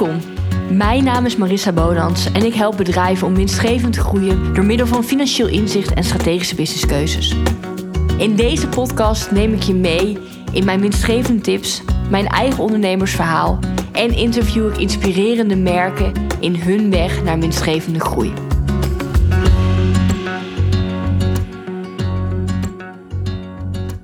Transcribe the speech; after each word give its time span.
Welkom. 0.00 0.20
Mijn 0.76 1.04
naam 1.04 1.26
is 1.26 1.36
Marissa 1.36 1.72
Bonans 1.72 2.32
en 2.32 2.44
ik 2.44 2.54
help 2.54 2.76
bedrijven 2.76 3.26
om 3.26 3.34
winstgevend 3.34 3.92
te 3.92 4.00
groeien 4.00 4.54
door 4.54 4.64
middel 4.64 4.86
van 4.86 5.04
financieel 5.04 5.48
inzicht 5.48 5.92
en 5.92 6.04
strategische 6.04 6.54
businesskeuzes. 6.54 7.34
In 8.18 8.36
deze 8.36 8.68
podcast 8.68 9.30
neem 9.30 9.52
ik 9.52 9.62
je 9.62 9.74
mee 9.74 10.18
in 10.52 10.64
mijn 10.64 10.80
winstgevende 10.80 11.40
tips, 11.40 11.82
mijn 12.10 12.26
eigen 12.26 12.62
ondernemersverhaal 12.62 13.58
en 13.92 14.16
interview 14.16 14.66
ik 14.66 14.78
inspirerende 14.78 15.56
merken 15.56 16.12
in 16.40 16.54
hun 16.54 16.90
weg 16.90 17.22
naar 17.22 17.38
winstgevende 17.38 18.00
groei. 18.00 18.32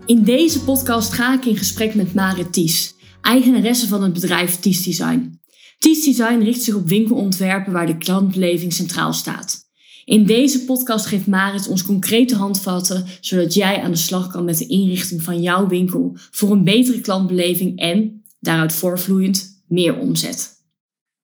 In 0.06 0.22
deze 0.22 0.64
podcast 0.64 1.12
ga 1.12 1.34
ik 1.34 1.44
in 1.44 1.56
gesprek 1.56 1.94
met 1.94 2.14
Marit 2.14 2.52
Ties, 2.52 2.94
eigenaresse 3.20 3.88
van 3.88 4.02
het 4.02 4.12
bedrijf 4.12 4.56
Ties 4.56 4.84
Design. 4.84 5.44
Ties 5.78 6.04
Design 6.04 6.38
richt 6.38 6.62
zich 6.62 6.74
op 6.74 6.88
winkelontwerpen 6.88 7.72
waar 7.72 7.86
de 7.86 7.98
klantbeleving 7.98 8.72
centraal 8.72 9.12
staat. 9.12 9.64
In 10.04 10.24
deze 10.24 10.64
podcast 10.64 11.06
geeft 11.06 11.26
Marit 11.26 11.68
ons 11.68 11.82
concrete 11.82 12.36
handvatten, 12.36 13.04
zodat 13.20 13.54
jij 13.54 13.80
aan 13.80 13.90
de 13.90 13.96
slag 13.96 14.30
kan 14.30 14.44
met 14.44 14.58
de 14.58 14.66
inrichting 14.66 15.22
van 15.22 15.42
jouw 15.42 15.66
winkel 15.66 16.16
voor 16.30 16.50
een 16.50 16.64
betere 16.64 17.00
klantbeleving 17.00 17.78
en, 17.78 18.22
daaruit 18.40 18.72
voorvloeiend, 18.72 19.62
meer 19.68 19.98
omzet. 19.98 20.55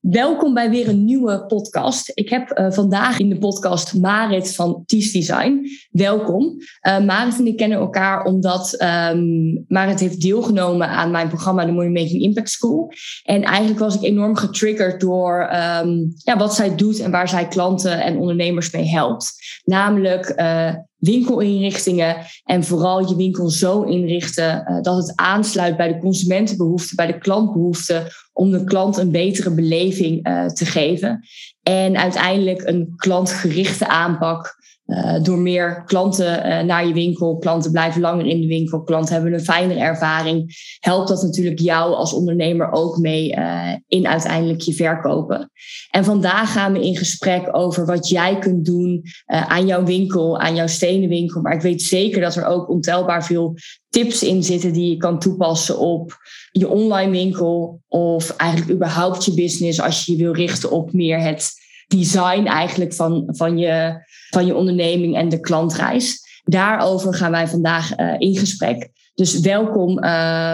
Welkom 0.02 0.54
bij 0.54 0.70
weer 0.70 0.88
een 0.88 1.04
nieuwe 1.04 1.46
podcast. 1.46 2.10
Ik 2.14 2.28
heb 2.28 2.58
uh, 2.58 2.70
vandaag 2.70 3.18
in 3.18 3.28
de 3.28 3.38
podcast 3.38 3.94
Marit 3.94 4.54
van 4.54 4.82
Ties 4.86 5.12
Design. 5.12 5.66
Welkom. 5.90 6.56
Uh, 6.82 7.00
Marit 7.04 7.38
en 7.38 7.46
ik 7.46 7.56
kennen 7.56 7.78
elkaar 7.78 8.24
omdat 8.24 8.82
um, 8.82 9.64
Marit 9.68 10.00
heeft 10.00 10.20
deelgenomen 10.20 10.88
aan 10.88 11.10
mijn 11.10 11.28
programma 11.28 11.64
de 11.64 11.72
Money 11.72 12.02
Making 12.02 12.22
Impact 12.22 12.50
School. 12.50 12.92
En 13.22 13.42
eigenlijk 13.42 13.78
was 13.80 13.94
ik 13.94 14.02
enorm 14.02 14.36
getriggerd 14.36 15.00
door 15.00 15.42
um, 15.42 16.12
ja, 16.16 16.36
wat 16.36 16.54
zij 16.54 16.76
doet 16.76 17.00
en 17.00 17.10
waar 17.10 17.28
zij 17.28 17.48
klanten 17.48 18.00
en 18.00 18.18
ondernemers 18.18 18.70
mee 18.70 18.88
helpt. 18.88 19.32
Namelijk 19.64 20.34
uh, 20.36 20.74
winkelinrichtingen 21.02 22.16
en 22.44 22.64
vooral 22.64 23.08
je 23.08 23.16
winkel 23.16 23.48
zo 23.48 23.82
inrichten 23.82 24.64
uh, 24.68 24.80
dat 24.80 24.96
het 24.96 25.12
aansluit 25.16 25.76
bij 25.76 25.88
de 25.88 25.98
consumentenbehoeften, 25.98 26.96
bij 26.96 27.06
de 27.06 27.18
klantbehoeften, 27.18 28.06
om 28.32 28.50
de 28.50 28.64
klant 28.64 28.96
een 28.96 29.10
betere 29.10 29.54
beleving 29.54 30.28
uh, 30.28 30.46
te 30.46 30.64
geven. 30.64 31.24
En 31.62 31.96
uiteindelijk 31.96 32.62
een 32.68 32.92
klantgerichte 32.96 33.88
aanpak 33.88 34.56
uh, 34.86 35.22
door 35.22 35.38
meer 35.38 35.82
klanten 35.84 36.46
uh, 36.46 36.60
naar 36.60 36.86
je 36.86 36.92
winkel. 36.92 37.36
Klanten 37.36 37.72
blijven 37.72 38.00
langer 38.00 38.26
in 38.26 38.40
de 38.40 38.46
winkel. 38.46 38.82
Klanten 38.82 39.14
hebben 39.14 39.32
een 39.32 39.44
fijnere 39.44 39.80
ervaring. 39.80 40.54
Helpt 40.80 41.08
dat 41.08 41.22
natuurlijk 41.22 41.58
jou 41.58 41.94
als 41.94 42.12
ondernemer 42.12 42.72
ook 42.72 42.96
mee 42.96 43.36
uh, 43.36 43.72
in 43.86 44.06
uiteindelijk 44.06 44.60
je 44.60 44.74
verkopen. 44.74 45.50
En 45.90 46.04
vandaag 46.04 46.52
gaan 46.52 46.72
we 46.72 46.84
in 46.84 46.96
gesprek 46.96 47.48
over 47.56 47.86
wat 47.86 48.08
jij 48.08 48.38
kunt 48.38 48.64
doen 48.64 49.02
aan 49.26 49.66
jouw 49.66 49.84
winkel, 49.84 50.38
aan 50.38 50.54
jouw 50.54 50.66
stenen 50.66 51.08
winkel. 51.08 51.40
Maar 51.40 51.54
ik 51.54 51.60
weet 51.60 51.82
zeker 51.82 52.20
dat 52.20 52.34
er 52.34 52.44
ook 52.44 52.68
ontelbaar 52.68 53.24
veel 53.24 53.54
tips 53.88 54.22
in 54.22 54.42
zitten 54.42 54.72
die 54.72 54.90
je 54.90 54.96
kan 54.96 55.18
toepassen 55.18 55.78
op 55.78 56.16
je 56.52 56.68
online 56.68 57.10
winkel. 57.10 57.80
Of 57.88 58.30
eigenlijk 58.36 58.70
überhaupt 58.70 59.24
je 59.24 59.34
business 59.34 59.80
als 59.80 60.04
je 60.04 60.12
je 60.12 60.18
wil 60.18 60.32
richten 60.32 60.70
op 60.70 60.92
meer 60.92 61.20
het 61.20 61.61
design 61.96 62.46
eigenlijk 62.46 62.94
van, 62.94 63.24
van, 63.26 63.58
je, 63.58 64.04
van 64.30 64.46
je 64.46 64.54
onderneming 64.54 65.16
en 65.16 65.28
de 65.28 65.40
klantreis. 65.40 66.20
Daarover 66.44 67.14
gaan 67.14 67.30
wij 67.30 67.48
vandaag 67.48 67.98
uh, 67.98 68.14
in 68.18 68.36
gesprek. 68.36 68.90
Dus 69.14 69.40
welkom 69.40 69.90
uh, 70.04 70.04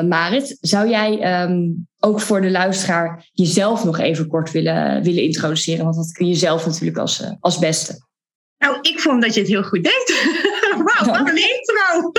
Marit. 0.02 0.56
Zou 0.60 0.88
jij 0.88 1.42
um, 1.42 1.88
ook 2.00 2.20
voor 2.20 2.40
de 2.40 2.50
luisteraar 2.50 3.28
jezelf 3.32 3.84
nog 3.84 3.98
even 3.98 4.28
kort 4.28 4.50
willen, 4.50 5.02
willen 5.02 5.22
introduceren? 5.22 5.84
Want 5.84 5.96
dat 5.96 6.12
kun 6.12 6.26
je 6.26 6.34
zelf 6.34 6.66
natuurlijk 6.66 6.98
als, 6.98 7.20
uh, 7.20 7.30
als 7.40 7.58
beste. 7.58 8.06
Nou, 8.58 8.78
ik 8.80 9.00
vond 9.00 9.22
dat 9.22 9.34
je 9.34 9.40
het 9.40 9.48
heel 9.48 9.62
goed 9.62 9.84
deed. 9.84 10.12
Wauw, 10.86 11.06
wat 11.06 11.28
een 11.28 11.36
intro. 11.36 12.12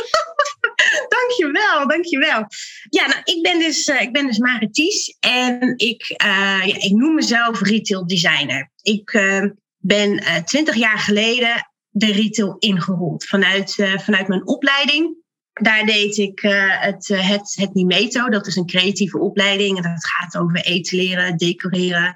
dankjewel, 1.18 1.88
dankjewel. 1.88 2.46
Ja, 2.90 3.08
nou, 3.08 3.22
ik 3.24 3.42
ben 3.42 3.60
dus, 3.60 3.88
uh, 3.88 4.02
ik 4.02 4.12
ben 4.12 4.26
dus 4.26 4.38
Marities 4.38 5.18
en 5.20 5.74
ik, 5.78 6.14
ja, 6.18 6.64
ik 6.64 6.92
noem 6.92 7.14
mezelf 7.14 7.62
retail 7.62 8.08
designer. 8.08 8.72
Ik 8.82 9.14
uh, 9.14 9.46
ben 9.78 10.24
twintig 10.46 10.76
jaar 10.76 11.00
geleden 11.00 11.72
de 11.90 12.12
retail 12.12 12.56
ingerold 12.60 13.26
vanuit, 13.26 13.76
vanuit 13.96 14.28
mijn 14.28 14.48
opleiding. 14.48 15.18
Daar 15.54 15.86
deed 15.86 16.18
ik 16.18 16.40
het, 16.80 17.08
het, 17.08 17.56
het 17.60 17.74
Nimeto, 17.74 18.30
dat 18.30 18.48
is 18.48 18.56
een 18.56 18.66
creatieve 18.66 19.20
opleiding. 19.20 19.78
En 19.78 19.84
dat 19.84 20.08
gaat 20.08 20.38
over 20.38 20.62
etaleren, 20.62 21.38
decoreren 21.38 22.16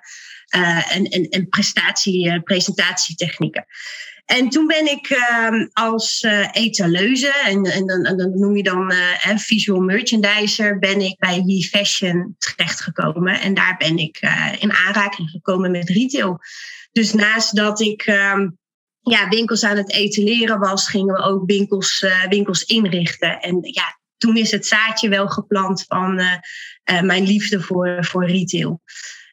en, 0.89 1.05
en, 1.05 1.29
en 1.29 1.49
prestatie, 1.49 2.41
presentatietechnieken. 2.41 3.65
En 4.25 4.49
toen 4.49 4.67
ben 4.67 4.91
ik 4.91 5.09
uh, 5.09 5.65
als 5.73 6.21
uh, 6.21 6.47
etaleuze, 6.51 7.33
en, 7.45 7.63
en, 7.63 8.17
dan 8.17 8.39
noem 8.39 8.55
je 8.55 8.63
dan 8.63 8.91
uh, 8.91 9.37
visual 9.37 9.79
merchandiser, 9.79 10.79
ben 10.79 11.01
ik 11.01 11.17
bij 11.17 11.43
We 11.45 11.67
Fashion 11.71 12.35
terechtgekomen. 12.37 13.39
En 13.39 13.53
daar 13.53 13.75
ben 13.77 13.97
ik 13.97 14.21
uh, 14.21 14.51
in 14.59 14.73
aanraking 14.73 15.29
gekomen 15.29 15.71
met 15.71 15.89
retail. 15.89 16.39
Dus 16.91 17.13
naast 17.13 17.55
dat 17.55 17.81
ik 17.81 18.07
um, 18.07 18.57
ja, 19.01 19.27
winkels 19.29 19.63
aan 19.63 19.77
het 19.77 19.91
etaleren 19.91 20.59
was, 20.59 20.89
gingen 20.89 21.15
we 21.15 21.21
ook 21.21 21.45
winkels, 21.45 22.05
winkels 22.29 22.63
inrichten. 22.63 23.39
En 23.39 23.57
ja, 23.61 23.99
toen 24.17 24.37
is 24.37 24.51
het 24.51 24.65
zaadje 24.65 25.09
wel 25.09 25.27
geplant 25.27 25.85
van 25.87 26.15
mijn 26.83 27.23
liefde 27.23 27.61
voor, 27.61 28.05
voor 28.05 28.25
retail. 28.25 28.81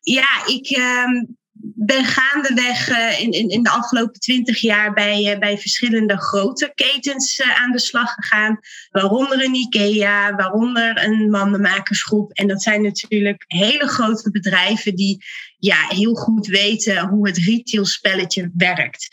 Ja, 0.01 0.47
ik, 0.47 0.77
um, 0.77 1.39
ben 1.63 2.05
gaandeweg 2.05 2.89
uh, 2.89 3.21
in, 3.21 3.31
in, 3.31 3.49
in 3.49 3.63
de 3.63 3.71
afgelopen 3.71 4.21
twintig 4.21 4.61
jaar 4.61 4.93
bij, 4.93 5.33
uh, 5.33 5.39
bij 5.39 5.59
verschillende 5.59 6.19
grote 6.19 6.73
ketens 6.75 7.39
uh, 7.39 7.63
aan 7.63 7.73
de 7.73 7.79
slag 7.79 8.15
gegaan. 8.15 8.59
Waaronder 8.91 9.45
een 9.45 9.55
IKEA, 9.55 10.35
waaronder 10.35 11.05
een 11.05 11.31
mandenmakersgroep. 11.31 12.33
En 12.33 12.49
dat 12.49 12.63
zijn 12.63 12.83
natuurlijk 12.83 13.45
hele 13.47 13.87
grote 13.89 14.31
bedrijven 14.31 14.95
die 14.95 15.25
ja, 15.59 15.87
heel 15.89 16.15
goed 16.15 16.47
weten 16.47 17.09
hoe 17.09 17.27
het 17.29 17.37
retailspelletje 17.37 18.51
werkt. 18.57 19.09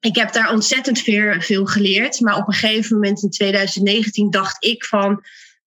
Ik 0.00 0.16
heb 0.16 0.32
daar 0.32 0.52
ontzettend 0.52 1.00
veel, 1.00 1.40
veel 1.40 1.66
geleerd. 1.66 2.20
Maar 2.20 2.36
op 2.36 2.46
een 2.46 2.54
gegeven 2.54 2.94
moment 2.94 3.22
in 3.22 3.30
2019 3.30 4.30
dacht 4.30 4.64
ik 4.64 4.84
van 4.84 5.24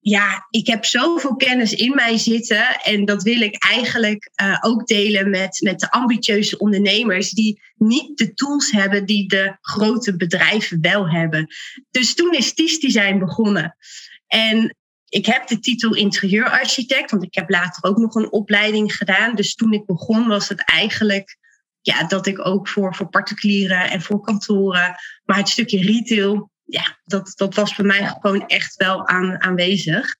ja, 0.07 0.47
ik 0.49 0.67
heb 0.67 0.85
zoveel 0.85 1.35
kennis 1.35 1.73
in 1.73 1.95
mij 1.95 2.17
zitten. 2.17 2.79
En 2.83 3.05
dat 3.05 3.23
wil 3.23 3.41
ik 3.41 3.63
eigenlijk 3.63 4.31
uh, 4.41 4.57
ook 4.61 4.87
delen 4.87 5.29
met, 5.29 5.61
met 5.61 5.79
de 5.79 5.91
ambitieuze 5.91 6.57
ondernemers 6.57 7.29
die 7.29 7.61
niet 7.75 8.17
de 8.17 8.33
tools 8.33 8.71
hebben 8.71 9.05
die 9.05 9.27
de 9.27 9.57
grote 9.61 10.15
bedrijven 10.15 10.81
wel 10.81 11.09
hebben. 11.09 11.47
Dus 11.91 12.15
toen 12.15 12.33
is 12.33 12.53
TIS 12.53 12.79
Design 12.79 13.17
begonnen. 13.17 13.75
En 14.27 14.75
ik 15.09 15.25
heb 15.25 15.47
de 15.47 15.59
titel 15.59 15.95
interieurarchitect, 15.95 17.11
want 17.11 17.23
ik 17.23 17.35
heb 17.35 17.49
later 17.49 17.89
ook 17.89 17.97
nog 17.97 18.15
een 18.15 18.31
opleiding 18.31 18.95
gedaan. 18.95 19.35
Dus 19.35 19.55
toen 19.55 19.73
ik 19.73 19.85
begon 19.85 20.27
was 20.27 20.49
het 20.49 20.63
eigenlijk 20.65 21.37
ja, 21.81 22.07
dat 22.07 22.27
ik 22.27 22.45
ook 22.45 22.67
voor, 22.67 22.95
voor 22.95 23.09
particulieren 23.09 23.89
en 23.89 24.01
voor 24.01 24.21
kantoren, 24.21 24.95
maar 25.23 25.37
het 25.37 25.49
stukje 25.49 25.81
retail 25.81 26.51
ja, 26.65 26.99
dat, 27.05 27.33
dat 27.35 27.55
was 27.55 27.75
bij 27.75 27.85
mij 27.85 28.15
gewoon 28.19 28.47
echt 28.47 28.75
wel 28.75 29.07
aan, 29.07 29.41
aanwezig. 29.41 30.15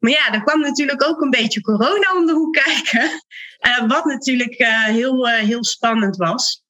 Maar 0.00 0.10
ja, 0.10 0.32
er 0.32 0.42
kwam 0.42 0.60
natuurlijk 0.60 1.04
ook 1.04 1.20
een 1.20 1.30
beetje 1.30 1.60
corona 1.60 2.16
om 2.16 2.26
de 2.26 2.32
hoek 2.32 2.54
kijken. 2.64 3.22
Uh, 3.66 3.88
wat 3.88 4.04
natuurlijk 4.04 4.60
uh, 4.60 4.84
heel, 4.84 5.28
uh, 5.28 5.34
heel 5.34 5.64
spannend 5.64 6.16
was. 6.16 6.64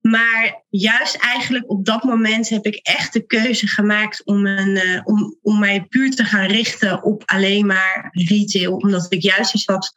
Maar 0.00 0.64
juist 0.68 1.16
eigenlijk 1.16 1.70
op 1.70 1.84
dat 1.84 2.02
moment 2.02 2.48
heb 2.48 2.66
ik 2.66 2.74
echt 2.82 3.12
de 3.12 3.26
keuze 3.26 3.66
gemaakt 3.66 4.24
om, 4.24 4.46
een, 4.46 5.00
om, 5.04 5.38
om 5.42 5.58
mij 5.58 5.86
puur 5.88 6.10
te 6.10 6.24
gaan 6.24 6.46
richten 6.46 7.02
op 7.02 7.22
alleen 7.24 7.66
maar 7.66 8.08
retail. 8.12 8.76
Omdat 8.76 9.06
ik 9.12 9.22
juist 9.22 9.54
iets 9.54 9.66
had, 9.66 9.92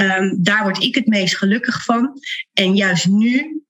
um, 0.00 0.42
daar 0.42 0.62
word 0.62 0.82
ik 0.82 0.94
het 0.94 1.06
meest 1.06 1.36
gelukkig 1.36 1.84
van. 1.84 2.20
En 2.52 2.74
juist 2.74 3.06
nu 3.06 3.62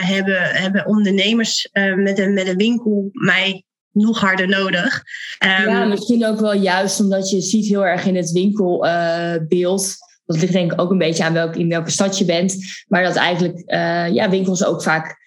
hebben, 0.00 0.42
hebben 0.42 0.86
ondernemers 0.86 1.68
met, 1.96 2.18
een, 2.18 2.32
met 2.32 2.48
een 2.48 2.56
winkel 2.56 3.08
mij 3.12 3.64
nog 3.92 4.20
harder 4.20 4.48
nodig. 4.48 5.02
Um, 5.44 5.68
ja, 5.68 5.84
misschien 5.84 6.26
ook 6.26 6.40
wel 6.40 6.54
juist 6.54 7.00
omdat 7.00 7.30
je 7.30 7.40
ziet 7.40 7.66
heel 7.66 7.86
erg 7.86 8.04
in 8.04 8.16
het 8.16 8.30
winkelbeeld. 8.30 9.82
Uh, 9.82 10.10
dat 10.26 10.40
ligt 10.40 10.52
denk 10.52 10.72
ik 10.72 10.80
ook 10.80 10.90
een 10.90 10.98
beetje 10.98 11.24
aan 11.24 11.32
welk, 11.32 11.56
in 11.56 11.68
welke 11.68 11.90
stad 11.90 12.18
je 12.18 12.24
bent. 12.24 12.56
Maar 12.88 13.02
dat 13.02 13.16
eigenlijk 13.16 13.62
ja, 14.12 14.30
winkels 14.30 14.64
ook 14.64 14.82
vaak 14.82 15.20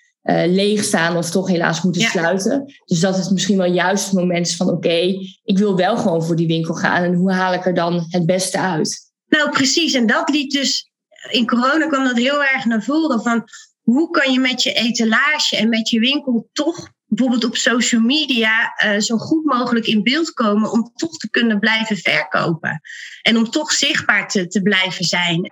leeg 0.47 0.83
staan 0.83 1.17
of 1.17 1.29
toch 1.29 1.47
helaas 1.47 1.81
moeten 1.81 2.01
ja. 2.01 2.09
sluiten. 2.09 2.73
Dus 2.85 2.99
dat 2.99 3.17
het 3.17 3.31
misschien 3.31 3.57
wel 3.57 3.71
juist 3.71 4.05
het 4.05 4.13
moment 4.13 4.47
is 4.47 4.55
van 4.55 4.67
oké, 4.67 4.75
okay, 4.75 5.39
ik 5.43 5.57
wil 5.57 5.75
wel 5.75 5.97
gewoon 5.97 6.23
voor 6.23 6.35
die 6.35 6.47
winkel 6.47 6.73
gaan. 6.73 7.03
En 7.03 7.13
hoe 7.13 7.31
haal 7.31 7.53
ik 7.53 7.65
er 7.65 7.73
dan 7.73 8.05
het 8.09 8.25
beste 8.25 8.59
uit? 8.59 9.11
Nou, 9.27 9.49
precies. 9.49 9.93
En 9.93 10.07
dat 10.07 10.29
liet 10.29 10.51
dus 10.51 10.89
in 11.29 11.47
corona 11.47 11.87
kwam 11.87 12.03
dat 12.03 12.17
heel 12.17 12.43
erg 12.43 12.65
naar 12.65 12.83
voren 12.83 13.21
van 13.21 13.43
hoe 13.81 14.09
kan 14.09 14.33
je 14.33 14.39
met 14.39 14.63
je 14.63 14.73
etalage 14.73 15.57
en 15.57 15.69
met 15.69 15.89
je 15.89 15.99
winkel 15.99 16.49
toch 16.53 16.89
bijvoorbeeld 17.07 17.45
op 17.45 17.55
social 17.55 18.01
media 18.01 18.73
uh, 18.85 18.99
zo 18.99 19.17
goed 19.17 19.45
mogelijk 19.45 19.85
in 19.85 20.03
beeld 20.03 20.33
komen 20.33 20.71
om 20.71 20.91
toch 20.95 21.17
te 21.17 21.29
kunnen 21.29 21.59
blijven 21.59 21.97
verkopen. 21.97 22.81
En 23.21 23.37
om 23.37 23.49
toch 23.49 23.71
zichtbaar 23.71 24.27
te, 24.27 24.47
te 24.47 24.61
blijven 24.61 25.05
zijn. 25.05 25.51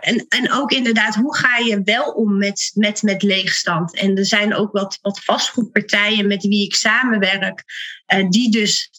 en, 0.00 0.26
en 0.28 0.52
ook 0.52 0.70
inderdaad, 0.70 1.14
hoe 1.14 1.36
ga 1.36 1.56
je 1.56 1.82
wel 1.84 2.10
om 2.10 2.38
met, 2.38 2.70
met, 2.74 3.02
met 3.02 3.22
leegstand? 3.22 3.96
En 3.96 4.16
er 4.16 4.26
zijn 4.26 4.54
ook 4.54 4.72
wat, 4.72 4.98
wat 5.02 5.20
vastgoedpartijen 5.20 6.26
met 6.26 6.42
wie 6.42 6.64
ik 6.64 6.74
samenwerk, 6.74 7.64
die 8.28 8.50
dus 8.50 8.90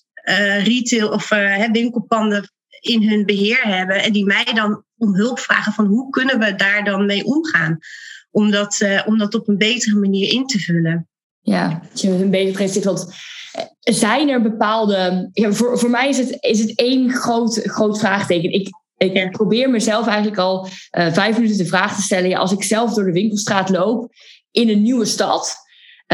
retail 0.63 1.09
of 1.09 1.29
winkelpanden 1.71 2.51
in 2.79 3.09
hun 3.09 3.25
beheer 3.25 3.63
hebben 3.63 4.03
en 4.03 4.11
die 4.11 4.25
mij 4.25 4.51
dan 4.53 4.83
om 4.97 5.15
hulp 5.15 5.39
vragen 5.39 5.73
van 5.73 5.85
hoe 5.85 6.09
kunnen 6.09 6.39
we 6.39 6.55
daar 6.55 6.83
dan 6.83 7.05
mee 7.05 7.25
omgaan? 7.25 7.77
Om 8.31 8.51
dat, 8.51 8.85
om 9.05 9.17
dat 9.17 9.35
op 9.35 9.47
een 9.47 9.57
betere 9.57 9.95
manier 9.95 10.31
in 10.31 10.45
te 10.45 10.59
vullen. 10.59 11.07
Ja, 11.47 11.81
dat 11.89 12.01
je 12.01 12.09
een 12.09 12.29
beter 12.29 12.53
precies. 12.53 12.83
Want 12.83 13.13
zijn 13.79 14.29
er 14.29 14.41
bepaalde. 14.41 15.29
Ja, 15.33 15.51
voor, 15.51 15.79
voor 15.79 15.89
mij 15.89 16.09
is 16.09 16.17
het, 16.17 16.37
is 16.39 16.59
het 16.59 16.75
één 16.75 17.11
groot, 17.11 17.59
groot 17.63 17.99
vraagteken. 17.99 18.51
Ik, 18.51 18.69
ik 18.97 19.31
probeer 19.31 19.69
mezelf 19.69 20.07
eigenlijk 20.07 20.37
al 20.37 20.65
uh, 20.65 21.13
vijf 21.13 21.35
minuten 21.35 21.57
de 21.57 21.65
vraag 21.65 21.95
te 21.95 22.01
stellen. 22.01 22.29
Ja, 22.29 22.39
als 22.39 22.51
ik 22.51 22.63
zelf 22.63 22.93
door 22.93 23.05
de 23.05 23.11
winkelstraat 23.11 23.69
loop 23.69 24.11
in 24.51 24.69
een 24.69 24.81
nieuwe 24.81 25.05
stad. 25.05 25.55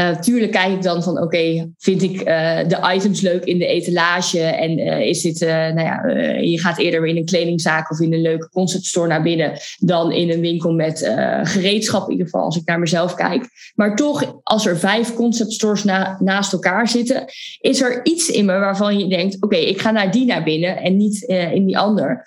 Uh, 0.00 0.18
tuurlijk 0.18 0.52
kijk 0.52 0.72
ik 0.72 0.82
dan 0.82 1.02
van, 1.02 1.22
oké, 1.22 1.72
vind 1.78 2.02
ik 2.02 2.18
uh, 2.18 2.58
de 2.68 2.92
items 2.94 3.20
leuk 3.20 3.44
in 3.44 3.58
de 3.58 3.66
etalage? 3.66 4.40
En 4.40 4.78
uh, 4.78 5.00
is 5.00 5.22
dit, 5.22 5.40
nou 5.40 5.80
ja, 5.80 6.06
je 6.40 6.58
gaat 6.60 6.78
eerder 6.78 7.06
in 7.06 7.16
een 7.16 7.24
kledingzaak 7.24 7.90
of 7.90 8.00
in 8.00 8.12
een 8.12 8.20
leuke 8.20 8.48
conceptstore 8.48 9.08
naar 9.08 9.22
binnen 9.22 9.58
dan 9.78 10.12
in 10.12 10.30
een 10.30 10.40
winkel 10.40 10.72
met 10.72 11.12
gereedschap, 11.42 12.04
in 12.04 12.10
ieder 12.10 12.26
geval 12.26 12.44
als 12.44 12.56
ik 12.56 12.66
naar 12.66 12.78
mezelf 12.78 13.14
kijk. 13.14 13.46
Maar 13.74 13.96
toch, 13.96 14.40
als 14.42 14.66
er 14.66 14.78
vijf 14.78 15.14
conceptstores 15.14 15.84
na, 15.84 16.16
naast 16.20 16.52
elkaar 16.52 16.88
zitten, 16.88 17.24
is 17.60 17.80
er 17.80 18.00
iets 18.04 18.28
in 18.28 18.44
me 18.44 18.58
waarvan 18.58 18.98
je 18.98 19.08
denkt, 19.08 19.42
oké, 19.42 19.56
ik 19.56 19.80
ga 19.80 19.90
naar 19.90 20.10
die 20.10 20.24
naar 20.24 20.44
binnen 20.44 20.76
en 20.76 20.96
niet 20.96 21.22
in 21.52 21.66
die 21.66 21.78
ander. 21.78 22.26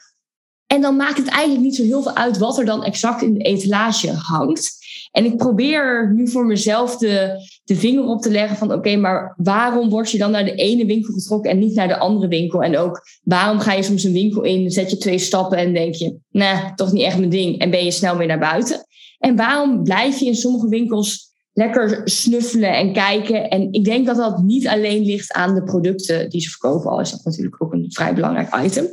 En 0.67 0.81
dan 0.81 0.95
maakt 0.95 1.17
het 1.17 1.29
eigenlijk 1.29 1.63
niet 1.63 1.75
zo 1.75 1.83
heel 1.83 2.01
veel 2.01 2.15
uit 2.15 2.37
wat 2.37 2.57
er 2.57 2.65
dan 2.65 2.83
exact 2.83 3.21
in 3.21 3.33
de 3.33 3.43
etalage 3.43 4.11
hangt. 4.11 4.85
En 5.11 5.25
ik 5.25 5.37
probeer 5.37 6.13
nu 6.13 6.27
voor 6.27 6.45
mezelf 6.45 6.97
de, 6.97 7.31
de 7.63 7.75
vinger 7.75 8.05
op 8.05 8.21
te 8.21 8.31
leggen 8.31 8.57
van 8.57 8.73
oké, 8.73 8.95
maar 8.95 9.33
waarom 9.37 9.89
word 9.89 10.11
je 10.11 10.17
dan 10.17 10.31
naar 10.31 10.45
de 10.45 10.55
ene 10.55 10.85
winkel 10.85 11.13
getrokken 11.13 11.51
en 11.51 11.59
niet 11.59 11.75
naar 11.75 11.87
de 11.87 11.97
andere 11.97 12.27
winkel? 12.27 12.63
En 12.63 12.77
ook 12.77 13.01
waarom 13.23 13.59
ga 13.59 13.73
je 13.73 13.83
soms 13.83 14.03
een 14.03 14.13
winkel 14.13 14.43
in, 14.43 14.71
zet 14.71 14.89
je 14.89 14.97
twee 14.97 15.17
stappen 15.17 15.57
en 15.57 15.73
denk 15.73 15.93
je, 15.93 16.17
nee, 16.31 16.73
toch 16.75 16.91
niet 16.91 17.03
echt 17.03 17.17
mijn 17.17 17.29
ding 17.29 17.59
en 17.59 17.69
ben 17.69 17.83
je 17.83 17.91
snel 17.91 18.17
weer 18.17 18.27
naar 18.27 18.39
buiten? 18.39 18.85
En 19.17 19.35
waarom 19.35 19.83
blijf 19.83 20.19
je 20.19 20.25
in 20.25 20.35
sommige 20.35 20.67
winkels 20.67 21.25
lekker 21.53 22.01
snuffelen 22.03 22.75
en 22.75 22.93
kijken? 22.93 23.49
En 23.49 23.71
ik 23.71 23.85
denk 23.85 24.05
dat 24.05 24.15
dat 24.15 24.43
niet 24.43 24.67
alleen 24.67 25.03
ligt 25.05 25.31
aan 25.31 25.55
de 25.55 25.63
producten 25.63 26.29
die 26.29 26.41
ze 26.41 26.49
verkopen, 26.49 26.91
al 26.91 26.99
is 26.99 27.11
dat 27.11 27.23
natuurlijk 27.23 27.63
ook 27.63 27.73
een 27.73 27.85
vrij 27.89 28.13
belangrijk 28.13 28.55
item. 28.63 28.87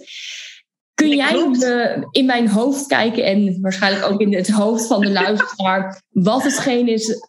Kun 0.94 1.08
jij 1.08 1.32
in 2.10 2.26
mijn 2.26 2.48
hoofd 2.48 2.86
kijken 2.86 3.24
en 3.24 3.60
waarschijnlijk 3.60 4.04
ook 4.04 4.20
in 4.20 4.34
het 4.34 4.50
hoofd 4.50 4.86
van 4.86 5.00
de 5.00 5.10
luisteraar, 5.22 6.02
wat 6.10 6.42
hetgeen 6.42 6.88
is 6.88 7.20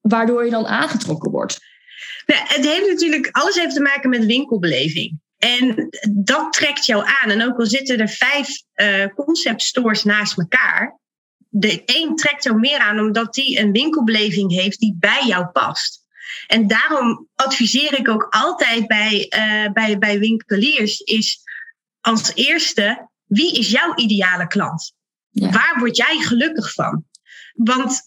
waardoor 0.00 0.44
je 0.44 0.50
dan 0.50 0.66
aangetrokken 0.66 1.30
wordt? 1.30 1.58
Nou, 2.26 2.40
het 2.44 2.64
heeft 2.64 2.88
natuurlijk, 2.88 3.28
alles 3.30 3.54
heeft 3.54 3.74
te 3.74 3.80
maken 3.80 4.10
met 4.10 4.26
winkelbeleving. 4.26 5.20
En 5.38 5.88
dat 6.10 6.52
trekt 6.52 6.86
jou 6.86 7.04
aan. 7.04 7.30
En 7.30 7.42
ook 7.42 7.58
al 7.58 7.66
zitten 7.66 7.98
er 7.98 8.08
vijf 8.08 8.48
uh, 8.74 9.06
concept 9.14 9.62
stores 9.62 10.04
naast 10.04 10.38
elkaar, 10.38 10.98
de 11.48 11.82
een 11.84 12.16
trekt 12.16 12.44
jou 12.44 12.58
meer 12.58 12.78
aan 12.78 13.00
omdat 13.00 13.34
die 13.34 13.58
een 13.58 13.72
winkelbeleving 13.72 14.52
heeft 14.52 14.78
die 14.78 14.96
bij 14.98 15.22
jou 15.26 15.46
past. 15.46 16.04
En 16.46 16.66
daarom 16.66 17.28
adviseer 17.34 17.98
ik 17.98 18.08
ook 18.08 18.26
altijd 18.30 18.86
bij, 18.86 19.32
uh, 19.36 19.72
bij, 19.72 19.98
bij 19.98 20.18
winkeliers 20.18 21.00
is 21.00 21.40
als 22.06 22.34
eerste, 22.34 23.08
wie 23.24 23.58
is 23.58 23.70
jouw 23.70 23.94
ideale 23.94 24.46
klant? 24.46 24.94
Waar 25.30 25.76
word 25.78 25.96
jij 25.96 26.18
gelukkig 26.18 26.72
van? 26.72 27.04
Want 27.54 28.00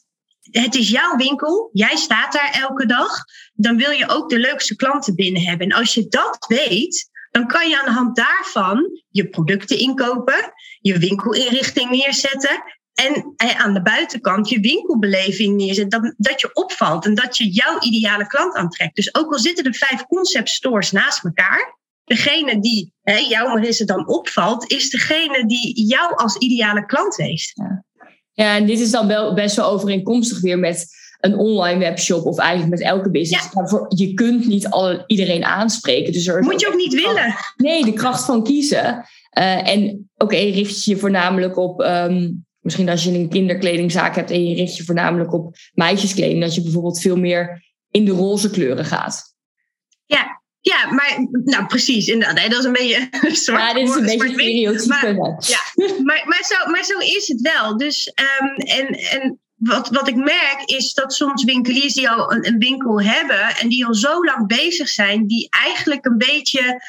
het 0.51 0.75
is 0.75 0.89
jouw 0.89 1.15
winkel, 1.15 1.69
jij 1.73 1.95
staat 1.95 2.33
daar 2.33 2.51
elke 2.51 2.85
dag, 2.85 3.23
dan 3.53 3.77
wil 3.77 3.91
je 3.91 4.09
ook 4.09 4.29
de 4.29 4.39
leukste 4.39 4.75
klanten 4.75 5.15
binnen 5.15 5.41
hebben. 5.41 5.69
En 5.69 5.77
als 5.77 5.93
je 5.93 6.07
dat 6.07 6.45
weet, 6.47 7.09
dan 7.31 7.47
kan 7.47 7.69
je 7.69 7.79
aan 7.79 7.85
de 7.85 7.91
hand 7.91 8.15
daarvan 8.15 9.03
je 9.09 9.29
producten 9.29 9.77
inkopen, 9.77 10.53
je 10.79 10.97
winkelinrichting 10.97 11.89
neerzetten 11.89 12.63
en 12.93 13.33
aan 13.37 13.73
de 13.73 13.81
buitenkant 13.81 14.49
je 14.49 14.59
winkelbeleving 14.59 15.55
neerzetten. 15.55 16.01
Dat, 16.01 16.13
dat 16.17 16.41
je 16.41 16.53
opvalt 16.53 17.05
en 17.05 17.15
dat 17.15 17.37
je 17.37 17.49
jouw 17.49 17.79
ideale 17.79 18.27
klant 18.27 18.55
aantrekt. 18.55 18.95
Dus 18.95 19.15
ook 19.15 19.31
al 19.31 19.39
zitten 19.39 19.65
er 19.65 19.73
vijf 19.73 20.05
concept 20.05 20.49
stores 20.49 20.91
naast 20.91 21.23
elkaar, 21.23 21.78
degene 22.09 22.59
die 22.59 22.93
hè, 23.01 23.17
jou 23.17 23.47
Marisse 23.47 23.85
dan 23.85 24.07
opvalt, 24.07 24.71
is 24.71 24.89
degene 24.89 25.45
die 25.45 25.87
jou 25.87 26.15
als 26.15 26.37
ideale 26.37 26.85
klant 26.85 27.17
heeft. 27.17 27.51
Ja. 27.53 27.83
ja, 28.33 28.55
en 28.55 28.65
dit 28.65 28.79
is 28.79 28.91
dan 28.91 29.07
wel 29.07 29.33
best 29.33 29.55
wel 29.55 29.69
overeenkomstig 29.69 30.41
weer 30.41 30.59
met 30.59 30.87
een 31.19 31.37
online 31.37 31.79
webshop 31.79 32.25
of 32.25 32.37
eigenlijk 32.37 32.71
met 32.71 32.81
elke 32.81 33.11
business. 33.11 33.49
Ja. 33.53 33.85
je 33.87 34.13
kunt 34.13 34.47
niet 34.47 34.69
al, 34.69 35.03
iedereen 35.07 35.43
aanspreken. 35.43 36.13
Dus 36.13 36.27
er 36.27 36.43
Moet 36.43 36.61
je 36.61 36.67
ook 36.67 36.75
niet 36.75 36.93
willen. 36.93 37.35
Nee, 37.55 37.85
de 37.85 37.93
kracht 37.93 38.25
van 38.25 38.43
kiezen. 38.43 39.05
Uh, 39.37 39.67
en 39.67 40.09
oké, 40.17 40.35
okay, 40.35 40.49
richt 40.49 40.83
je 40.83 40.97
voornamelijk 40.97 41.57
op. 41.57 41.81
Um, 41.81 42.45
misschien 42.59 42.89
als 42.89 43.03
je 43.03 43.11
een 43.11 43.29
kinderkledingzaak 43.29 44.15
hebt 44.15 44.31
en 44.31 44.47
je 44.47 44.55
richt 44.55 44.77
je 44.77 44.83
voornamelijk 44.83 45.33
op 45.33 45.55
meisjeskleding, 45.73 46.41
dat 46.41 46.55
je 46.55 46.61
bijvoorbeeld 46.61 47.01
veel 47.01 47.17
meer 47.17 47.63
in 47.91 48.05
de 48.05 48.11
roze 48.11 48.49
kleuren 48.49 48.85
gaat. 48.85 49.35
Ja, 50.05 50.38
ja, 50.61 50.91
maar 50.91 51.27
nou 51.43 51.65
precies, 51.65 52.07
inderdaad. 52.07 52.51
Dat 52.51 52.59
is 52.59 52.65
een 52.65 52.71
beetje 52.71 53.07
zwart. 53.43 53.61
Ja, 53.61 53.73
dit 53.73 53.89
is 53.89 53.95
een 53.95 54.05
beetje 54.05 54.33
stereotype. 54.33 55.13
Maar, 55.13 55.45
ja, 55.47 55.85
maar, 56.07 56.23
maar, 56.25 56.43
zo, 56.43 56.71
maar 56.71 56.83
zo 56.83 56.97
is 56.97 57.27
het 57.27 57.41
wel. 57.41 57.77
Dus, 57.77 58.11
um, 58.41 58.55
en, 58.55 58.87
en 58.87 59.39
wat, 59.55 59.89
wat 59.89 60.07
ik 60.07 60.15
merk 60.15 60.61
is 60.65 60.93
dat 60.93 61.13
soms 61.13 61.43
winkeliers 61.43 61.93
die 61.93 62.09
al 62.09 62.31
een, 62.33 62.47
een 62.47 62.59
winkel 62.59 63.01
hebben 63.01 63.55
en 63.55 63.69
die 63.69 63.85
al 63.85 63.93
zo 63.93 64.23
lang 64.23 64.47
bezig 64.47 64.89
zijn, 64.89 65.27
die 65.27 65.47
eigenlijk 65.49 66.05
een 66.05 66.17
beetje 66.17 66.81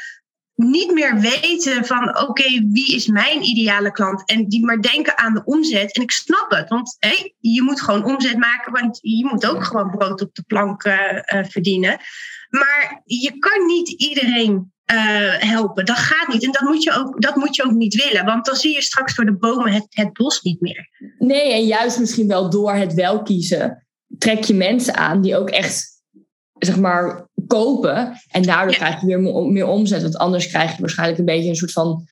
niet 0.54 0.92
meer 0.92 1.20
weten 1.20 1.86
van 1.86 2.18
oké, 2.20 2.68
wie 2.72 2.94
is 2.94 3.06
mijn 3.06 3.42
ideale 3.42 3.92
klant? 3.92 4.28
En 4.28 4.48
die 4.48 4.64
maar 4.64 4.80
denken 4.80 5.18
aan 5.18 5.34
de 5.34 5.44
omzet. 5.44 5.94
En 5.94 6.02
ik 6.02 6.10
snap 6.10 6.50
het, 6.50 6.68
want 6.68 6.96
hey, 6.98 7.34
je 7.38 7.62
moet 7.62 7.80
gewoon 7.80 8.04
omzet 8.04 8.36
maken, 8.36 8.72
want 8.72 8.98
je 9.02 9.26
moet 9.30 9.46
ook 9.46 9.64
gewoon 9.64 9.90
brood 9.90 10.20
op 10.20 10.34
de 10.34 10.42
plank 10.46 10.84
uh, 10.84 10.94
uh, 11.12 11.44
verdienen. 11.44 11.98
Maar 12.50 13.02
je 13.04 13.38
kan 13.38 13.66
niet 13.66 13.88
iedereen 13.88 14.72
uh, 14.92 15.34
helpen. 15.38 15.84
Dat 15.84 15.96
gaat 15.96 16.28
niet. 16.28 16.44
En 16.44 16.52
dat 16.52 16.62
moet, 16.62 16.82
je 16.82 16.92
ook, 16.92 17.22
dat 17.22 17.36
moet 17.36 17.56
je 17.56 17.64
ook 17.64 17.72
niet 17.72 18.04
willen. 18.04 18.24
Want 18.24 18.44
dan 18.44 18.56
zie 18.56 18.74
je 18.74 18.82
straks 18.82 19.14
door 19.14 19.24
de 19.24 19.36
bomen 19.36 19.72
het, 19.72 19.86
het 19.88 20.12
bos 20.12 20.42
niet 20.42 20.60
meer. 20.60 20.88
Nee, 21.18 21.52
en 21.52 21.66
juist 21.66 21.98
misschien 21.98 22.28
wel 22.28 22.50
door 22.50 22.72
het 22.72 22.94
wel 22.94 23.22
kiezen, 23.22 23.86
trek 24.18 24.44
je 24.44 24.54
mensen 24.54 24.96
aan 24.96 25.20
die 25.20 25.36
ook 25.36 25.50
echt, 25.50 26.02
zeg 26.58 26.78
maar, 26.78 27.28
kopen. 27.46 28.20
En 28.28 28.42
daardoor 28.42 28.74
krijg 28.74 29.00
je 29.00 29.06
weer 29.06 29.20
meer 29.52 29.66
omzet. 29.66 30.02
Want 30.02 30.16
anders 30.16 30.46
krijg 30.46 30.74
je 30.74 30.80
waarschijnlijk 30.80 31.18
een 31.18 31.24
beetje 31.24 31.48
een 31.48 31.56
soort 31.56 31.72
van 31.72 32.08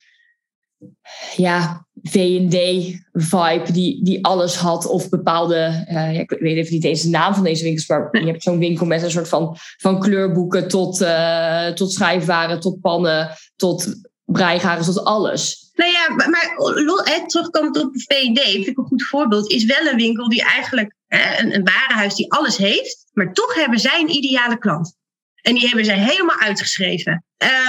ja, 1.35 1.87
V&D-vibe 2.03 3.71
die, 3.71 4.03
die 4.03 4.25
alles 4.25 4.55
had. 4.55 4.85
Of 4.85 5.09
bepaalde, 5.09 5.85
uh, 5.91 6.19
ik 6.19 6.29
weet 6.29 6.57
even 6.57 6.73
niet 6.73 6.83
eens 6.83 7.01
de 7.01 7.09
naam 7.09 7.33
van 7.33 7.43
deze 7.43 7.63
winkels, 7.63 7.87
maar 7.87 8.09
je 8.11 8.25
hebt 8.25 8.43
zo'n 8.43 8.59
winkel 8.59 8.85
met 8.85 9.03
een 9.03 9.11
soort 9.11 9.27
van, 9.27 9.57
van 9.77 9.99
kleurboeken 9.99 10.67
tot, 10.67 11.01
uh, 11.01 11.67
tot 11.67 11.93
schrijfwaren, 11.93 12.59
tot 12.59 12.81
pannen, 12.81 13.29
tot 13.55 13.95
breigaren, 14.25 14.83
tot 14.83 15.03
alles. 15.03 15.71
Nou 15.73 15.91
ja, 15.91 16.15
maar, 16.15 16.29
maar 16.29 17.25
terugkomt 17.27 17.77
op 17.83 17.89
V&D, 17.93 18.39
vind 18.39 18.67
ik 18.67 18.77
een 18.77 18.85
goed 18.85 19.03
voorbeeld, 19.03 19.51
is 19.51 19.65
wel 19.65 19.87
een 19.91 19.97
winkel 19.97 20.29
die 20.29 20.43
eigenlijk, 20.43 20.95
een, 21.07 21.55
een 21.55 21.63
warenhuis 21.63 22.15
die 22.15 22.31
alles 22.31 22.57
heeft, 22.57 23.05
maar 23.13 23.33
toch 23.33 23.55
hebben 23.55 23.79
zij 23.79 24.01
een 24.01 24.15
ideale 24.15 24.57
klant. 24.57 24.97
En 25.41 25.53
die 25.53 25.67
hebben 25.67 25.85
zij 25.85 25.99
helemaal 25.99 26.39
uitgeschreven. 26.39 27.23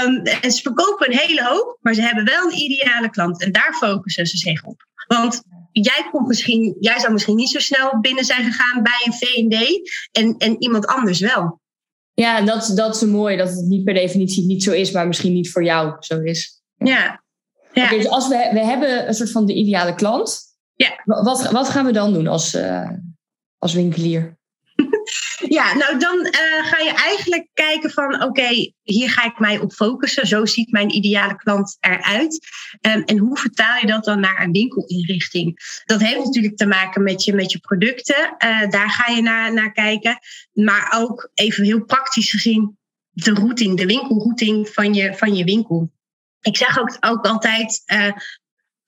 Um, 0.05 0.23
en 0.23 0.53
ze 0.53 0.63
verkopen 0.63 1.13
een 1.13 1.19
hele 1.19 1.45
hoop, 1.45 1.79
maar 1.81 1.95
ze 1.95 2.03
hebben 2.03 2.25
wel 2.25 2.45
een 2.45 2.59
ideale 2.59 3.11
klant. 3.11 3.43
En 3.43 3.53
daar 3.53 3.75
focussen 3.75 4.27
ze 4.27 4.37
zich 4.37 4.65
op. 4.65 4.87
Want 5.07 5.43
jij, 5.73 6.09
komt 6.11 6.27
misschien, 6.27 6.77
jij 6.81 6.99
zou 6.99 7.13
misschien 7.13 7.37
niet 7.37 7.51
zo 7.51 7.59
snel 7.59 8.01
binnen 8.01 8.25
zijn 8.25 8.53
gegaan 8.53 8.83
bij 8.83 9.03
een 9.05 9.13
VD 9.13 9.81
en, 10.13 10.35
en 10.39 10.63
iemand 10.63 10.87
anders 10.87 11.21
wel. 11.21 11.61
Ja, 12.15 12.41
dat, 12.41 12.73
dat 12.75 12.95
is 12.95 13.03
mooi 13.03 13.37
dat 13.37 13.49
het 13.49 13.65
niet 13.65 13.85
per 13.85 13.95
definitie 13.95 14.47
niet 14.47 14.63
zo 14.63 14.73
is, 14.73 14.91
maar 14.91 15.07
misschien 15.07 15.33
niet 15.33 15.51
voor 15.51 15.65
jou 15.65 15.97
zo 15.99 16.21
is. 16.21 16.63
Ja. 16.77 17.23
ja. 17.73 17.91
dus 17.91 18.09
als 18.09 18.29
we, 18.29 18.51
we 18.53 18.61
hebben 18.61 19.09
een 19.09 19.15
soort 19.15 19.31
van 19.31 19.47
de 19.47 19.55
ideale 19.55 19.95
klant. 19.95 20.41
Ja. 20.75 21.01
Wat, 21.05 21.51
wat 21.51 21.69
gaan 21.69 21.87
we 21.87 21.93
dan 21.93 22.13
doen 22.13 22.27
als, 22.27 22.55
uh, 22.55 22.91
als 23.59 23.75
winkelier? 23.75 24.39
Ja, 25.53 25.75
nou 25.75 25.99
dan 25.99 26.19
uh, 26.19 26.67
ga 26.67 26.79
je 26.79 26.93
eigenlijk 26.95 27.49
kijken 27.53 27.91
van 27.91 28.23
oké, 28.23 28.73
hier 28.83 29.11
ga 29.11 29.25
ik 29.25 29.39
mij 29.39 29.59
op 29.59 29.73
focussen. 29.73 30.27
Zo 30.27 30.47
ziet 30.47 30.71
mijn 30.71 30.95
ideale 30.95 31.37
klant 31.37 31.77
eruit. 31.81 32.47
Um, 32.81 33.03
en 33.05 33.19
hoe 33.19 33.39
vertaal 33.39 33.81
je 33.81 33.87
dat 33.87 34.05
dan 34.05 34.21
naar 34.21 34.43
een 34.43 34.53
winkelinrichting? 34.53 35.59
Dat 35.85 36.01
heeft 36.01 36.25
natuurlijk 36.25 36.57
te 36.57 36.67
maken 36.67 37.03
met 37.03 37.25
je, 37.25 37.35
met 37.35 37.53
je 37.53 37.59
producten. 37.59 38.35
Uh, 38.39 38.69
daar 38.69 38.91
ga 38.91 39.13
je 39.13 39.23
naar, 39.23 39.53
naar 39.53 39.73
kijken. 39.73 40.19
Maar 40.53 40.95
ook 40.97 41.31
even 41.35 41.65
heel 41.65 41.85
praktisch 41.85 42.31
gezien 42.31 42.79
de 43.11 43.35
routing, 43.35 43.77
de 43.77 43.87
winkelrouting 43.87 44.69
van 44.69 44.95
je, 44.95 45.15
van 45.15 45.35
je 45.35 45.45
winkel. 45.45 45.93
Ik 46.41 46.57
zeg 46.57 46.79
ook, 46.79 46.97
ook 47.01 47.27
altijd, 47.27 47.83
uh, 47.93 48.13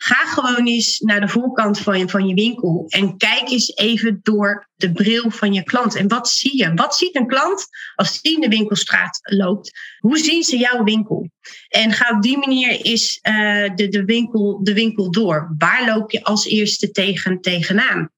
Ga 0.05 0.27
gewoon 0.27 0.67
eens 0.67 0.99
naar 0.99 1.21
de 1.21 1.29
voorkant 1.29 1.79
van 1.79 1.99
je, 1.99 2.09
van 2.09 2.27
je 2.27 2.35
winkel 2.35 2.85
en 2.89 3.17
kijk 3.17 3.51
eens 3.51 3.77
even 3.77 4.21
door 4.23 4.69
de 4.77 4.93
bril 4.93 5.31
van 5.31 5.53
je 5.53 5.63
klant. 5.63 5.97
En 5.97 6.09
wat 6.09 6.29
zie 6.29 6.57
je? 6.57 6.75
Wat 6.75 6.97
ziet 6.97 7.17
een 7.17 7.27
klant 7.27 7.67
als 7.95 8.23
die 8.23 8.35
in 8.35 8.41
de 8.41 8.49
winkelstraat 8.49 9.21
loopt? 9.23 9.71
Hoe 9.99 10.19
zien 10.19 10.43
ze 10.43 10.57
jouw 10.57 10.85
winkel? 10.85 11.31
En 11.69 11.93
ga 11.93 12.17
op 12.17 12.23
die 12.23 12.39
manier 12.39 12.71
eens 12.71 13.19
uh, 13.23 13.75
de, 13.75 13.89
de, 13.89 14.05
winkel, 14.05 14.61
de 14.63 14.75
winkel 14.75 15.11
door. 15.11 15.55
Waar 15.59 15.87
loop 15.87 16.11
je 16.11 16.25
als 16.25 16.47
eerste 16.47 16.91
tegen, 16.91 17.41
tegenaan? 17.41 18.11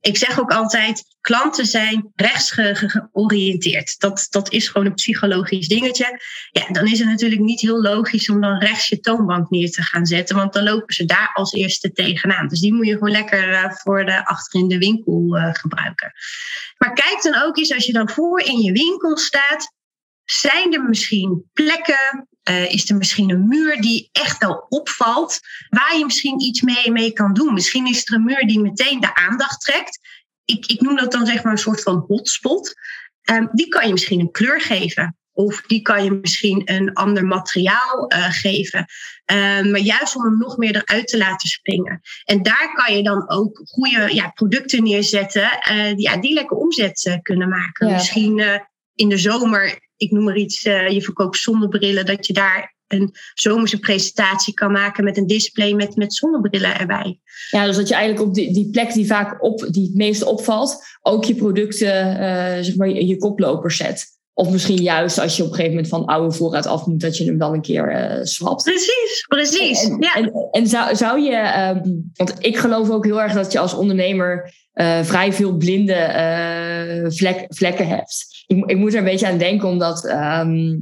Ik 0.00 0.16
zeg 0.16 0.40
ook 0.40 0.50
altijd, 0.50 1.04
klanten 1.20 1.66
zijn 1.66 2.12
rechts 2.14 2.50
georiënteerd. 2.50 3.98
Dat, 3.98 4.26
dat 4.30 4.52
is 4.52 4.68
gewoon 4.68 4.86
een 4.86 4.94
psychologisch 4.94 5.68
dingetje. 5.68 6.20
Ja, 6.50 6.66
dan 6.72 6.86
is 6.86 6.98
het 6.98 7.08
natuurlijk 7.08 7.40
niet 7.40 7.60
heel 7.60 7.82
logisch 7.82 8.28
om 8.28 8.40
dan 8.40 8.58
rechts 8.58 8.88
je 8.88 9.00
toonbank 9.00 9.50
neer 9.50 9.70
te 9.70 9.82
gaan 9.82 10.06
zetten, 10.06 10.36
want 10.36 10.52
dan 10.52 10.62
lopen 10.62 10.94
ze 10.94 11.04
daar 11.04 11.30
als 11.34 11.52
eerste 11.52 11.92
tegenaan. 11.92 12.48
Dus 12.48 12.60
die 12.60 12.72
moet 12.72 12.86
je 12.86 12.92
gewoon 12.92 13.10
lekker 13.10 13.48
uh, 13.48 13.72
voor 13.72 14.04
de 14.04 14.26
achter 14.26 14.60
in 14.60 14.68
de 14.68 14.78
winkel 14.78 15.36
uh, 15.36 15.48
gebruiken. 15.52 16.12
Maar 16.78 16.92
kijk 16.92 17.22
dan 17.22 17.42
ook 17.42 17.56
eens 17.56 17.74
als 17.74 17.86
je 17.86 17.92
dan 17.92 18.10
voor 18.10 18.40
in 18.40 18.60
je 18.60 18.72
winkel 18.72 19.16
staat, 19.16 19.74
zijn 20.24 20.74
er 20.74 20.82
misschien 20.82 21.50
plekken, 21.52 22.28
uh, 22.50 22.72
is 22.72 22.90
er 22.90 22.96
misschien 22.96 23.30
een 23.30 23.48
muur 23.48 23.80
die 23.80 24.08
echt 24.12 24.38
wel 24.38 24.66
opvalt, 24.68 25.38
waar 25.68 25.98
je 25.98 26.04
misschien 26.04 26.40
iets 26.40 26.60
mee, 26.60 26.90
mee 26.90 27.12
kan 27.12 27.32
doen? 27.32 27.54
Misschien 27.54 27.86
is 27.86 28.06
er 28.06 28.14
een 28.14 28.24
muur 28.24 28.46
die 28.46 28.60
meteen 28.60 29.00
de 29.00 29.14
aandacht 29.14 29.60
trekt. 29.60 29.98
Ik, 30.44 30.66
ik 30.66 30.80
noem 30.80 30.96
dat 30.96 31.12
dan 31.12 31.26
zeg 31.26 31.42
maar 31.42 31.52
een 31.52 31.58
soort 31.58 31.82
van 31.82 32.04
hotspot. 32.06 32.74
Um, 33.30 33.48
die 33.52 33.68
kan 33.68 33.86
je 33.86 33.92
misschien 33.92 34.20
een 34.20 34.30
kleur 34.30 34.60
geven. 34.60 35.14
Of 35.32 35.62
die 35.66 35.82
kan 35.82 36.04
je 36.04 36.10
misschien 36.10 36.62
een 36.64 36.92
ander 36.92 37.24
materiaal 37.24 38.12
uh, 38.12 38.32
geven. 38.32 38.84
Uh, 39.32 39.36
maar 39.70 39.80
juist 39.80 40.16
om 40.16 40.24
hem 40.24 40.38
nog 40.38 40.56
meer 40.56 40.76
eruit 40.76 41.06
te 41.06 41.18
laten 41.18 41.48
springen. 41.48 42.00
En 42.24 42.42
daar 42.42 42.72
kan 42.74 42.96
je 42.96 43.02
dan 43.02 43.30
ook 43.30 43.60
goede 43.64 44.14
ja, 44.14 44.28
producten 44.28 44.82
neerzetten. 44.82 45.50
Uh, 45.70 45.96
ja, 45.96 46.16
die 46.16 46.34
lekker 46.34 46.56
omzet 46.56 47.18
kunnen 47.22 47.48
maken. 47.48 47.88
Ja. 47.88 47.92
Misschien 47.92 48.60
in 48.94 49.08
de 49.08 49.18
zomer 49.18 49.89
ik 50.00 50.10
noem 50.10 50.24
maar 50.24 50.36
iets, 50.36 50.64
uh, 50.64 50.88
je 50.88 51.02
verkoopt 51.02 51.36
zonnebrillen, 51.36 52.06
dat 52.06 52.26
je 52.26 52.32
daar 52.32 52.76
een 52.86 53.14
zomerse 53.34 53.78
presentatie 53.78 54.54
kan 54.54 54.72
maken 54.72 55.04
met 55.04 55.16
een 55.16 55.26
display 55.26 55.72
met, 55.72 55.96
met 55.96 56.14
zonnebrillen 56.14 56.78
erbij. 56.78 57.20
Ja, 57.50 57.66
dus 57.66 57.76
dat 57.76 57.88
je 57.88 57.94
eigenlijk 57.94 58.28
op 58.28 58.34
die, 58.34 58.52
die 58.52 58.70
plek 58.70 58.92
die 58.92 59.06
vaak 59.06 59.42
op, 59.42 59.66
die 59.70 59.86
het 59.86 59.94
meeste 59.94 60.26
opvalt, 60.26 60.84
ook 61.02 61.24
je 61.24 61.34
producten, 61.34 62.06
uh, 62.06 62.56
zeg 62.60 62.76
maar, 62.76 62.88
je, 62.88 63.06
je 63.06 63.16
koplopers 63.16 63.76
zet. 63.76 64.06
Of 64.34 64.50
misschien 64.50 64.82
juist 64.82 65.18
als 65.18 65.36
je 65.36 65.42
op 65.42 65.48
een 65.48 65.54
gegeven 65.54 65.74
moment 65.74 65.92
van 65.92 66.04
oude 66.04 66.34
voorraad 66.34 66.66
af 66.66 66.86
moet, 66.86 67.00
dat 67.00 67.16
je 67.16 67.24
hem 67.24 67.38
dan 67.38 67.52
een 67.52 67.62
keer 67.62 67.92
uh, 67.92 68.24
swapt. 68.24 68.62
Precies, 68.62 69.24
precies. 69.28 69.82
En, 69.84 69.96
ja. 70.00 70.14
en, 70.14 70.32
en 70.50 70.66
zou, 70.66 70.96
zou 70.96 71.20
je, 71.20 71.70
um, 71.84 72.10
want 72.14 72.34
ik 72.38 72.56
geloof 72.56 72.90
ook 72.90 73.04
heel 73.04 73.22
erg 73.22 73.32
dat 73.32 73.52
je 73.52 73.58
als 73.58 73.74
ondernemer 73.74 74.52
uh, 74.74 75.02
vrij 75.02 75.32
veel 75.32 75.56
blinde 75.56 75.92
uh, 75.94 77.10
vlek, 77.10 77.44
vlekken 77.48 77.86
hebt. 77.86 78.44
Ik, 78.46 78.64
ik, 78.70 78.76
moet 78.76 78.92
er 78.92 78.98
een 78.98 79.04
beetje 79.04 79.26
aan 79.26 79.38
denken, 79.38 79.68
omdat 79.68 80.04
um, 80.04 80.12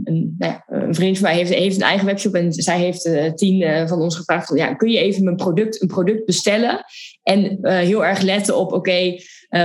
een, 0.05 0.35
nou 0.39 0.53
ja, 0.53 0.65
een, 0.67 0.95
vriend 0.95 1.19
van 1.19 1.29
mij 1.29 1.37
heeft, 1.37 1.55
heeft, 1.55 1.77
een 1.77 1.83
eigen 1.83 2.07
webshop 2.07 2.35
en 2.35 2.53
zij 2.53 2.79
heeft 2.79 3.07
uh, 3.07 3.33
tien 3.33 3.89
van 3.89 4.01
ons 4.01 4.17
gevraagd: 4.17 4.47
van, 4.47 4.57
ja, 4.57 4.75
kun 4.75 4.91
je 4.91 4.99
even 4.99 5.25
mijn 5.25 5.37
product, 5.37 5.83
een 5.83 5.89
product 5.89 6.25
bestellen? 6.25 6.85
En 7.23 7.59
heel 7.63 8.05
erg 8.05 8.21
letten 8.21 8.57
op: 8.57 8.73
oké, 8.73 9.15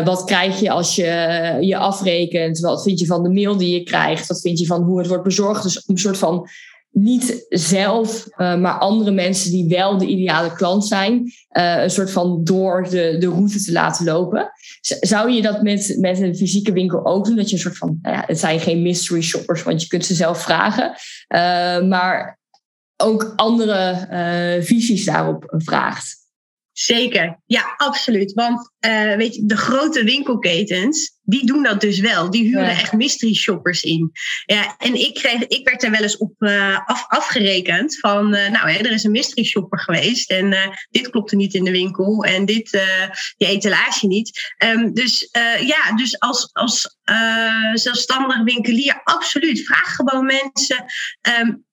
wat 0.04 0.24
krijg 0.24 0.60
je 0.60 0.70
als 0.70 0.96
je 0.96 1.06
je 1.62 1.78
afrekent? 1.78 2.60
Wat 2.60 2.84
vind 2.84 3.00
je 3.00 3.06
van 3.06 3.24
de 3.24 3.32
mail 3.32 3.58
die 3.58 3.74
je 3.74 3.84
krijgt? 3.84 4.28
Wat 4.28 4.42
vind 4.42 4.60
je 4.60 4.66
van 4.66 4.82
hoe 4.82 4.98
het 4.98 5.08
wordt 5.08 5.24
bezorgd? 5.24 5.64
Dus 5.64 5.84
een 5.88 5.98
soort 5.98 6.18
van 6.18 6.48
niet 6.94 7.46
zelf, 7.50 8.28
uh, 8.38 8.56
maar 8.56 8.78
andere 8.78 9.12
mensen 9.12 9.52
die 9.52 9.68
wel 9.68 9.98
de 9.98 10.06
ideale 10.06 10.54
klant 10.54 10.86
zijn, 10.86 11.32
uh, 11.52 11.82
een 11.82 11.90
soort 11.90 12.12
van 12.12 12.44
door 12.44 12.84
de, 12.90 13.16
de 13.20 13.28
route 13.28 13.64
te 13.64 13.72
laten 13.72 14.06
lopen. 14.06 14.52
zou 14.82 15.32
je 15.32 15.42
dat 15.42 15.62
met, 15.62 15.96
met 16.00 16.22
een 16.22 16.36
fysieke 16.36 16.72
winkel 16.72 17.06
ook 17.06 17.26
doen? 17.26 17.36
Dat 17.36 17.50
je 17.50 17.56
een 17.56 17.62
soort 17.62 17.78
van, 17.78 18.00
nou 18.02 18.16
ja, 18.16 18.24
het 18.26 18.40
zijn 18.40 18.60
geen 18.60 18.82
mystery 18.82 19.22
shoppers, 19.22 19.64
want 19.64 19.82
je 19.82 19.88
kunt 19.88 20.06
ze 20.06 20.14
zelf 20.14 20.42
vragen, 20.42 20.90
uh, 20.90 21.90
maar 21.90 22.40
ook 22.98 23.34
andere 23.36 24.08
visies 24.62 25.06
daarop 25.06 25.54
vraagt. 25.58 26.23
Zeker, 26.74 27.40
ja, 27.46 27.74
absoluut. 27.78 28.34
Want 28.34 28.72
uh, 28.86 29.16
weet 29.16 29.36
je, 29.36 29.46
de 29.46 29.58
grote 29.58 30.04
winkelketens, 30.04 31.18
die 31.24 31.46
doen 31.46 31.64
dat 31.64 31.82
dus 31.82 32.00
wel. 32.00 32.30
Die 32.30 32.44
huren 32.44 32.64
ja. 32.64 32.70
echt 32.70 32.94
mystery 32.94 33.34
shoppers 33.34 33.84
in. 33.84 34.12
Ja, 34.46 34.76
en 34.78 34.96
ik, 34.96 35.14
kreeg, 35.14 35.48
ik 35.48 35.68
werd 35.68 35.84
er 35.84 35.92
wel 35.92 36.02
eens 36.02 36.18
op 36.18 36.34
uh, 36.40 36.80
af, 36.86 37.06
afgerekend 37.08 38.00
van, 38.00 38.36
uh, 38.36 38.50
nou, 38.50 38.72
hè, 38.72 38.78
er 38.78 38.92
is 38.92 39.04
een 39.04 39.12
mystery 39.12 39.46
shopper 39.46 39.80
geweest 39.80 40.32
en 40.32 40.56
dit 40.90 41.10
klopte 41.10 41.36
niet 41.36 41.54
in 41.54 41.64
de 41.64 41.72
winkel 41.72 42.24
en 42.24 42.46
dit, 42.46 42.72
die 43.38 43.48
etalage 43.48 44.08
niet. 44.08 44.54
Um, 44.66 44.94
dus 44.94 45.30
ja, 45.60 45.96
dus 45.96 46.20
als, 46.20 46.50
als 46.54 46.98
zelfstandig 47.74 48.44
winkelier, 48.44 49.02
absoluut. 49.04 49.66
Vraag 49.66 49.96
gewoon 49.96 50.26
mensen. 50.26 50.86
Um, 51.42 51.66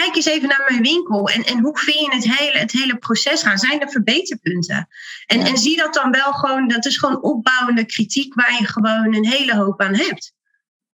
kijk 0.00 0.16
eens 0.16 0.26
even 0.26 0.48
naar 0.48 0.64
mijn 0.68 0.82
winkel 0.82 1.28
en, 1.28 1.44
en 1.44 1.60
hoe 1.60 1.78
vind 1.78 1.98
je 1.98 2.14
het 2.14 2.38
hele, 2.38 2.58
het 2.58 2.72
hele 2.72 2.96
proces 2.96 3.42
gaan? 3.42 3.58
Zijn 3.58 3.80
er 3.80 3.90
verbeterpunten? 3.90 4.88
En, 5.26 5.38
ja. 5.38 5.46
en 5.46 5.58
zie 5.58 5.76
dat 5.76 5.94
dan 5.94 6.10
wel 6.10 6.32
gewoon, 6.32 6.68
dat 6.68 6.86
is 6.86 6.96
gewoon 6.96 7.22
opbouwende 7.22 7.86
kritiek 7.86 8.34
waar 8.34 8.56
je 8.58 8.66
gewoon 8.66 9.14
een 9.14 9.26
hele 9.26 9.54
hoop 9.54 9.80
aan 9.80 9.94
hebt. 9.94 10.32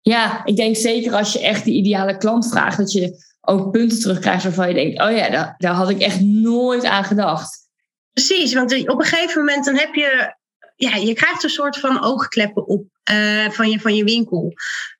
Ja, 0.00 0.44
ik 0.44 0.56
denk 0.56 0.76
zeker 0.76 1.12
als 1.12 1.32
je 1.32 1.40
echt 1.40 1.64
die 1.64 1.74
ideale 1.74 2.16
klant 2.16 2.48
vraagt, 2.48 2.76
dat 2.76 2.92
je 2.92 3.24
ook 3.40 3.70
punten 3.70 4.00
terugkrijgt 4.00 4.42
waarvan 4.42 4.68
je 4.68 4.74
denkt, 4.74 5.02
oh 5.02 5.16
ja, 5.16 5.30
daar, 5.30 5.54
daar 5.58 5.74
had 5.74 5.90
ik 5.90 6.00
echt 6.00 6.20
nooit 6.20 6.84
aan 6.84 7.04
gedacht. 7.04 7.68
Precies, 8.12 8.54
want 8.54 8.88
op 8.88 8.98
een 8.98 9.06
gegeven 9.06 9.44
moment 9.44 9.64
dan 9.64 9.76
heb 9.76 9.94
je 9.94 10.36
ja, 10.80 10.96
je 10.96 11.14
krijgt 11.14 11.42
een 11.42 11.50
soort 11.50 11.78
van 11.78 12.02
oogkleppen 12.02 12.66
op 12.66 12.84
uh, 13.10 13.50
van, 13.50 13.70
je, 13.70 13.80
van 13.80 13.94
je 13.94 14.04
winkel. 14.04 14.54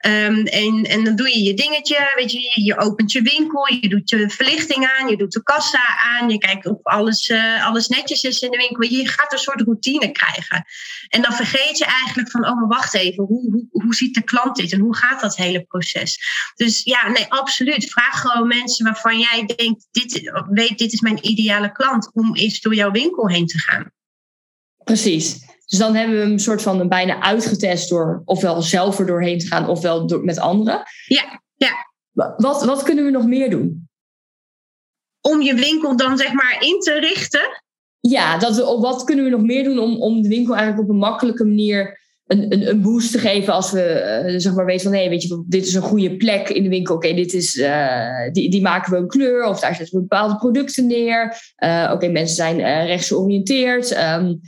Um, 0.07 0.47
en, 0.47 0.83
en 0.83 1.05
dan 1.05 1.17
doe 1.17 1.29
je 1.29 1.43
je 1.43 1.55
dingetje, 1.55 2.13
weet 2.17 2.33
je, 2.33 2.63
je 2.63 2.79
opent 2.79 3.13
je 3.13 3.23
winkel, 3.23 3.75
je 3.75 3.89
doet 3.89 4.11
je 4.11 4.31
verlichting 4.31 4.91
aan, 4.99 5.09
je 5.09 5.17
doet 5.17 5.33
de 5.33 5.43
kassa 5.43 5.99
aan, 5.99 6.31
je 6.31 6.39
kijkt 6.39 6.67
of 6.67 6.83
alles, 6.83 7.29
uh, 7.29 7.67
alles 7.67 7.89
netjes 7.89 8.23
is 8.23 8.41
in 8.41 8.51
de 8.51 8.57
winkel. 8.57 8.99
Je 8.99 9.09
gaat 9.09 9.33
een 9.33 9.39
soort 9.39 9.61
routine 9.61 10.13
krijgen. 10.13 10.65
En 11.09 11.23
dan 11.23 11.33
vergeet 11.33 11.79
je 11.79 11.85
eigenlijk 11.85 12.31
van, 12.31 12.47
oh 12.47 12.57
maar 12.57 12.69
wacht 12.69 12.95
even, 12.95 13.25
hoe, 13.25 13.51
hoe, 13.51 13.67
hoe 13.71 13.95
ziet 13.95 14.15
de 14.15 14.23
klant 14.23 14.57
dit 14.57 14.73
en 14.73 14.81
hoe 14.81 14.97
gaat 14.97 15.21
dat 15.21 15.37
hele 15.37 15.65
proces? 15.65 16.19
Dus 16.55 16.83
ja, 16.85 17.09
nee, 17.09 17.27
absoluut. 17.29 17.91
Vraag 17.91 18.21
gewoon 18.21 18.49
mensen 18.49 18.85
waarvan 18.85 19.19
jij 19.19 19.45
denkt, 19.57 19.87
dit, 19.91 20.33
weet, 20.51 20.79
dit 20.79 20.93
is 20.93 21.01
mijn 21.01 21.27
ideale 21.27 21.73
klant, 21.73 22.11
om 22.13 22.37
eens 22.37 22.61
door 22.61 22.75
jouw 22.75 22.91
winkel 22.91 23.29
heen 23.29 23.47
te 23.47 23.59
gaan. 23.59 23.93
Precies. 24.85 25.50
Dus 25.71 25.79
dan 25.79 25.95
hebben 25.95 26.17
we 26.17 26.23
hem 26.23 26.33
een 26.33 26.39
soort 26.39 26.63
van 26.63 26.89
bijna 26.89 27.21
uitgetest 27.21 27.89
door 27.89 28.23
ofwel 28.25 28.63
zelf 28.63 28.99
er 28.99 29.07
doorheen 29.07 29.39
te 29.39 29.47
gaan 29.47 29.69
ofwel 29.69 30.07
door, 30.07 30.25
met 30.25 30.39
anderen. 30.39 30.83
Ja, 31.07 31.43
ja. 31.57 31.71
Wat, 32.37 32.65
wat 32.65 32.83
kunnen 32.83 33.05
we 33.05 33.11
nog 33.11 33.27
meer 33.27 33.51
doen? 33.51 33.89
Om 35.21 35.43
je 35.43 35.55
winkel 35.55 35.97
dan 35.97 36.19
zeg 36.19 36.33
maar 36.33 36.57
in 36.61 36.81
te 36.81 36.99
richten? 36.99 37.63
Ja, 38.01 38.39
dat 38.39 38.57
we, 38.57 38.63
wat 38.63 39.05
kunnen 39.05 39.25
we 39.25 39.31
nog 39.31 39.43
meer 39.43 39.65
doen 39.65 39.79
om, 39.79 40.03
om 40.03 40.23
de 40.23 40.29
winkel 40.29 40.55
eigenlijk 40.55 40.89
op 40.89 40.95
een 40.95 41.01
makkelijke 41.01 41.45
manier 41.45 42.01
een, 42.27 42.53
een, 42.53 42.69
een 42.69 42.83
boost 42.83 43.13
te 43.13 43.19
geven 43.19 43.53
als 43.53 43.71
we 43.71 44.23
uh, 44.27 44.39
zeg 44.39 44.55
maar 44.55 44.65
weten 44.65 44.83
van 44.83 44.93
nee, 44.93 45.09
weet 45.09 45.23
je, 45.23 45.45
dit 45.49 45.67
is 45.67 45.75
een 45.75 45.83
goede 45.83 46.17
plek 46.17 46.49
in 46.49 46.63
de 46.63 46.69
winkel. 46.69 46.95
Oké, 46.95 47.15
dit 47.15 47.33
is 47.33 47.55
uh, 47.55 48.31
die, 48.33 48.51
die 48.51 48.63
maken 48.63 48.93
we 48.93 48.99
een 48.99 49.09
kleur 49.09 49.45
of 49.45 49.61
daar 49.61 49.75
zetten 49.75 49.95
we 49.95 50.01
bepaalde 50.01 50.37
producten 50.37 50.87
neer. 50.87 51.37
Uh, 51.59 51.91
Oké, 51.95 52.09
mensen 52.09 52.37
zijn 52.37 52.87
rechts 52.87 53.09
georiënteerd. 53.09 53.97
Um, 53.97 54.41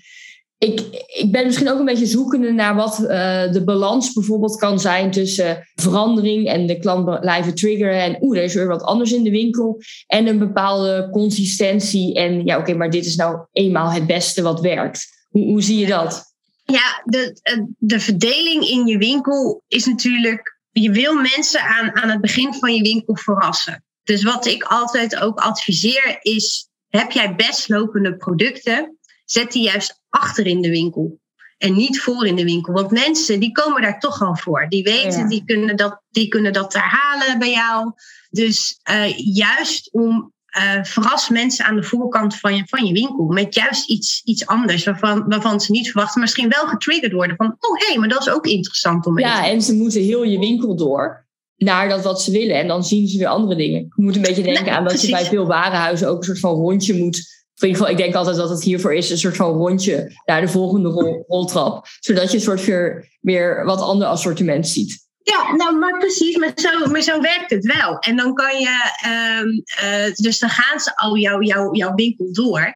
ik, 0.62 0.80
ik 1.06 1.32
ben 1.32 1.46
misschien 1.46 1.70
ook 1.70 1.78
een 1.78 1.84
beetje 1.84 2.06
zoekende 2.06 2.52
naar 2.52 2.74
wat 2.74 2.98
uh, 3.00 3.08
de 3.52 3.62
balans 3.64 4.12
bijvoorbeeld 4.12 4.56
kan 4.56 4.80
zijn 4.80 5.10
tussen 5.10 5.68
verandering 5.74 6.48
en 6.48 6.66
de 6.66 6.78
klant 6.78 7.20
blijven 7.20 7.54
triggeren. 7.54 8.02
En 8.02 8.16
oeh, 8.20 8.38
er 8.38 8.44
is 8.44 8.54
weer 8.54 8.66
wat 8.66 8.82
anders 8.82 9.12
in 9.12 9.22
de 9.22 9.30
winkel. 9.30 9.80
En 10.06 10.26
een 10.26 10.38
bepaalde 10.38 11.08
consistentie. 11.10 12.14
En 12.14 12.44
ja, 12.44 12.58
oké, 12.58 12.74
maar 12.74 12.90
dit 12.90 13.06
is 13.06 13.16
nou 13.16 13.46
eenmaal 13.52 13.90
het 13.90 14.06
beste 14.06 14.42
wat 14.42 14.60
werkt. 14.60 15.06
Hoe, 15.28 15.44
hoe 15.44 15.62
zie 15.62 15.78
je 15.78 15.86
dat? 15.86 16.24
Ja, 16.64 17.02
de, 17.04 17.40
de 17.78 18.00
verdeling 18.00 18.68
in 18.68 18.86
je 18.86 18.98
winkel 18.98 19.62
is 19.68 19.86
natuurlijk. 19.86 20.58
Je 20.72 20.90
wil 20.90 21.14
mensen 21.14 21.60
aan, 21.60 21.96
aan 21.96 22.08
het 22.08 22.20
begin 22.20 22.54
van 22.54 22.74
je 22.74 22.82
winkel 22.82 23.16
verrassen. 23.16 23.84
Dus 24.04 24.22
wat 24.22 24.46
ik 24.46 24.62
altijd 24.62 25.20
ook 25.20 25.38
adviseer 25.38 26.18
is: 26.20 26.68
heb 26.88 27.10
jij 27.10 27.34
best 27.34 27.68
lopende 27.68 28.16
producten? 28.16 28.98
Zet 29.24 29.52
die 29.52 29.62
juist 29.62 30.01
achter 30.12 30.46
in 30.46 30.60
de 30.60 30.70
winkel. 30.70 31.20
En 31.58 31.74
niet 31.74 32.00
voor 32.00 32.26
in 32.26 32.36
de 32.36 32.44
winkel. 32.44 32.72
Want 32.72 32.90
mensen 32.90 33.40
die 33.40 33.52
komen 33.52 33.82
daar 33.82 33.98
toch 33.98 34.22
al 34.22 34.36
voor. 34.36 34.66
Die 34.68 34.82
weten, 34.82 35.18
ja. 35.18 35.28
die, 35.28 35.44
kunnen 35.44 35.76
dat, 35.76 36.02
die 36.10 36.28
kunnen 36.28 36.52
dat 36.52 36.72
herhalen 36.72 37.38
bij 37.38 37.50
jou. 37.50 37.92
Dus 38.30 38.80
uh, 38.90 39.18
juist 39.34 39.92
om 39.92 40.32
uh, 40.56 40.84
verras 40.84 41.28
mensen 41.28 41.64
aan 41.64 41.76
de 41.76 41.82
voorkant 41.82 42.36
van 42.36 42.56
je, 42.56 42.62
van 42.66 42.86
je 42.86 42.92
winkel. 42.92 43.24
Met 43.26 43.54
juist 43.54 43.88
iets, 43.88 44.22
iets 44.24 44.46
anders. 44.46 44.84
Waarvan, 44.84 45.24
waarvan 45.28 45.60
ze 45.60 45.70
niet 45.70 45.90
verwachten. 45.90 46.20
Misschien 46.20 46.48
wel 46.48 46.66
getriggerd 46.66 47.12
worden. 47.12 47.36
Van, 47.36 47.56
oh 47.58 47.78
hé, 47.78 47.86
hey, 47.86 47.98
maar 47.98 48.08
dat 48.08 48.20
is 48.20 48.30
ook 48.30 48.46
interessant 48.46 49.06
om 49.06 49.18
Ja, 49.18 49.48
en 49.48 49.62
ze 49.62 49.74
moeten 49.74 50.02
heel 50.02 50.22
je 50.24 50.38
winkel 50.38 50.76
door. 50.76 51.26
Naar 51.56 51.88
dat 51.88 52.02
wat 52.02 52.22
ze 52.22 52.30
willen. 52.30 52.58
En 52.58 52.66
dan 52.66 52.84
zien 52.84 53.08
ze 53.08 53.18
weer 53.18 53.26
andere 53.26 53.56
dingen. 53.56 53.80
Je 53.80 54.02
moet 54.02 54.16
een 54.16 54.22
beetje 54.22 54.42
denken 54.42 54.64
nou, 54.64 54.76
aan 54.76 54.84
dat 54.84 54.92
precies. 54.92 55.08
je 55.08 55.14
bij 55.14 55.24
veel 55.24 55.46
warenhuizen 55.46 56.08
ook 56.08 56.18
een 56.18 56.24
soort 56.24 56.38
van 56.38 56.54
rondje 56.54 56.94
moet 56.94 57.41
in 57.62 57.68
ieder 57.68 57.86
geval, 57.86 57.98
ik 57.98 58.04
denk 58.04 58.14
altijd 58.14 58.36
dat 58.36 58.50
het 58.50 58.62
hiervoor 58.62 58.94
is 58.94 59.10
een 59.10 59.18
soort 59.18 59.36
van 59.36 59.52
rondje 59.52 60.20
naar 60.24 60.40
de 60.40 60.48
volgende 60.48 60.88
rol, 60.88 61.24
roltrap. 61.28 61.86
Zodat 62.00 62.30
je 62.30 62.36
een 62.36 62.42
soort 62.42 62.64
weer, 62.64 63.08
weer 63.20 63.64
wat 63.64 63.80
ander 63.80 64.08
assortiment 64.08 64.68
ziet. 64.68 65.00
Ja, 65.22 65.54
nou, 65.54 65.78
maar 65.78 65.98
precies, 65.98 66.36
maar 66.36 66.52
zo, 66.54 66.86
maar 66.86 67.00
zo 67.00 67.20
werkt 67.20 67.50
het 67.50 67.66
wel. 67.76 67.98
En 67.98 68.16
dan 68.16 68.34
kan 68.34 68.58
je, 68.58 68.92
um, 69.40 69.62
uh, 69.84 70.14
dus 70.14 70.38
dan 70.38 70.50
gaan 70.50 70.80
ze 70.80 70.96
al 70.96 71.16
jouw 71.16 71.42
jou, 71.42 71.76
jouw 71.76 71.94
winkel 71.94 72.32
door. 72.32 72.74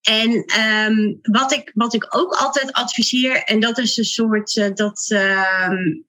En 0.00 0.44
um, 0.88 1.18
wat, 1.22 1.52
ik, 1.52 1.70
wat 1.74 1.94
ik 1.94 2.06
ook 2.16 2.34
altijd 2.34 2.72
adviseer, 2.72 3.42
en 3.44 3.60
dat 3.60 3.78
is 3.78 3.96
een 3.96 4.04
soort 4.04 4.56
uh, 4.56 4.66
dat. 4.74 5.10
Um, 5.70 6.04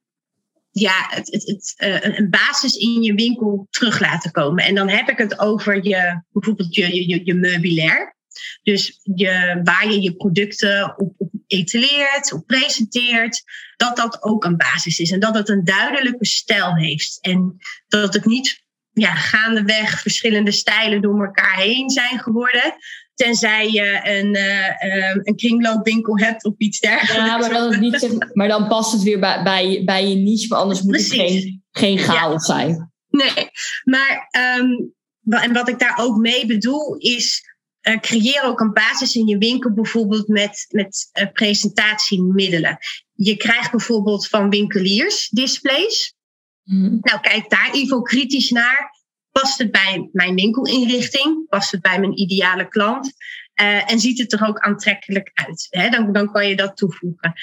ja, 0.71 1.05
het, 1.09 1.31
het, 1.31 1.45
het, 1.45 1.73
uh, 1.77 2.17
een 2.17 2.29
basis 2.29 2.75
in 2.75 3.03
je 3.03 3.13
winkel 3.13 3.67
terug 3.69 3.99
laten 3.99 4.31
komen. 4.31 4.63
En 4.63 4.75
dan 4.75 4.89
heb 4.89 5.09
ik 5.09 5.17
het 5.17 5.39
over 5.39 5.87
je, 5.87 6.21
bijvoorbeeld 6.31 6.75
je, 6.75 7.07
je, 7.07 7.21
je 7.23 7.33
meubilair. 7.33 8.14
Dus 8.63 8.99
je, 9.03 9.59
waar 9.63 9.91
je 9.91 10.01
je 10.01 10.15
producten 10.15 10.93
op, 10.97 11.13
op 11.17 11.29
etaleert, 11.47 12.33
op 12.33 12.47
presenteert, 12.47 13.43
dat 13.77 13.95
dat 13.95 14.23
ook 14.23 14.43
een 14.43 14.57
basis 14.57 14.99
is. 14.99 15.11
En 15.11 15.19
dat 15.19 15.35
het 15.35 15.49
een 15.49 15.63
duidelijke 15.63 16.25
stijl 16.25 16.75
heeft. 16.75 17.17
En 17.21 17.57
dat 17.87 18.13
het 18.13 18.25
niet 18.25 18.63
ja, 18.91 19.15
gaandeweg 19.15 20.01
verschillende 20.01 20.51
stijlen 20.51 21.01
door 21.01 21.25
elkaar 21.25 21.57
heen 21.57 21.89
zijn 21.89 22.19
geworden. 22.19 22.75
Tenzij 23.15 23.69
je 23.69 23.99
een, 24.03 24.35
uh, 24.35 25.15
een 25.23 25.35
kringloopwinkel 25.35 26.19
hebt 26.19 26.45
of 26.45 26.53
iets 26.57 26.79
dergelijks. 26.79 27.29
Ja, 27.29 27.37
maar 27.37 27.49
dan, 27.49 27.79
niet, 27.79 28.33
maar 28.33 28.47
dan 28.47 28.67
past 28.67 28.91
het 28.91 29.03
weer 29.03 29.19
bij, 29.19 29.43
bij, 29.43 29.81
bij 29.85 30.07
je 30.07 30.15
niche. 30.15 30.47
Maar 30.47 30.59
anders 30.59 30.81
moet 30.81 30.95
het 30.95 31.11
geen, 31.11 31.63
geen 31.71 31.97
chaos 31.97 32.47
ja. 32.47 32.53
zijn. 32.55 32.93
Nee, 33.09 33.49
maar 33.83 34.29
um, 34.59 34.93
en 35.29 35.53
wat 35.53 35.69
ik 35.69 35.79
daar 35.79 35.97
ook 35.99 36.17
mee 36.17 36.45
bedoel 36.45 36.95
is... 36.95 37.53
Uh, 37.87 37.97
creëer 37.99 38.43
ook 38.43 38.59
een 38.59 38.73
basis 38.73 39.15
in 39.15 39.27
je 39.27 39.37
winkel, 39.37 39.73
bijvoorbeeld 39.73 40.27
met, 40.27 40.65
met 40.69 41.09
uh, 41.19 41.31
presentatiemiddelen. 41.31 42.77
Je 43.13 43.37
krijgt 43.37 43.71
bijvoorbeeld 43.71 44.27
van 44.27 44.49
winkeliers 44.49 45.29
displays. 45.29 46.15
Mm. 46.63 46.97
Nou, 47.01 47.19
kijk 47.21 47.49
daar 47.49 47.69
even 47.71 48.03
kritisch 48.03 48.49
naar. 48.49 48.93
Past 49.31 49.57
het 49.57 49.71
bij 49.71 50.09
mijn 50.11 50.35
winkelinrichting? 50.35 51.47
Past 51.49 51.71
het 51.71 51.81
bij 51.81 51.99
mijn 51.99 52.19
ideale 52.19 52.67
klant? 52.67 53.13
Uh, 53.61 53.91
en 53.91 53.99
ziet 53.99 54.19
het 54.19 54.33
er 54.33 54.47
ook 54.47 54.59
aantrekkelijk 54.59 55.31
uit? 55.33 55.67
Hè? 55.69 55.89
Dan, 55.89 56.13
dan 56.13 56.31
kan 56.31 56.47
je 56.47 56.55
dat 56.55 56.77
toevoegen. 56.77 57.33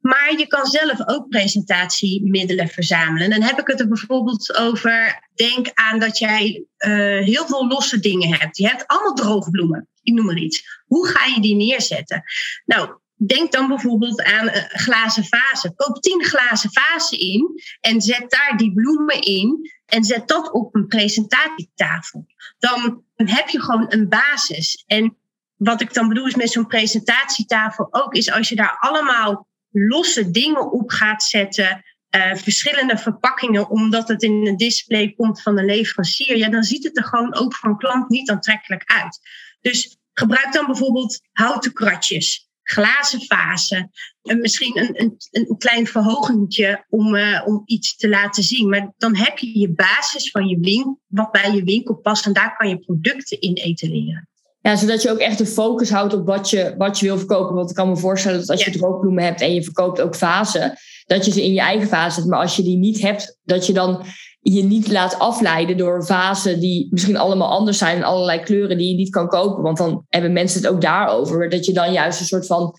Maar 0.00 0.38
je 0.38 0.46
kan 0.46 0.66
zelf 0.66 1.08
ook 1.08 1.28
presentatiemiddelen 1.28 2.68
verzamelen. 2.68 3.30
Dan 3.30 3.42
heb 3.42 3.60
ik 3.60 3.66
het 3.66 3.80
er 3.80 3.88
bijvoorbeeld 3.88 4.56
over. 4.56 5.22
Denk 5.34 5.70
aan 5.74 5.98
dat 5.98 6.18
jij 6.18 6.64
uh, 6.78 7.24
heel 7.24 7.46
veel 7.46 7.66
losse 7.66 8.00
dingen 8.00 8.38
hebt. 8.38 8.56
Je 8.56 8.66
hebt 8.66 8.86
allemaal 8.86 9.14
droogbloemen. 9.14 9.88
Ik 10.02 10.14
noem 10.14 10.26
maar 10.26 10.38
iets. 10.38 10.82
Hoe 10.86 11.06
ga 11.06 11.24
je 11.26 11.40
die 11.40 11.56
neerzetten? 11.56 12.22
Nou, 12.64 13.00
denk 13.26 13.52
dan 13.52 13.68
bijvoorbeeld 13.68 14.22
aan 14.22 14.46
uh, 14.46 14.54
glazen 14.56 15.24
vazen. 15.24 15.74
Koop 15.74 16.02
tien 16.02 16.24
glazen 16.24 16.70
vazen 16.72 17.18
in 17.18 17.62
en 17.80 18.00
zet 18.00 18.30
daar 18.30 18.54
die 18.56 18.72
bloemen 18.72 19.20
in 19.20 19.70
en 19.86 20.04
zet 20.04 20.28
dat 20.28 20.52
op 20.52 20.74
een 20.74 20.86
presentatietafel. 20.86 22.26
Dan 22.58 23.04
heb 23.14 23.48
je 23.48 23.60
gewoon 23.60 23.86
een 23.88 24.08
basis. 24.08 24.84
En 24.86 25.16
wat 25.56 25.80
ik 25.80 25.94
dan 25.94 26.08
bedoel 26.08 26.26
is 26.26 26.34
met 26.34 26.50
zo'n 26.50 26.66
presentatietafel 26.66 27.88
ook, 27.90 28.14
is 28.14 28.30
als 28.30 28.48
je 28.48 28.56
daar 28.56 28.76
allemaal 28.80 29.48
losse 29.70 30.30
dingen 30.30 30.72
op 30.72 30.90
gaat 30.90 31.22
zetten, 31.22 31.84
uh, 32.16 32.34
verschillende 32.34 32.98
verpakkingen, 32.98 33.68
omdat 33.68 34.08
het 34.08 34.22
in 34.22 34.46
een 34.46 34.56
display 34.56 35.12
komt 35.16 35.42
van 35.42 35.56
de 35.56 35.64
leverancier, 35.64 36.36
ja, 36.36 36.48
dan 36.48 36.62
ziet 36.62 36.84
het 36.84 36.96
er 36.96 37.04
gewoon 37.04 37.34
ook 37.34 37.54
voor 37.54 37.70
een 37.70 37.76
klant 37.76 38.08
niet 38.08 38.30
aantrekkelijk 38.30 38.82
uit. 38.84 39.20
Dus 39.62 39.96
gebruik 40.12 40.52
dan 40.52 40.66
bijvoorbeeld 40.66 41.20
houten 41.32 41.72
kratjes 41.72 42.50
glazen 42.62 43.22
vazen. 43.26 43.90
En 44.22 44.40
misschien 44.40 44.78
een, 44.78 45.00
een, 45.00 45.16
een 45.30 45.56
klein 45.58 45.86
verhogingje 45.86 46.84
om, 46.88 47.14
uh, 47.14 47.42
om 47.44 47.62
iets 47.64 47.96
te 47.96 48.08
laten 48.08 48.42
zien. 48.42 48.68
Maar 48.68 48.92
dan 48.96 49.16
heb 49.16 49.38
je 49.38 49.58
je 49.58 49.72
basis 49.72 50.30
van 50.30 50.46
je 50.46 50.58
winkel, 50.60 51.00
wat 51.06 51.30
bij 51.30 51.52
je 51.54 51.64
winkel 51.64 51.94
past. 51.94 52.26
En 52.26 52.32
daar 52.32 52.56
kan 52.56 52.68
je 52.68 52.78
producten 52.78 53.40
in 53.40 53.54
etaleren. 53.54 54.28
Ja, 54.60 54.76
zodat 54.76 55.02
je 55.02 55.10
ook 55.10 55.18
echt 55.18 55.38
de 55.38 55.46
focus 55.46 55.90
houdt 55.90 56.14
op 56.14 56.26
wat 56.26 56.50
je, 56.50 56.74
wat 56.78 56.98
je 56.98 57.06
wil 57.06 57.18
verkopen. 57.18 57.54
Want 57.54 57.70
ik 57.70 57.76
kan 57.76 57.88
me 57.88 57.96
voorstellen 57.96 58.38
dat 58.38 58.50
als 58.50 58.64
je 58.64 58.70
droogbloemen 58.70 59.24
hebt 59.24 59.40
en 59.40 59.54
je 59.54 59.62
verkoopt 59.62 60.00
ook 60.00 60.14
vazen, 60.14 60.78
dat 61.06 61.24
je 61.24 61.32
ze 61.32 61.44
in 61.44 61.52
je 61.52 61.60
eigen 61.60 61.88
vaas 61.88 62.14
zet. 62.14 62.26
Maar 62.26 62.40
als 62.40 62.56
je 62.56 62.62
die 62.62 62.76
niet 62.76 63.00
hebt, 63.00 63.38
dat 63.42 63.66
je 63.66 63.72
dan 63.72 64.04
je 64.42 64.62
niet 64.62 64.88
laat 64.88 65.18
afleiden 65.18 65.76
door 65.76 66.06
vazen 66.06 66.60
die 66.60 66.88
misschien 66.90 67.16
allemaal 67.16 67.48
anders 67.48 67.78
zijn 67.78 67.96
en 67.96 68.02
allerlei 68.02 68.40
kleuren 68.40 68.78
die 68.78 68.88
je 68.88 68.94
niet 68.94 69.10
kan 69.10 69.28
kopen. 69.28 69.62
Want 69.62 69.76
dan 69.76 70.04
hebben 70.08 70.32
mensen 70.32 70.62
het 70.62 70.70
ook 70.70 70.80
daarover. 70.80 71.50
Dat 71.50 71.66
je 71.66 71.72
dan 71.72 71.92
juist 71.92 72.20
een 72.20 72.26
soort 72.26 72.46
van 72.46 72.74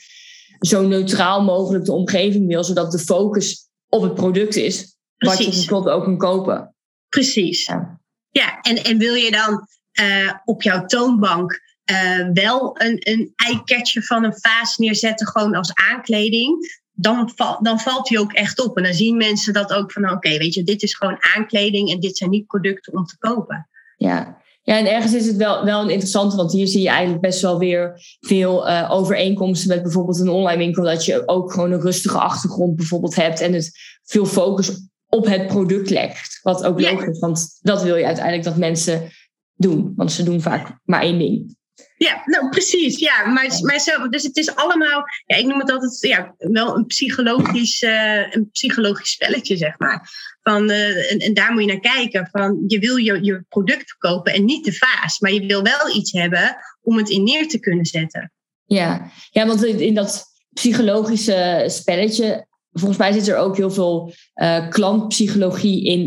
zo 0.59 0.81
neutraal 0.87 1.43
mogelijk 1.43 1.85
de 1.85 1.91
omgeving 1.91 2.47
wil, 2.47 2.63
zodat 2.63 2.91
de 2.91 2.99
focus 2.99 3.69
op 3.89 4.01
het 4.01 4.13
product 4.13 4.55
is. 4.55 4.97
Precies. 5.17 5.45
Wat 5.45 5.53
je 5.53 5.59
bijvoorbeeld 5.59 5.95
ook 5.95 6.03
kan 6.03 6.17
kopen. 6.17 6.75
Precies. 7.09 7.65
Ja, 7.65 7.99
ja 8.29 8.59
en, 8.61 8.83
en 8.83 8.97
wil 8.97 9.13
je 9.13 9.31
dan 9.31 9.67
uh, 10.01 10.33
op 10.45 10.61
jouw 10.61 10.85
toonbank 10.85 11.61
uh, 11.91 12.29
wel 12.33 12.81
een, 12.81 12.97
een 12.99 13.33
eyecatcher 13.35 14.03
van 14.03 14.23
een 14.23 14.39
vaas 14.39 14.77
neerzetten, 14.77 15.27
gewoon 15.27 15.55
als 15.55 15.73
aankleding 15.73 16.81
dan, 16.93 17.31
val, 17.35 17.63
dan 17.63 17.79
valt 17.79 18.09
hij 18.09 18.19
ook 18.19 18.33
echt 18.33 18.65
op. 18.65 18.77
En 18.77 18.83
dan 18.83 18.93
zien 18.93 19.17
mensen 19.17 19.53
dat 19.53 19.73
ook 19.73 19.91
van, 19.91 20.11
oké, 20.11 20.37
weet 20.37 20.53
je, 20.53 20.63
dit 20.63 20.83
is 20.83 20.95
gewoon 20.95 21.17
aankleding 21.35 21.91
en 21.91 21.99
dit 21.99 22.17
zijn 22.17 22.29
niet 22.29 22.47
producten 22.47 22.93
om 22.93 23.05
te 23.05 23.17
kopen. 23.17 23.67
Ja, 23.97 24.41
ja, 24.65 24.77
en 24.77 24.91
ergens 24.91 25.13
is 25.13 25.25
het 25.25 25.35
wel, 25.35 25.65
wel 25.65 25.81
een 25.81 25.89
interessante, 25.89 26.35
want 26.35 26.51
hier 26.51 26.67
zie 26.67 26.81
je 26.81 26.89
eigenlijk 26.89 27.21
best 27.21 27.41
wel 27.41 27.59
weer 27.59 27.99
veel 28.19 28.67
uh, 28.67 28.91
overeenkomsten 28.91 29.69
met 29.69 29.83
bijvoorbeeld 29.83 30.19
een 30.19 30.29
online 30.29 30.57
winkel, 30.57 30.83
dat 30.83 31.05
je 31.05 31.27
ook 31.27 31.51
gewoon 31.51 31.71
een 31.71 31.81
rustige 31.81 32.17
achtergrond 32.17 32.75
bijvoorbeeld 32.75 33.15
hebt 33.15 33.39
en 33.41 33.53
het 33.53 33.71
veel 34.03 34.25
focus 34.25 34.87
op 35.09 35.25
het 35.25 35.47
product 35.47 35.89
legt. 35.89 36.39
Wat 36.41 36.63
ook 36.63 36.79
logisch 36.79 37.07
is, 37.07 37.19
want 37.19 37.59
dat 37.61 37.83
wil 37.83 37.95
je 37.95 38.05
uiteindelijk 38.05 38.43
dat 38.43 38.57
mensen 38.57 39.09
doen, 39.55 39.93
want 39.95 40.11
ze 40.11 40.23
doen 40.23 40.41
vaak 40.41 40.79
maar 40.83 41.01
één 41.01 41.19
ding. 41.19 41.55
Ja, 42.03 42.21
nou 42.25 42.49
precies. 42.49 42.99
Ja, 42.99 43.25
maar, 43.25 43.59
maar 43.61 43.79
zo, 43.79 44.07
dus 44.09 44.23
het 44.23 44.37
is 44.37 44.55
allemaal, 44.55 45.03
ja, 45.25 45.35
ik 45.35 45.45
noem 45.45 45.59
het 45.59 45.71
altijd 45.71 45.97
ja, 46.01 46.35
wel 46.37 46.75
een 46.75 46.85
psychologisch, 46.85 47.81
uh, 47.81 48.33
een 48.33 48.49
psychologisch 48.51 49.11
spelletje, 49.11 49.57
zeg 49.57 49.79
maar. 49.79 50.09
Van, 50.41 50.69
uh, 50.69 51.11
en, 51.11 51.17
en, 51.17 51.33
daar 51.33 51.51
moet 51.51 51.61
je 51.61 51.67
naar 51.67 51.79
kijken. 51.79 52.27
Van, 52.31 52.63
je 52.67 52.79
wil 52.79 52.95
je, 52.95 53.23
je 53.23 53.45
product 53.49 53.89
verkopen 53.89 54.33
en 54.33 54.45
niet 54.45 54.65
de 54.65 54.73
vaas, 54.73 55.19
maar 55.19 55.31
je 55.31 55.45
wil 55.45 55.61
wel 55.61 55.95
iets 55.95 56.11
hebben 56.11 56.55
om 56.81 56.97
het 56.97 57.09
in 57.09 57.23
neer 57.23 57.47
te 57.47 57.59
kunnen 57.59 57.85
zetten. 57.85 58.31
Ja, 58.65 59.11
ja 59.31 59.47
want 59.47 59.63
in 59.63 59.93
dat 59.93 60.25
psychologische 60.53 61.63
spelletje, 61.67 62.47
volgens 62.71 62.99
mij 62.99 63.11
zit 63.11 63.27
er 63.27 63.37
ook 63.37 63.57
heel 63.57 63.71
veel 63.71 64.13
uh, 64.35 64.69
klantpsychologie 64.69 65.85
in 65.85 66.03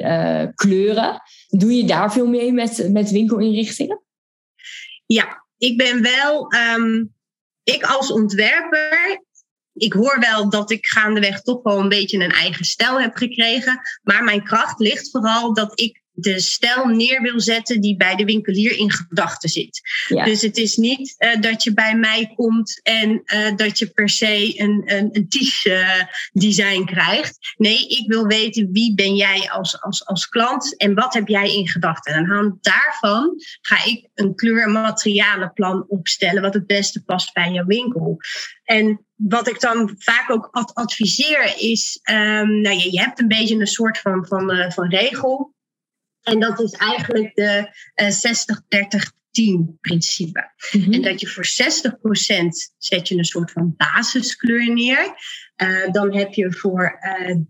kleuren. 0.54 1.22
Doe 1.48 1.76
je 1.76 1.84
daar 1.84 2.12
veel 2.12 2.26
mee 2.26 2.52
met, 2.52 2.88
met 2.92 3.10
winkelinrichtingen? 3.10 4.00
Ja, 5.06 5.45
ik 5.58 5.76
ben 5.76 6.02
wel, 6.02 6.52
um, 6.52 7.14
ik 7.62 7.82
als 7.82 8.12
ontwerper, 8.12 9.24
ik 9.72 9.92
hoor 9.92 10.18
wel 10.20 10.50
dat 10.50 10.70
ik 10.70 10.86
gaandeweg 10.86 11.40
toch 11.40 11.62
wel 11.62 11.80
een 11.80 11.88
beetje 11.88 12.24
een 12.24 12.30
eigen 12.30 12.64
stijl 12.64 13.00
heb 13.00 13.16
gekregen. 13.16 13.80
Maar 14.02 14.24
mijn 14.24 14.44
kracht 14.44 14.78
ligt 14.80 15.10
vooral 15.10 15.54
dat 15.54 15.80
ik 15.80 16.02
de 16.18 16.40
stijl 16.40 16.86
neer 16.86 17.22
wil 17.22 17.40
zetten 17.40 17.80
die 17.80 17.96
bij 17.96 18.14
de 18.14 18.24
winkelier 18.24 18.78
in 18.78 18.92
gedachten 18.92 19.48
zit. 19.48 19.80
Ja. 20.08 20.24
Dus 20.24 20.42
het 20.42 20.56
is 20.56 20.76
niet 20.76 21.14
uh, 21.18 21.40
dat 21.40 21.62
je 21.62 21.72
bij 21.72 21.96
mij 21.96 22.32
komt 22.34 22.80
en 22.82 23.22
uh, 23.24 23.56
dat 23.56 23.78
je 23.78 23.86
per 23.86 24.08
se 24.08 24.60
een, 24.60 24.82
een, 24.84 25.08
een 25.12 25.26
uh, 25.64 26.02
design 26.32 26.84
krijgt. 26.84 27.54
Nee, 27.56 27.88
ik 27.88 28.04
wil 28.06 28.26
weten 28.26 28.72
wie 28.72 28.94
ben 28.94 29.16
jij 29.16 29.50
als, 29.50 29.80
als, 29.80 30.06
als 30.06 30.28
klant 30.28 30.76
en 30.76 30.94
wat 30.94 31.14
heb 31.14 31.28
jij 31.28 31.54
in 31.54 31.68
gedachten. 31.68 32.14
En 32.14 32.18
aan 32.18 32.28
de 32.28 32.34
hand 32.34 32.64
daarvan 32.64 33.34
ga 33.60 33.84
ik 33.84 34.08
een 34.14 34.34
kleur- 34.34 34.62
en 34.62 34.72
materialenplan 34.72 35.84
opstellen 35.88 36.42
wat 36.42 36.54
het 36.54 36.66
beste 36.66 37.04
past 37.04 37.32
bij 37.32 37.52
jouw 37.52 37.66
winkel. 37.66 38.16
En 38.64 39.06
wat 39.16 39.48
ik 39.48 39.60
dan 39.60 39.94
vaak 39.98 40.30
ook 40.30 40.48
adviseer 40.72 41.54
is, 41.58 42.00
um, 42.10 42.60
nou, 42.60 42.76
je, 42.76 42.92
je 42.92 43.00
hebt 43.00 43.20
een 43.20 43.28
beetje 43.28 43.58
een 43.58 43.66
soort 43.66 43.98
van, 43.98 44.26
van, 44.26 44.72
van 44.72 44.88
regel. 44.88 45.54
En 46.26 46.40
dat 46.40 46.60
is 46.60 46.72
eigenlijk 46.72 47.34
de 47.34 47.70
uh, 48.02 48.08
60-30-10 49.70 49.80
principe. 49.80 50.52
Mm-hmm. 50.72 50.92
En 50.92 51.02
dat 51.02 51.20
je 51.20 51.26
voor 51.26 51.46
60% 51.46 51.48
zet 52.78 53.08
je 53.08 53.16
een 53.16 53.24
soort 53.24 53.50
van 53.50 53.74
basiskleur 53.76 54.72
neer. 54.72 55.14
Uh, 55.62 55.92
dan 55.92 56.16
heb 56.16 56.32
je 56.32 56.52
voor 56.52 56.98
uh, 57.00 57.30
eh, 57.30 57.36
30% 57.36 57.40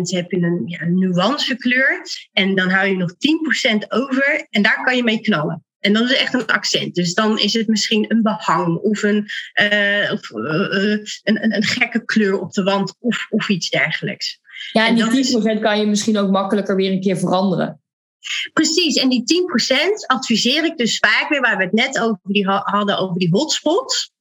heb 0.00 0.30
je 0.30 0.36
een, 0.36 0.62
ja, 0.66 0.80
een 0.80 0.98
nuancekleur. 0.98 2.02
En 2.32 2.54
dan 2.54 2.70
hou 2.70 2.88
je 2.88 2.96
nog 2.96 3.12
10% 3.12 3.88
over 3.88 4.46
en 4.50 4.62
daar 4.62 4.82
kan 4.84 4.96
je 4.96 5.02
mee 5.02 5.20
knallen. 5.20 5.64
En 5.78 5.92
dan 5.92 6.02
is 6.02 6.10
het 6.10 6.18
echt 6.18 6.34
een 6.34 6.46
accent. 6.46 6.94
Dus 6.94 7.14
dan 7.14 7.38
is 7.38 7.52
het 7.52 7.66
misschien 7.66 8.04
een 8.08 8.22
behang 8.22 8.76
of 8.76 9.02
een, 9.02 9.26
uh, 9.62 10.12
of, 10.12 10.30
uh, 10.30 10.90
een, 11.22 11.44
een, 11.44 11.54
een, 11.54 11.64
gekke 11.64 12.04
kleur 12.04 12.40
op 12.40 12.52
de 12.52 12.62
wand 12.62 12.96
of, 12.98 13.26
of 13.30 13.48
iets 13.48 13.70
dergelijks. 13.70 14.40
Ja, 14.72 14.86
en, 14.86 14.98
en 14.98 15.10
die 15.10 15.40
10% 15.40 15.42
is... 15.42 15.60
kan 15.60 15.78
je 15.78 15.86
misschien 15.86 16.18
ook 16.18 16.30
makkelijker 16.30 16.76
weer 16.76 16.92
een 16.92 17.00
keer 17.00 17.18
veranderen. 17.18 17.80
Precies, 18.52 18.96
en 18.96 19.08
die 19.08 19.22
10% 20.02 20.06
adviseer 20.06 20.64
ik 20.64 20.76
dus 20.76 20.98
vaak 20.98 21.26
weer, 21.28 21.40
waar 21.40 21.56
we 21.56 21.62
het 21.62 21.72
net 21.72 21.98
over 22.00 22.20
die 22.22 22.46
hadden, 22.46 22.98
over 22.98 23.18
die 23.18 23.30
hotspots 23.30 24.12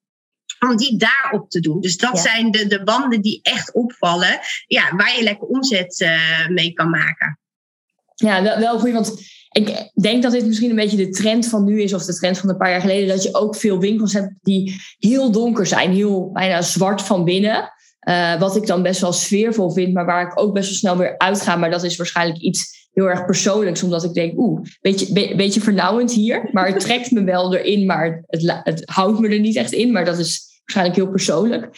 om 0.60 0.77
die 0.77 0.97
daarop 0.97 1.49
te 1.49 1.60
doen. 1.60 1.82
Dus 1.82 1.97
dat 1.97 2.19
zijn 2.19 2.51
de, 2.51 2.67
de 2.67 2.84
banden 2.84 3.21
die 3.21 3.39
echt 3.41 3.73
opvallen, 3.73 4.39
ja, 4.67 4.95
waar 4.95 5.17
je 5.17 5.23
lekker 5.23 5.47
omzet 5.47 5.99
uh, 5.99 6.47
mee 6.47 6.73
kan 6.73 6.89
maken. 6.89 7.39
Ja, 8.15 8.43
wel, 8.43 8.60
wel 8.60 8.80
goed, 8.80 8.91
want 8.91 9.21
ik 9.51 9.91
denk 10.01 10.23
dat 10.23 10.32
dit 10.32 10.45
misschien 10.45 10.69
een 10.69 10.75
beetje 10.75 10.97
de 10.97 11.10
trend 11.10 11.47
van 11.47 11.63
nu 11.63 11.82
is, 11.82 11.93
of 11.93 12.06
de 12.06 12.15
trend 12.15 12.38
van 12.38 12.49
een 12.49 12.58
paar 12.58 12.69
jaar 12.69 12.82
geleden, 12.82 13.08
dat 13.08 13.23
je 13.23 13.36
ook 13.36 13.56
veel 13.56 13.80
winkels 13.80 14.13
hebt 14.13 14.34
die 14.41 14.82
heel 14.97 15.32
donker 15.32 15.65
zijn, 15.65 15.91
heel 15.91 16.32
bijna 16.32 16.62
zwart 16.62 17.01
van 17.01 17.23
binnen. 17.23 17.73
Uh, 18.10 18.40
wat 18.40 18.56
ik 18.56 18.68
dan 18.68 18.82
best 18.82 19.02
wel 19.02 19.14
sfeervol 19.14 19.72
vind, 19.72 19.94
maar 19.94 20.06
waar 20.06 20.28
ik 20.28 20.40
ook 20.40 20.54
best 20.54 20.70
wel 20.70 20.78
snel 20.78 20.98
weer 20.98 21.18
uitga. 21.18 21.56
Maar 21.56 21.72
dat 21.72 21.84
is 21.84 21.96
waarschijnlijk 21.96 22.40
iets 22.40 22.90
heel 22.94 23.10
erg 23.10 23.26
persoonlijks, 23.26 23.84
omdat 23.84 24.04
ik 24.04 24.14
denk, 24.14 24.38
oeh, 24.38 24.62
beetje, 24.82 25.14
be, 25.14 25.34
beetje 25.36 25.62
vernauwend 25.62 26.12
hier. 26.12 26.50
Maar 26.52 26.68
het 26.68 26.80
trekt 26.80 27.12
me 27.12 27.24
wel 27.24 27.56
erin, 27.56 27.86
maar 27.86 28.24
het, 28.28 28.62
het 28.64 28.82
houdt 28.86 29.20
me 29.20 29.30
er 29.30 29.40
niet 29.40 29.56
echt 29.56 29.72
in. 29.72 29.92
Maar 29.92 30.06
dat 30.06 30.18
is 30.18 30.60
waarschijnlijk 30.60 30.96
heel 30.96 31.10
persoonlijk. 31.10 31.70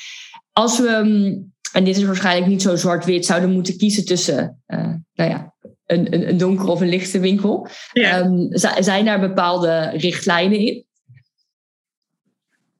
Als 0.51 0.79
we, 0.79 1.01
mm, 1.03 1.53
en 1.71 1.83
dit 1.83 1.97
is 1.97 2.03
waarschijnlijk 2.03 2.47
niet 2.47 2.61
zo 2.61 2.75
zwart-wit, 2.75 3.25
zouden 3.25 3.51
moeten 3.51 3.77
kiezen 3.77 4.05
tussen, 4.05 4.63
uh, 4.67 4.93
nou 5.13 5.29
ja, 5.29 5.53
een, 5.85 6.13
een, 6.13 6.29
een 6.29 6.37
donkere 6.37 6.71
of 6.71 6.81
een 6.81 6.89
lichte 6.89 7.19
winkel. 7.19 7.67
Ja. 7.93 8.19
Um, 8.19 8.47
zijn 8.79 9.05
daar 9.05 9.19
bepaalde 9.19 9.89
richtlijnen 9.95 10.59
in? 10.59 10.85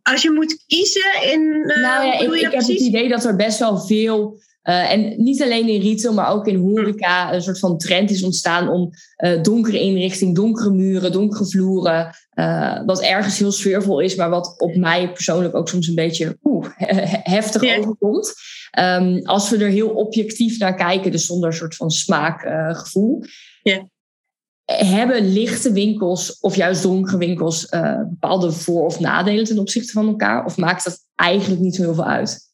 Als 0.04 0.22
je 0.22 0.32
moet 0.32 0.64
kiezen 0.68 1.32
in. 1.32 1.42
Uh, 1.42 1.82
nou 1.82 2.06
ja, 2.06 2.20
ik, 2.20 2.34
ik 2.34 2.42
heb 2.42 2.54
het 2.54 2.68
idee 2.68 3.10
dat 3.10 3.26
er 3.26 3.36
best 3.36 3.60
wel 3.60 3.80
veel 3.80 4.42
uh, 4.64 4.92
en 4.92 5.24
niet 5.24 5.42
alleen 5.42 5.68
in 5.68 5.82
retail, 5.82 6.14
maar 6.14 6.32
ook 6.32 6.48
in 6.48 6.56
horeca 6.56 7.34
een 7.34 7.42
soort 7.42 7.60
van 7.60 7.78
trend 7.78 8.10
is 8.10 8.24
ontstaan 8.24 8.70
om 8.70 8.90
uh, 9.18 9.42
donkere 9.42 9.80
inrichting, 9.80 10.36
donkere 10.36 10.72
muren, 10.72 11.12
donkere 11.12 11.46
vloeren. 11.46 12.16
Uh, 12.34 12.86
wat 12.86 13.02
ergens 13.02 13.40
heel 13.40 13.52
sfeervol 13.52 14.00
is, 14.00 14.16
maar 14.16 14.30
wat 14.30 14.56
op 14.58 14.76
mij 14.76 15.12
persoonlijk 15.12 15.56
ook 15.56 15.70
soms 15.70 15.88
een 15.88 15.96
beetje 15.96 16.38
oeh, 16.44 16.68
heftig 17.24 17.78
overkomt. 17.78 18.34
Um, 18.80 19.26
als 19.26 19.50
we 19.50 19.58
er 19.58 19.70
heel 19.70 19.90
objectief 19.90 20.60
naar 20.60 20.76
kijken, 20.76 21.12
dus 21.12 21.26
zonder 21.26 21.50
een 21.50 21.56
soort 21.56 21.76
van 21.76 21.92
smaakgevoel. 21.92 23.24
Yeah. 23.62 23.84
Hebben 24.66 25.34
lichte 25.34 25.72
winkels 25.72 26.40
of 26.40 26.56
juist 26.56 26.82
donkere 26.82 27.18
winkels 27.18 27.70
bepaalde 28.10 28.52
voor- 28.52 28.86
of 28.86 29.00
nadelen 29.00 29.44
ten 29.44 29.60
opzichte 29.60 29.92
van 29.92 30.08
elkaar? 30.08 30.46
Of 30.46 30.58
maakt 30.58 30.84
dat 30.84 31.00
eigenlijk 31.16 31.62
niet 31.62 31.76
zo 31.76 31.82
heel 31.82 31.94
veel 31.94 32.06
uit? 32.06 32.52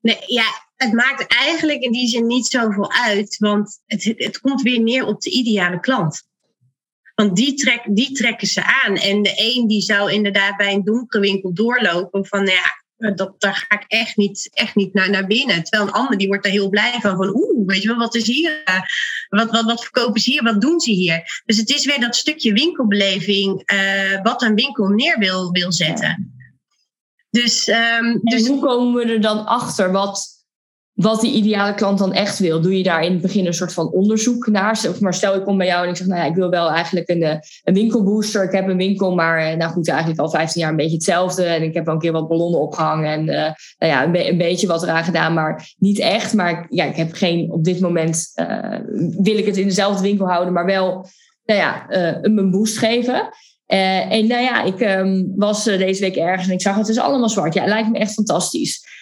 Nee, 0.00 0.18
ja, 0.26 0.44
het 0.76 0.92
maakt 0.92 1.26
eigenlijk 1.26 1.80
in 1.80 1.92
die 1.92 2.08
zin 2.08 2.26
niet 2.26 2.46
zoveel 2.46 2.92
uit, 2.92 3.36
want 3.38 3.80
het, 3.86 4.04
het 4.16 4.40
komt 4.40 4.62
weer 4.62 4.80
neer 4.80 5.06
op 5.06 5.20
de 5.20 5.30
ideale 5.30 5.80
klant. 5.80 6.26
Want 7.14 7.36
die, 7.36 7.54
trek, 7.54 7.82
die 7.90 8.12
trekken 8.12 8.46
ze 8.46 8.84
aan. 8.84 8.96
En 8.96 9.22
de 9.22 9.34
een 9.36 9.66
die 9.66 9.80
zou 9.80 10.12
inderdaad 10.12 10.56
bij 10.56 10.72
een 10.72 10.84
donkere 10.84 11.22
winkel 11.22 11.54
doorlopen 11.54 12.26
van, 12.26 12.46
ja, 12.46 13.12
dat, 13.14 13.40
daar 13.40 13.66
ga 13.68 13.80
ik 13.80 13.84
echt 13.88 14.16
niet, 14.16 14.48
echt 14.52 14.74
niet 14.74 14.94
naar, 14.94 15.10
naar 15.10 15.26
binnen. 15.26 15.62
Terwijl 15.62 15.88
een 15.88 15.94
ander 15.94 16.18
die 16.18 16.28
wordt 16.28 16.44
er 16.44 16.50
heel 16.50 16.68
blij 16.68 16.98
van, 17.00 17.16
van 17.16 17.34
oeh, 17.34 17.57
weet 17.72 17.82
je 17.82 17.88
wel, 17.88 17.96
wat 17.96 18.14
is 18.14 18.26
hier? 18.26 18.62
Wat, 19.28 19.50
wat, 19.50 19.64
wat 19.64 19.82
verkopen 19.82 20.20
ze 20.20 20.30
hier? 20.30 20.42
Wat 20.42 20.60
doen 20.60 20.80
ze 20.80 20.90
hier? 20.90 21.42
Dus 21.44 21.56
het 21.56 21.70
is 21.70 21.84
weer 21.84 22.00
dat 22.00 22.16
stukje 22.16 22.52
winkelbeleving 22.52 23.72
uh, 23.72 24.22
wat 24.22 24.42
een 24.42 24.54
winkel 24.54 24.88
neer 24.88 25.18
wil, 25.18 25.50
wil 25.50 25.72
zetten. 25.72 26.32
Dus, 27.30 27.68
um, 27.68 28.20
dus 28.22 28.46
hoe 28.46 28.60
komen 28.60 28.94
we 28.94 29.12
er 29.12 29.20
dan 29.20 29.46
achter 29.46 29.92
wat, 29.92 30.37
wat 30.98 31.20
die 31.20 31.32
ideale 31.32 31.74
klant 31.74 31.98
dan 31.98 32.12
echt 32.12 32.38
wil? 32.38 32.60
Doe 32.60 32.76
je 32.76 32.82
daar 32.82 33.04
in 33.04 33.12
het 33.12 33.20
begin 33.20 33.46
een 33.46 33.54
soort 33.54 33.72
van 33.72 33.90
onderzoek 33.90 34.46
naar? 34.46 34.80
Maar 35.00 35.14
stel 35.14 35.34
ik 35.34 35.44
kom 35.44 35.56
bij 35.58 35.66
jou 35.66 35.84
en 35.84 35.90
ik 35.90 35.96
zeg, 35.96 36.06
nou 36.06 36.20
ja, 36.20 36.26
ik 36.26 36.34
wil 36.34 36.50
wel 36.50 36.70
eigenlijk 36.70 37.08
een, 37.08 37.22
eh, 37.22 37.36
een 37.64 37.74
winkelbooster. 37.74 38.44
Ik 38.44 38.52
heb 38.52 38.68
een 38.68 38.76
winkel, 38.76 39.14
maar 39.14 39.38
eh, 39.38 39.56
nou 39.56 39.72
goed, 39.72 39.88
eigenlijk 39.88 40.20
al 40.20 40.30
15 40.30 40.60
jaar 40.60 40.70
een 40.70 40.76
beetje 40.76 40.94
hetzelfde. 40.94 41.44
En 41.44 41.62
ik 41.62 41.74
heb 41.74 41.84
wel 41.84 41.94
een 41.94 42.00
keer 42.00 42.12
wat 42.12 42.28
ballonnen 42.28 42.60
opgehangen 42.60 43.10
en 43.10 43.20
uh, 43.20 43.52
nou 43.78 43.92
ja, 43.92 44.04
een, 44.28 44.38
beetje 44.38 44.66
wat 44.66 44.82
eraan 44.82 45.04
gedaan, 45.04 45.34
maar 45.34 45.74
niet 45.76 45.98
echt. 45.98 46.34
Maar 46.34 46.66
ja, 46.68 46.84
ik 46.84 46.96
heb 46.96 47.12
geen, 47.12 47.52
op 47.52 47.64
dit 47.64 47.80
moment 47.80 48.32
wil 49.18 49.38
ik 49.38 49.46
het 49.46 49.56
in 49.56 49.66
dezelfde 49.66 50.02
winkel 50.02 50.28
houden, 50.28 50.52
maar 50.52 50.66
wel 50.66 51.06
nou 51.44 51.60
ja, 51.60 51.86
uh, 51.90 52.18
een 52.20 52.50
boost 52.50 52.78
geven. 52.78 53.28
En 53.66 54.26
nou 54.26 54.42
ja, 54.42 54.62
ik 54.62 54.80
um, 54.80 55.32
was 55.36 55.64
deze 55.64 56.00
week 56.00 56.16
ergens 56.16 56.48
en 56.48 56.54
ik 56.54 56.62
zag 56.62 56.76
het 56.76 56.88
is 56.88 56.98
allemaal 56.98 57.28
zwart. 57.28 57.54
Ja, 57.54 57.60
het 57.60 57.70
lijkt 57.70 57.90
me 57.90 57.98
echt 57.98 58.12
fantastisch. 58.12 58.97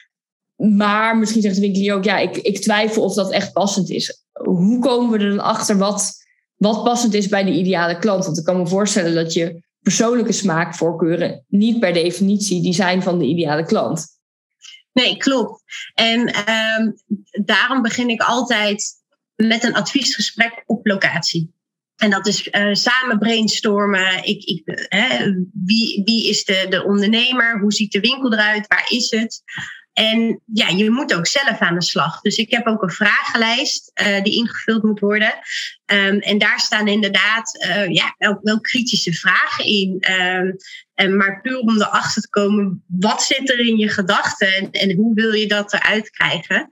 Maar 0.57 1.17
misschien 1.17 1.43
zegt 1.43 1.55
de 1.55 1.61
winkelier 1.61 1.95
ook, 1.95 2.05
ja, 2.05 2.19
ik, 2.19 2.37
ik 2.37 2.61
twijfel 2.61 3.03
of 3.03 3.15
dat 3.15 3.33
echt 3.33 3.53
passend 3.53 3.91
is. 3.91 4.25
Hoe 4.33 4.79
komen 4.79 5.19
we 5.19 5.25
er 5.25 5.31
dan 5.31 5.45
achter 5.45 5.79
wat, 5.79 6.13
wat 6.57 6.85
passend 6.85 7.15
is 7.15 7.29
bij 7.29 7.45
de 7.45 7.53
ideale 7.53 7.99
klant? 7.99 8.25
Want 8.25 8.39
ik 8.39 8.45
kan 8.45 8.57
me 8.57 8.67
voorstellen 8.67 9.15
dat 9.15 9.33
je 9.33 9.65
persoonlijke 9.81 10.33
smaakvoorkeuren 10.33 11.45
niet 11.49 11.81
per 11.81 11.93
definitie 11.93 12.63
die 12.63 12.75
zijn 12.75 13.03
van 13.03 13.19
de 13.19 13.25
ideale 13.25 13.65
klant. 13.65 14.07
Nee, 14.93 15.17
klopt. 15.17 15.63
En 15.95 16.21
um, 16.51 16.95
daarom 17.45 17.83
begin 17.83 18.09
ik 18.09 18.21
altijd 18.21 18.85
met 19.35 19.65
een 19.65 19.75
adviesgesprek 19.75 20.63
op 20.67 20.87
locatie. 20.87 21.55
En 21.97 22.11
dat 22.11 22.27
is 22.27 22.47
uh, 22.47 22.75
samen 22.75 23.19
brainstormen. 23.19 24.25
Ik, 24.25 24.45
ik, 24.45 24.63
hè, 24.89 25.33
wie, 25.65 26.03
wie 26.05 26.29
is 26.29 26.45
de, 26.45 26.67
de 26.69 26.85
ondernemer? 26.85 27.61
Hoe 27.61 27.73
ziet 27.73 27.93
de 27.93 28.01
winkel 28.01 28.33
eruit? 28.33 28.67
Waar 28.67 28.87
is 28.89 29.11
het? 29.11 29.43
En 29.97 30.41
ja, 30.53 30.69
je 30.69 30.91
moet 30.91 31.15
ook 31.15 31.27
zelf 31.27 31.59
aan 31.59 31.75
de 31.75 31.83
slag. 31.83 32.21
Dus 32.21 32.37
ik 32.37 32.51
heb 32.51 32.67
ook 32.67 32.83
een 32.83 32.91
vragenlijst 32.91 33.91
uh, 34.01 34.23
die 34.23 34.35
ingevuld 34.35 34.83
moet 34.83 35.01
worden. 35.01 35.35
Um, 35.87 36.19
en 36.19 36.39
daar 36.39 36.61
staan 36.61 36.89
inderdaad 36.89 37.65
uh, 37.67 37.89
ja, 37.89 38.15
wel, 38.19 38.39
wel, 38.43 38.61
kritische 38.61 39.13
vragen 39.13 39.65
in. 39.65 40.05
Um, 40.95 41.17
maar 41.17 41.41
puur 41.41 41.59
om 41.59 41.77
erachter 41.77 42.23
te 42.23 42.29
komen, 42.29 42.85
wat 42.87 43.23
zit 43.23 43.51
er 43.51 43.59
in 43.59 43.77
je 43.77 43.89
gedachten 43.89 44.55
en, 44.55 44.71
en 44.71 44.97
hoe 44.97 45.15
wil 45.15 45.33
je 45.33 45.47
dat 45.47 45.73
eruit 45.73 46.11
krijgen? 46.11 46.69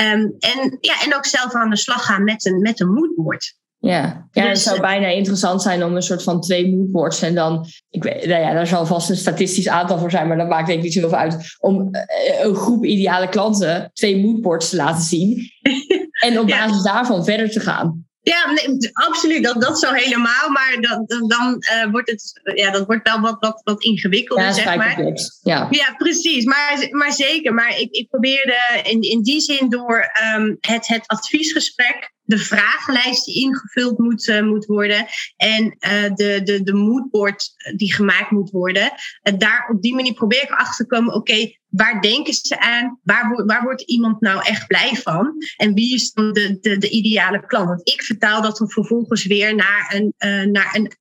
Um, 0.00 0.34
en, 0.38 0.76
ja, 0.80 1.02
en 1.02 1.14
ook 1.14 1.26
zelf 1.26 1.54
aan 1.54 1.70
de 1.70 1.76
slag 1.76 2.04
gaan 2.04 2.24
met 2.24 2.44
een, 2.44 2.60
met 2.60 2.80
een 2.80 2.92
moodboard. 2.92 3.56
Ja, 3.84 4.28
ja 4.30 4.42
het 4.42 4.54
dus, 4.54 4.62
zou 4.62 4.80
bijna 4.80 5.06
interessant 5.06 5.62
zijn 5.62 5.84
om 5.84 5.96
een 5.96 6.02
soort 6.02 6.22
van 6.22 6.40
twee 6.40 6.76
moodboards 6.76 7.22
en 7.22 7.34
dan, 7.34 7.66
ik 7.90 8.02
weet, 8.02 8.26
nou 8.26 8.40
ja, 8.40 8.52
daar 8.52 8.66
zal 8.66 8.86
vast 8.86 9.10
een 9.10 9.16
statistisch 9.16 9.68
aantal 9.68 9.98
voor 9.98 10.10
zijn, 10.10 10.28
maar 10.28 10.36
dat 10.36 10.48
maakt 10.48 10.66
denk 10.66 10.78
ik 10.78 10.84
niet 10.84 10.92
zoveel 10.92 11.18
uit, 11.18 11.56
om 11.60 11.88
eh, 11.90 12.44
een 12.44 12.54
groep 12.54 12.84
ideale 12.84 13.28
klanten 13.28 13.90
twee 13.92 14.24
moodboards 14.24 14.70
te 14.70 14.76
laten 14.76 15.02
zien 15.02 15.50
en 16.26 16.38
op 16.38 16.46
basis 16.46 16.82
daarvan 16.82 17.24
verder 17.24 17.50
te 17.50 17.60
gaan. 17.60 18.06
Ja, 18.24 18.50
nee, 18.50 18.90
absoluut. 18.92 19.44
Dat, 19.44 19.60
dat 19.60 19.78
zo 19.78 19.92
helemaal. 19.92 20.50
Maar 20.50 20.76
dat, 20.80 21.08
dan 21.28 21.62
uh, 21.74 21.90
wordt 21.90 22.10
het 22.10 22.40
ja, 22.54 22.70
dat 22.70 22.86
wordt 22.86 23.08
wel 23.08 23.20
wat, 23.20 23.36
wat, 23.40 23.60
wat 23.64 23.82
ingewikkelder, 23.82 24.44
ja, 24.44 24.52
zeg 24.52 24.76
maar. 24.76 25.02
Ja. 25.42 25.66
ja, 25.70 25.94
precies. 25.96 26.44
Maar, 26.44 26.88
maar 26.90 27.12
zeker. 27.12 27.54
Maar 27.54 27.78
ik, 27.78 27.90
ik 27.90 28.08
probeerde 28.08 28.56
in, 28.82 29.00
in 29.00 29.22
die 29.22 29.40
zin 29.40 29.68
door 29.68 30.10
um, 30.36 30.56
het, 30.60 30.86
het 30.86 31.06
adviesgesprek 31.06 32.13
de 32.24 32.38
vragenlijst 32.38 33.24
die 33.24 33.42
ingevuld 33.42 33.98
moet, 33.98 34.26
uh, 34.26 34.42
moet 34.42 34.66
worden 34.66 35.06
en 35.36 35.64
uh, 35.64 36.14
de, 36.14 36.40
de, 36.44 36.62
de 36.62 36.72
moodboard 36.72 37.52
die 37.76 37.94
gemaakt 37.94 38.30
moet 38.30 38.50
worden. 38.50 38.92
Uh, 39.22 39.38
daar 39.38 39.68
op 39.72 39.82
die 39.82 39.94
manier 39.94 40.14
probeer 40.14 40.42
ik 40.42 40.50
achter 40.50 40.86
te 40.86 40.94
komen, 40.94 41.14
oké, 41.14 41.52
waar 41.68 42.00
denken 42.00 42.34
ze 42.34 42.60
aan? 42.60 43.00
Waar, 43.02 43.44
waar 43.46 43.62
wordt 43.62 43.82
iemand 43.82 44.20
nou 44.20 44.42
echt 44.44 44.66
blij 44.66 44.94
van? 44.94 45.34
En 45.56 45.74
wie 45.74 45.94
is 45.94 46.12
dan 46.12 46.32
de, 46.32 46.58
de, 46.60 46.78
de 46.78 46.90
ideale 46.90 47.46
klant? 47.46 47.68
Want 47.68 47.88
ik 47.88 48.02
vertaal 48.02 48.42
dat 48.42 48.56
dan 48.56 48.70
vervolgens 48.70 49.26
weer 49.26 49.54
naar 49.54 49.94
een, 49.94 50.14
naar 50.52 50.74
een 50.74 50.92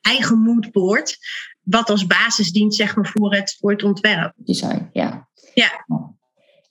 eigen 0.00 0.38
moodboard, 0.38 1.18
wat 1.62 1.90
als 1.90 2.06
basis 2.06 2.52
dient 2.52 2.74
zeg 2.74 2.96
maar, 2.96 3.10
voor, 3.14 3.34
het, 3.34 3.56
voor 3.60 3.70
het 3.70 3.82
ontwerp. 3.82 4.32
Design, 4.36 4.88
ja. 4.92 5.28
Ja. 5.54 5.84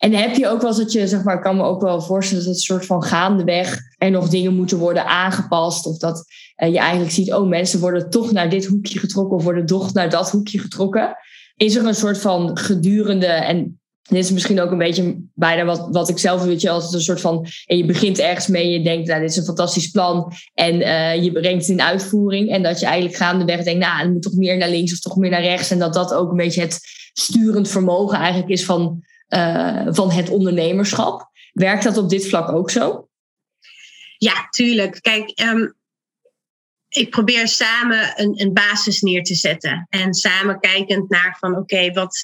En 0.02 0.14
heb 0.14 0.36
je 0.36 0.48
ook 0.48 0.62
wel 0.62 0.76
dat 0.76 0.92
je, 0.92 1.08
zeg 1.08 1.24
maar, 1.24 1.36
ik 1.36 1.42
kan 1.42 1.56
me 1.56 1.64
ook 1.64 1.82
wel 1.82 2.02
voorstellen 2.02 2.44
dat 2.44 2.54
het 2.54 2.64
soort 2.64 2.86
van 2.86 3.04
gaandeweg 3.04 3.80
er 3.98 4.12
nog 4.12 4.30
dingen 4.30 4.56
moeten 4.56 4.78
worden 4.78 5.06
aangepast. 5.06 5.86
Of 5.86 5.98
dat 5.98 6.26
uh, 6.64 6.72
je 6.72 6.78
eigenlijk 6.78 7.12
ziet, 7.12 7.34
oh, 7.34 7.48
mensen 7.48 7.80
worden 7.80 8.10
toch 8.10 8.32
naar 8.32 8.50
dit 8.50 8.66
hoekje 8.66 9.00
getrokken 9.00 9.38
of 9.38 9.44
worden 9.44 9.66
toch 9.66 9.94
naar 9.94 10.10
dat 10.10 10.32
hoekje 10.32 10.60
getrokken. 10.60 11.16
Is 11.56 11.76
er 11.76 11.86
een 11.86 11.96
soort 11.96 12.18
van 12.18 12.58
gedurende, 12.58 13.26
en 13.26 13.80
dit 14.02 14.24
is 14.24 14.32
misschien 14.32 14.62
ook 14.62 14.72
een 14.72 14.78
beetje 14.78 15.18
bijna 15.34 15.66
wat, 15.66 15.88
wat 15.92 16.10
ik 16.10 16.18
zelf 16.18 16.44
weet 16.44 16.62
je, 16.62 16.70
als 16.70 16.94
een 16.94 17.02
soort 17.02 17.22
van, 17.22 17.48
en 17.66 17.78
je 17.78 17.86
begint 17.86 18.20
ergens 18.20 18.48
mee 18.48 18.70
je 18.70 18.84
denkt, 18.84 19.08
nou, 19.08 19.22
dit 19.22 19.30
is 19.30 19.38
een 19.38 19.44
fantastisch 19.44 19.92
plan. 19.92 20.32
En 20.54 20.76
uh, 20.76 21.24
je 21.24 21.32
brengt 21.32 21.68
het 21.68 21.78
in 21.78 21.82
uitvoering. 21.82 22.50
En 22.50 22.64
dat 22.64 22.80
je 22.80 22.86
eigenlijk 22.86 23.16
gaandeweg 23.16 23.64
denkt, 23.64 23.86
nou, 23.86 24.02
het 24.02 24.12
moet 24.12 24.22
toch 24.22 24.36
meer 24.36 24.58
naar 24.58 24.70
links 24.70 24.94
of 24.94 25.00
toch 25.00 25.16
meer 25.16 25.30
naar 25.30 25.44
rechts. 25.44 25.72
En 25.72 25.80
dat 25.80 25.94
dat 25.94 26.14
ook 26.14 26.32
een 26.32 26.38
beetje 26.38 26.62
het 26.62 26.80
sturend 27.14 27.70
vermogen 27.70 28.18
eigenlijk 28.18 28.50
is 28.50 28.66
van 28.66 29.04
uh, 29.36 29.88
van 29.90 30.12
het 30.12 30.30
ondernemerschap. 30.30 31.30
Werkt 31.54 31.84
dat 31.84 31.98
op 31.98 32.10
dit 32.10 32.28
vlak 32.28 32.52
ook 32.52 32.70
zo? 32.70 33.10
Ja, 34.18 34.48
tuurlijk. 34.50 35.02
Kijk, 35.02 35.42
um, 35.42 35.76
ik 36.92 37.10
probeer 37.10 37.48
samen 37.48 38.22
een, 38.22 38.42
een, 38.42 38.54
basis 38.54 39.02
neer 39.02 39.24
te 39.24 39.36
zetten. 39.36 39.88
En 39.90 40.14
samen 40.14 40.60
kijkend 40.60 41.10
naar 41.10 41.38
van 41.40 41.58
oké, 41.58 41.92
wat, 41.92 42.18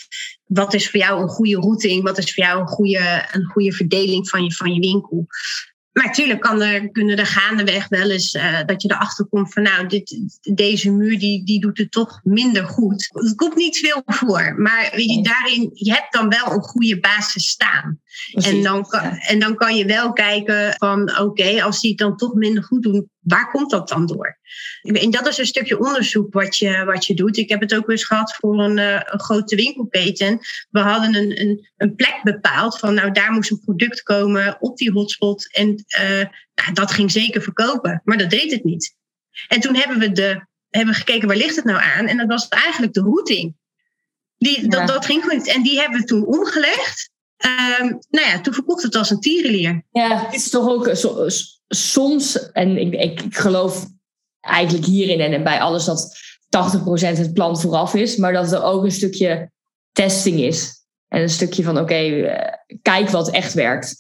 wat 0.46 0.74
is 0.74 0.90
voor 0.90 1.00
jou 1.00 1.22
een 1.22 1.28
goede 1.28 1.56
routing? 1.56 2.04
Wat 2.04 2.18
is 2.18 2.34
voor 2.34 2.44
jou 2.44 2.60
een 2.62 2.68
goede, 2.68 3.28
een 3.32 3.46
goede 3.46 3.72
verdeling 3.72 4.30
van 4.30 4.44
je, 4.44 4.52
van 4.52 4.74
je 4.74 4.80
winkel? 4.80 5.28
Maar 5.98 6.06
natuurlijk 6.06 6.42
kan 6.42 6.62
er, 6.62 6.90
kunnen 6.92 7.18
er 7.18 7.26
gaandeweg 7.26 7.88
wel 7.88 8.10
eens 8.10 8.34
uh, 8.34 8.60
dat 8.66 8.82
je 8.82 8.92
erachter 8.92 9.26
komt 9.26 9.54
van 9.54 9.64
nou, 9.64 9.88
dit, 9.88 10.20
deze 10.42 10.92
muur 10.92 11.20
die, 11.20 11.44
die 11.46 11.60
doet 11.60 11.78
het 11.78 11.92
toch 11.92 12.20
minder 12.24 12.66
goed. 12.66 13.10
Het 13.14 13.36
komt 13.36 13.56
niet 13.56 13.78
veel 13.78 14.02
voor, 14.06 14.54
maar 14.58 14.90
weet 14.96 15.12
je, 15.12 15.22
daarin, 15.22 15.70
je 15.74 15.92
hebt 15.92 16.14
dan 16.14 16.30
wel 16.30 16.52
een 16.52 16.62
goede 16.62 17.00
basis 17.00 17.48
staan. 17.48 18.00
En 18.34 18.64
dan, 18.64 18.88
kan, 18.88 19.02
en 19.02 19.40
dan 19.40 19.56
kan 19.56 19.76
je 19.76 19.86
wel 19.86 20.14
kijken 20.14 20.74
van 20.78 21.20
oké, 21.20 21.64
als 21.64 21.80
die 21.80 21.90
het 21.90 22.00
dan 22.00 22.18
toch 22.18 22.34
minder 22.34 22.64
goed 22.64 22.84
doen, 22.84 23.10
waar 23.20 23.52
komt 23.52 23.72
dat 23.72 23.88
dan 23.88 24.06
door? 24.06 24.40
En 24.82 25.10
dat 25.10 25.28
is 25.28 25.38
een 25.38 25.46
stukje 25.46 25.80
onderzoek 25.80 26.34
wat 26.34 26.58
je, 26.58 26.84
wat 26.86 27.06
je 27.06 27.14
doet. 27.14 27.38
Ik 27.38 27.50
heb 27.50 27.62
het 27.62 27.76
ook 27.76 27.90
eens 27.90 28.04
gehad 28.04 28.36
voor 28.36 28.60
een, 28.60 28.78
uh, 28.78 28.94
een 28.94 29.20
grote 29.20 29.56
winkelketen. 29.56 30.40
We 30.70 30.80
hadden 30.80 31.16
een, 31.16 31.42
een, 31.42 31.70
een, 31.78 31.96
plek 31.96 32.20
bepaald 32.24 32.80
van 32.80 32.94
nou 32.94 33.12
daar 33.12 33.32
moest 33.32 33.52
een 33.52 33.60
product 33.60 34.04
komen 34.04 34.58
op 34.60 34.78
die 34.78 34.92
hotspot. 34.92 35.54
En 35.54 35.86
uh, 36.00 36.26
nou, 36.56 36.74
dat 36.74 36.92
ging 36.92 37.12
zeker 37.12 37.42
verkopen, 37.42 38.02
maar 38.04 38.18
dat 38.18 38.30
deed 38.30 38.52
het 38.52 38.64
niet. 38.64 38.96
En 39.48 39.60
toen 39.60 39.76
hebben 39.76 40.00
we, 40.00 40.12
de, 40.12 40.46
hebben 40.70 40.94
we 40.94 41.00
gekeken 41.00 41.28
waar 41.28 41.38
ligt 41.38 41.56
het 41.56 41.66
nou 41.66 41.82
aan. 41.82 42.08
En 42.08 42.18
dat 42.18 42.28
was 42.28 42.48
eigenlijk 42.48 42.94
de 42.94 43.02
routing. 43.02 43.56
Die, 44.38 44.68
dat, 44.68 44.88
dat 44.88 45.06
ging 45.06 45.32
niet. 45.32 45.48
En 45.48 45.64
die 45.64 45.80
hebben 45.80 46.00
we 46.00 46.06
toen 46.06 46.26
omgelegd. 46.26 47.10
Um, 47.46 48.00
nou 48.10 48.28
ja, 48.28 48.42
toen 48.42 48.54
verkocht 48.54 48.84
het 48.84 48.96
als 48.96 49.10
een 49.10 49.20
tierenlier. 49.20 49.84
Ja, 49.92 50.26
het 50.26 50.34
is 50.34 50.50
toch 50.50 50.68
ook 50.68 50.96
zo, 50.96 51.26
soms, 51.68 52.52
en 52.52 52.78
ik, 52.78 52.94
ik, 52.94 53.22
ik 53.22 53.38
geloof 53.38 53.86
eigenlijk 54.40 54.86
hierin 54.86 55.34
en 55.34 55.44
bij 55.44 55.60
alles 55.60 55.86
dat 55.86 56.18
80% 56.48 56.80
het 57.18 57.34
plan 57.34 57.60
vooraf 57.60 57.94
is, 57.94 58.16
maar 58.16 58.34
dat 58.34 58.52
er 58.52 58.64
ook 58.64 58.84
een 58.84 58.92
stukje 58.92 59.52
testing 59.92 60.40
is. 60.40 60.76
En 61.08 61.22
een 61.22 61.30
stukje 61.30 61.64
van 61.64 61.80
oké, 61.80 61.96
eh, 61.96 62.54
kijk 62.82 63.10
wat 63.10 63.32
echt 63.32 63.54
werkt. 63.54 63.96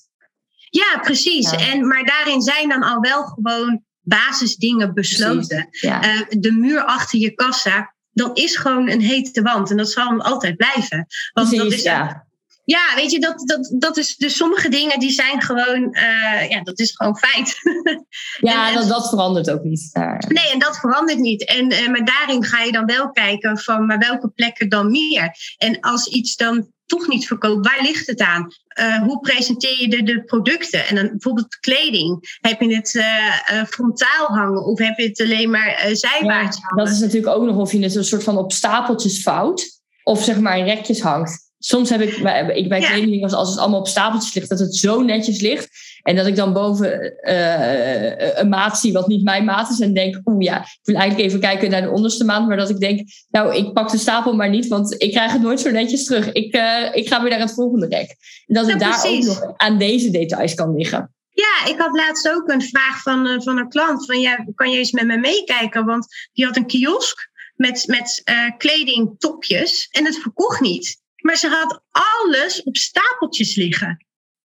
Ja, 0.69 0.99
precies. 1.01 1.51
En, 1.51 1.87
maar 1.87 2.05
daarin 2.05 2.41
zijn 2.41 2.69
dan 2.69 2.83
al 2.83 2.99
wel 2.99 3.23
gewoon 3.23 3.83
basisdingen 4.01 4.93
besloten. 4.93 5.67
Ja. 5.71 6.15
Uh, 6.15 6.21
de 6.29 6.51
muur 6.51 6.83
achter 6.83 7.19
je 7.19 7.33
kassa, 7.33 7.95
dat 8.11 8.37
is 8.37 8.55
gewoon 8.55 8.89
een 8.89 9.01
hete 9.01 9.41
wand. 9.41 9.69
En 9.69 9.77
dat 9.77 9.91
zal 9.91 10.21
altijd 10.21 10.55
blijven. 10.55 11.05
Want 11.33 11.49
precies, 11.49 11.63
dat 11.63 11.71
is, 11.71 11.83
ja. 11.83 12.26
Ja, 12.67 12.95
weet 12.95 13.11
je, 13.11 13.19
dat, 13.19 13.43
dat, 13.45 13.75
dat 13.79 13.97
is 13.97 14.15
dus 14.15 14.35
sommige 14.35 14.69
dingen 14.69 14.99
die 14.99 15.11
zijn 15.11 15.41
gewoon, 15.41 15.89
uh, 15.91 16.49
ja, 16.49 16.61
dat 16.63 16.79
is 16.79 16.95
gewoon 16.95 17.17
feit. 17.17 17.55
ja, 18.49 18.67
en, 18.67 18.73
dat, 18.73 18.87
dat 18.87 19.09
verandert 19.09 19.49
ook 19.49 19.63
niet. 19.63 19.89
Nee, 20.27 20.51
en 20.51 20.59
dat 20.59 20.77
verandert 20.77 21.19
niet. 21.19 21.45
En, 21.45 21.71
uh, 21.71 21.87
maar 21.87 22.05
daarin 22.05 22.43
ga 22.43 22.61
je 22.63 22.71
dan 22.71 22.85
wel 22.85 23.11
kijken 23.11 23.57
van, 23.57 23.85
maar 23.85 23.97
welke 23.97 24.29
plekken 24.29 24.69
dan 24.69 24.91
meer? 24.91 25.31
En 25.57 25.79
als 25.79 26.07
iets 26.07 26.35
dan 26.35 26.71
toch 26.85 27.07
niet 27.07 27.27
verkoopt, 27.27 27.67
waar 27.67 27.81
ligt 27.81 28.07
het 28.07 28.21
aan? 28.21 28.47
Uh, 28.79 29.01
hoe 29.01 29.19
presenteer 29.19 29.81
je 29.81 29.89
de, 29.89 30.03
de, 30.03 30.23
producten? 30.23 30.87
En 30.87 30.95
dan 30.95 31.07
bijvoorbeeld 31.07 31.59
kleding. 31.59 32.37
Heb 32.41 32.61
je 32.61 32.75
het 32.75 32.93
uh, 32.93 33.63
frontaal 33.63 34.25
hangen 34.27 34.65
of 34.65 34.79
heb 34.79 34.97
je 34.97 35.07
het 35.07 35.21
alleen 35.21 35.49
maar 35.49 35.89
zijwaarts 35.91 36.57
hangen? 36.61 36.85
Dat 36.85 36.93
is 36.93 36.99
natuurlijk 36.99 37.35
ook 37.35 37.45
nog 37.45 37.57
of 37.57 37.71
je 37.71 37.83
het 37.83 37.95
een 37.95 38.05
soort 38.05 38.23
van 38.23 38.37
op 38.37 38.51
stapeltjes 38.51 39.21
vouwt 39.21 39.81
of 40.03 40.23
zeg 40.23 40.39
maar 40.39 40.57
in 40.57 40.65
rekjes 40.65 41.01
hangt 41.01 41.46
soms 41.59 41.89
heb 41.89 42.01
ik 42.01 42.23
bij, 42.23 42.51
ik 42.53 42.69
bij 42.69 42.79
kleding, 42.79 43.33
als 43.33 43.49
het 43.49 43.59
allemaal 43.59 43.79
op 43.79 43.87
stapeltjes 43.87 44.33
ligt, 44.33 44.49
dat 44.49 44.59
het 44.59 44.75
zo 44.75 45.01
netjes 45.01 45.41
ligt. 45.41 45.69
En 46.01 46.15
dat 46.15 46.27
ik 46.27 46.35
dan 46.35 46.53
boven 46.53 47.13
uh, 47.21 48.37
een 48.39 48.49
maat 48.49 48.79
zie 48.79 48.93
wat 48.93 49.07
niet 49.07 49.23
mijn 49.23 49.45
maat 49.45 49.69
is. 49.69 49.79
En 49.79 49.93
denk, 49.93 50.21
oeh 50.25 50.43
ja, 50.43 50.61
ik 50.61 50.79
wil 50.83 50.95
eigenlijk 50.95 51.29
even 51.29 51.39
kijken 51.39 51.69
naar 51.69 51.81
de 51.81 51.89
onderste 51.89 52.25
maat. 52.25 52.47
Maar 52.47 52.57
dat 52.57 52.69
ik 52.69 52.79
denk, 52.79 53.01
nou, 53.29 53.55
ik 53.55 53.73
pak 53.73 53.91
de 53.91 53.97
stapel 53.97 54.33
maar 54.33 54.49
niet, 54.49 54.67
want 54.67 55.01
ik 55.01 55.11
krijg 55.11 55.31
het 55.31 55.41
nooit 55.41 55.59
zo 55.59 55.69
netjes 55.69 56.05
terug. 56.05 56.31
Ik, 56.31 56.55
uh, 56.55 56.95
ik 56.95 57.07
ga 57.07 57.21
weer 57.21 57.29
naar 57.29 57.39
het 57.39 57.53
volgende 57.53 57.87
rek. 57.87 58.15
En 58.45 58.53
dat 58.53 58.67
ik 58.67 58.79
daar 58.79 59.05
ook 59.05 59.23
nog 59.23 59.53
aan 59.57 59.77
deze 59.77 60.09
details 60.09 60.53
kan 60.53 60.75
liggen. 60.75 61.11
Ja, 61.29 61.71
ik 61.71 61.79
had 61.79 61.95
laatst 61.95 62.29
ook 62.29 62.49
een 62.49 62.61
vraag 62.61 63.01
van, 63.01 63.43
van 63.43 63.57
een 63.57 63.69
klant. 63.69 64.05
Van, 64.05 64.19
ja, 64.19 64.45
kan 64.55 64.71
je 64.71 64.77
eens 64.77 64.91
met 64.91 65.05
me 65.05 65.17
meekijken? 65.17 65.85
Want 65.85 66.07
die 66.33 66.45
had 66.45 66.55
een 66.55 66.65
kiosk 66.65 67.29
met, 67.55 67.83
met 67.87 68.23
kledingtopjes 68.57 69.87
en 69.91 70.05
het 70.05 70.17
verkocht 70.17 70.61
niet. 70.61 71.05
Maar 71.27 71.37
ze 71.37 71.47
had 71.47 71.81
alles 71.91 72.63
op 72.63 72.75
stapeltjes 72.75 73.55
liggen. 73.55 74.05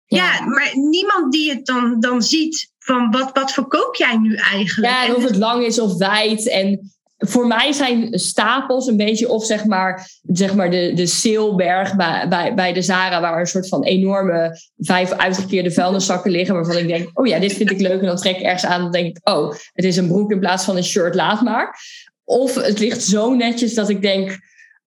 Ja, 0.05 0.41
maar 0.45 0.71
niemand 0.73 1.31
die 1.31 1.49
het 1.49 1.65
dan, 1.65 1.99
dan 1.99 2.21
ziet 2.21 2.71
van 2.79 3.11
wat, 3.11 3.29
wat 3.33 3.51
verkoop 3.51 3.95
jij 3.95 4.17
nu 4.17 4.35
eigenlijk? 4.35 4.93
Ja, 4.93 5.13
of 5.13 5.23
het 5.23 5.35
lang 5.35 5.65
is 5.65 5.79
of 5.79 5.97
wijd. 5.97 6.49
En 6.49 6.91
voor 7.17 7.47
mij 7.47 7.71
zijn 7.71 8.19
stapels 8.19 8.87
een 8.87 8.97
beetje, 8.97 9.29
of 9.29 9.45
zeg 9.45 9.65
maar, 9.65 10.09
zeg 10.21 10.55
maar 10.55 10.71
de, 10.71 10.91
de 10.95 11.05
Seelberg 11.05 11.95
bij, 11.95 12.27
bij, 12.27 12.53
bij 12.53 12.73
de 12.73 12.81
Zara, 12.81 13.21
waar 13.21 13.39
een 13.39 13.45
soort 13.45 13.67
van 13.67 13.83
enorme 13.83 14.59
vijf 14.77 15.11
uitgekeerde 15.11 15.71
vuilniszakken 15.71 16.31
liggen, 16.31 16.55
waarvan 16.55 16.77
ik 16.77 16.87
denk, 16.87 17.19
oh 17.19 17.27
ja, 17.27 17.39
dit 17.39 17.53
vind 17.53 17.71
ik 17.71 17.79
leuk. 17.79 17.99
En 17.99 18.05
dan 18.05 18.15
trek 18.15 18.37
ik 18.37 18.43
ergens 18.43 18.65
aan 18.65 18.85
en 18.85 18.91
denk 18.91 19.17
ik, 19.17 19.29
oh, 19.29 19.53
het 19.73 19.85
is 19.85 19.97
een 19.97 20.07
broek 20.07 20.31
in 20.31 20.39
plaats 20.39 20.65
van 20.65 20.77
een 20.77 20.83
shirt, 20.83 21.15
laat 21.15 21.41
maar. 21.41 21.79
Of 22.23 22.55
het 22.55 22.79
ligt 22.79 23.03
zo 23.03 23.33
netjes 23.33 23.73
dat 23.73 23.89
ik 23.89 24.01
denk, 24.01 24.39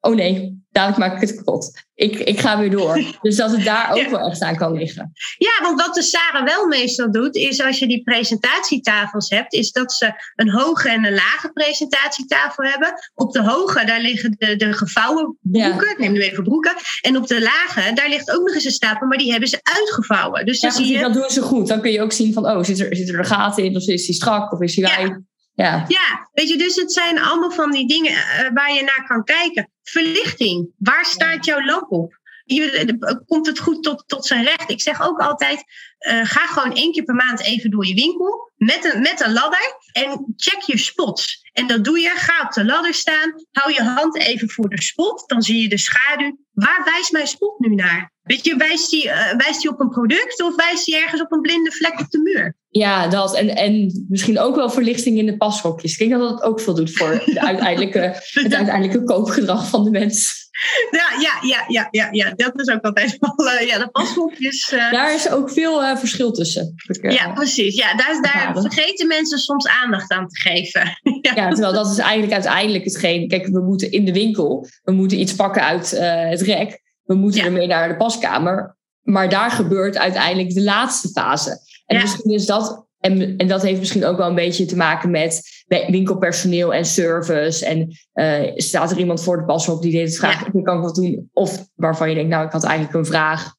oh 0.04 0.14
nee, 0.14 0.62
dadelijk 0.70 0.98
maak 0.98 1.14
ik 1.14 1.28
het 1.28 1.36
kapot. 1.36 1.82
Ik, 1.94 2.18
ik 2.18 2.40
ga 2.40 2.58
weer 2.58 2.70
door. 2.70 3.04
Dus 3.22 3.36
dat 3.36 3.50
het 3.50 3.64
daar 3.64 3.92
ook 3.92 4.08
wel 4.08 4.30
echt 4.30 4.40
aan 4.40 4.56
kan 4.56 4.72
liggen. 4.72 5.12
Ja, 5.38 5.62
want 5.62 5.80
wat 5.80 5.94
de 5.94 6.02
Sarah 6.02 6.44
wel 6.44 6.66
meestal 6.66 7.10
doet, 7.10 7.36
is 7.36 7.62
als 7.62 7.78
je 7.78 7.86
die 7.86 8.02
presentatietafels 8.02 9.28
hebt, 9.28 9.52
is 9.52 9.72
dat 9.72 9.92
ze 9.92 10.12
een 10.34 10.50
hoge 10.50 10.88
en 10.88 11.04
een 11.04 11.14
lage 11.14 11.50
presentatietafel 11.52 12.64
hebben. 12.64 12.92
Op 13.14 13.32
de 13.32 13.42
hoge, 13.42 13.84
daar 13.84 14.00
liggen 14.00 14.34
de, 14.38 14.56
de 14.56 14.72
gevouwen 14.72 15.38
broeken. 15.40 15.90
Ik 15.90 15.98
neem 15.98 16.12
nu 16.12 16.22
even 16.22 16.44
broeken. 16.44 16.74
En 17.00 17.16
op 17.16 17.26
de 17.26 17.40
lage, 17.40 17.92
daar 17.92 18.08
ligt 18.08 18.30
ook 18.30 18.46
nog 18.46 18.54
eens 18.54 18.64
een 18.64 18.70
stapel, 18.70 19.06
maar 19.06 19.18
die 19.18 19.30
hebben 19.30 19.48
ze 19.48 19.60
uitgevouwen. 19.62 20.46
Dus 20.46 20.60
ja, 20.60 20.70
zie 20.70 20.92
je... 20.92 20.98
dat 20.98 21.14
doen 21.14 21.30
ze 21.30 21.42
goed. 21.42 21.68
Dan 21.68 21.80
kun 21.80 21.92
je 21.92 22.02
ook 22.02 22.12
zien 22.12 22.32
van, 22.32 22.46
oh, 22.46 22.62
zit 22.62 22.80
er, 22.80 22.96
zit 22.96 23.08
er 23.08 23.24
gaten 23.24 23.64
in? 23.64 23.76
Of 23.76 23.86
is 23.86 24.06
die 24.06 24.14
strak? 24.14 24.52
Of 24.52 24.60
is 24.60 24.74
die 24.74 24.84
wijd? 24.84 25.20
Ja. 25.54 25.84
ja, 25.88 26.28
weet 26.32 26.48
je, 26.48 26.56
dus 26.56 26.76
het 26.76 26.92
zijn 26.92 27.20
allemaal 27.20 27.50
van 27.50 27.70
die 27.70 27.88
dingen 27.88 28.12
uh, 28.12 28.50
waar 28.54 28.72
je 28.72 28.82
naar 28.82 29.04
kan 29.06 29.24
kijken. 29.24 29.70
Verlichting, 29.82 30.68
waar 30.78 31.04
staat 31.04 31.44
jouw 31.44 31.64
lamp 31.64 31.90
op? 31.90 32.22
Je, 32.44 32.96
uh, 32.98 33.14
komt 33.26 33.46
het 33.46 33.58
goed 33.58 33.82
tot, 33.82 34.04
tot 34.06 34.26
zijn 34.26 34.44
recht? 34.44 34.70
Ik 34.70 34.80
zeg 34.80 35.02
ook 35.02 35.18
altijd, 35.20 35.64
uh, 36.08 36.20
ga 36.24 36.46
gewoon 36.46 36.76
één 36.76 36.92
keer 36.92 37.04
per 37.04 37.14
maand 37.14 37.40
even 37.40 37.70
door 37.70 37.86
je 37.86 37.94
winkel 37.94 38.52
met 38.56 38.94
een, 38.94 39.00
met 39.00 39.20
een 39.20 39.32
ladder 39.32 39.78
en 39.92 40.34
check 40.36 40.60
je 40.60 40.78
spots. 40.78 41.42
En 41.52 41.66
dat 41.66 41.84
doe 41.84 41.98
je, 41.98 42.08
ga 42.08 42.44
op 42.44 42.52
de 42.52 42.64
ladder 42.64 42.94
staan, 42.94 43.32
hou 43.50 43.72
je 43.72 43.82
hand 43.82 44.16
even 44.16 44.50
voor 44.50 44.68
de 44.68 44.82
spot, 44.82 45.24
dan 45.26 45.42
zie 45.42 45.62
je 45.62 45.68
de 45.68 45.78
schaduw. 45.78 46.38
Waar 46.52 46.82
wijst 46.84 47.12
mijn 47.12 47.26
spot 47.26 47.58
nu 47.58 47.74
naar? 47.74 48.12
Weet 48.22 48.44
je, 48.44 48.56
wijst 48.56 48.90
die, 48.90 49.04
uh, 49.04 49.32
wijst 49.32 49.60
die 49.60 49.70
op 49.70 49.80
een 49.80 49.88
product 49.88 50.42
of 50.42 50.54
wijst 50.54 50.84
die 50.84 50.96
ergens 50.96 51.20
op 51.20 51.32
een 51.32 51.40
blinde 51.40 51.72
vlek 51.72 52.00
op 52.00 52.10
de 52.10 52.18
muur? 52.18 52.56
Ja, 52.76 53.08
dat. 53.08 53.34
En, 53.34 53.56
en 53.56 54.04
misschien 54.08 54.38
ook 54.38 54.56
wel 54.56 54.70
verlichting 54.70 55.18
in 55.18 55.26
de 55.26 55.36
pashokjes. 55.36 55.92
Ik 55.92 55.98
denk 55.98 56.10
dat 56.10 56.30
dat 56.30 56.42
ook 56.42 56.60
veel 56.60 56.74
doet 56.74 56.92
voor 56.92 57.22
de 57.24 57.40
uiteindelijke, 57.40 58.20
het 58.30 58.54
uiteindelijke 58.54 59.04
koopgedrag 59.04 59.68
van 59.68 59.84
de 59.84 59.90
mens. 59.90 60.48
Ja, 60.90 61.20
ja, 61.20 61.40
ja, 61.40 61.64
ja, 61.68 61.88
ja, 61.90 62.08
ja. 62.10 62.32
dat 62.34 62.60
is 62.60 62.68
ook 62.68 62.82
altijd 62.82 63.16
wel. 63.20 63.46
Uh, 63.46 63.66
ja, 63.66 63.78
de 63.78 63.88
pashokjes. 63.90 64.72
Uh... 64.72 64.92
Daar 64.92 65.14
is 65.14 65.30
ook 65.30 65.50
veel 65.50 65.82
uh, 65.82 65.96
verschil 65.96 66.32
tussen. 66.32 66.74
ja, 67.02 67.32
precies. 67.32 67.76
Ja, 67.76 67.96
daar, 67.96 68.22
daar 68.22 68.62
vergeten 68.62 69.06
mensen 69.06 69.38
soms 69.38 69.66
aandacht 69.66 70.10
aan 70.10 70.28
te 70.28 70.40
geven. 70.40 70.80
ja. 71.22 71.32
ja. 71.34 71.48
terwijl 71.48 71.72
dat 71.72 71.90
is 71.90 71.98
eigenlijk 71.98 72.32
uiteindelijk 72.32 72.84
hetgeen. 72.84 73.28
Kijk, 73.28 73.46
we 73.46 73.60
moeten 73.60 73.90
in 73.90 74.04
de 74.04 74.12
winkel, 74.12 74.68
we 74.82 74.92
moeten 74.92 75.20
iets 75.20 75.34
pakken 75.34 75.62
uit 75.62 75.90
het 76.30 76.40
rek. 76.40 76.82
We 77.04 77.14
moeten 77.14 77.44
ermee 77.44 77.66
naar 77.66 77.88
de 77.88 77.96
paskamer. 77.96 78.76
Maar 79.02 79.28
daar 79.28 79.50
gebeurt 79.50 79.96
uiteindelijk 79.98 80.54
de 80.54 80.62
laatste 80.62 81.08
fase. 81.08 81.58
En 81.86 82.00
misschien 82.00 82.32
is 82.32 82.46
dat, 82.46 82.86
en, 82.98 83.36
en 83.36 83.48
dat 83.48 83.62
heeft 83.62 83.78
misschien 83.78 84.04
ook 84.04 84.16
wel 84.16 84.28
een 84.28 84.34
beetje 84.34 84.64
te 84.64 84.76
maken 84.76 85.10
met 85.10 85.64
winkelpersoneel 85.86 86.74
en 86.74 86.84
service. 86.84 87.66
En 87.66 87.96
uh, 88.14 88.52
staat 88.54 88.90
er 88.90 88.98
iemand 88.98 89.22
voor 89.22 89.36
de 89.36 89.44
pashok 89.44 89.82
die 89.82 89.92
deze 89.92 90.18
vraag, 90.18 90.44
ja. 90.44 90.62
kan 90.62 90.76
ik 90.76 90.82
wat 90.82 90.94
doen? 90.94 91.30
Of 91.32 91.68
waarvan 91.74 92.08
je 92.08 92.14
denkt, 92.14 92.30
nou, 92.30 92.46
ik 92.46 92.52
had 92.52 92.64
eigenlijk 92.64 92.94
een 92.94 93.06
vraag, 93.06 93.54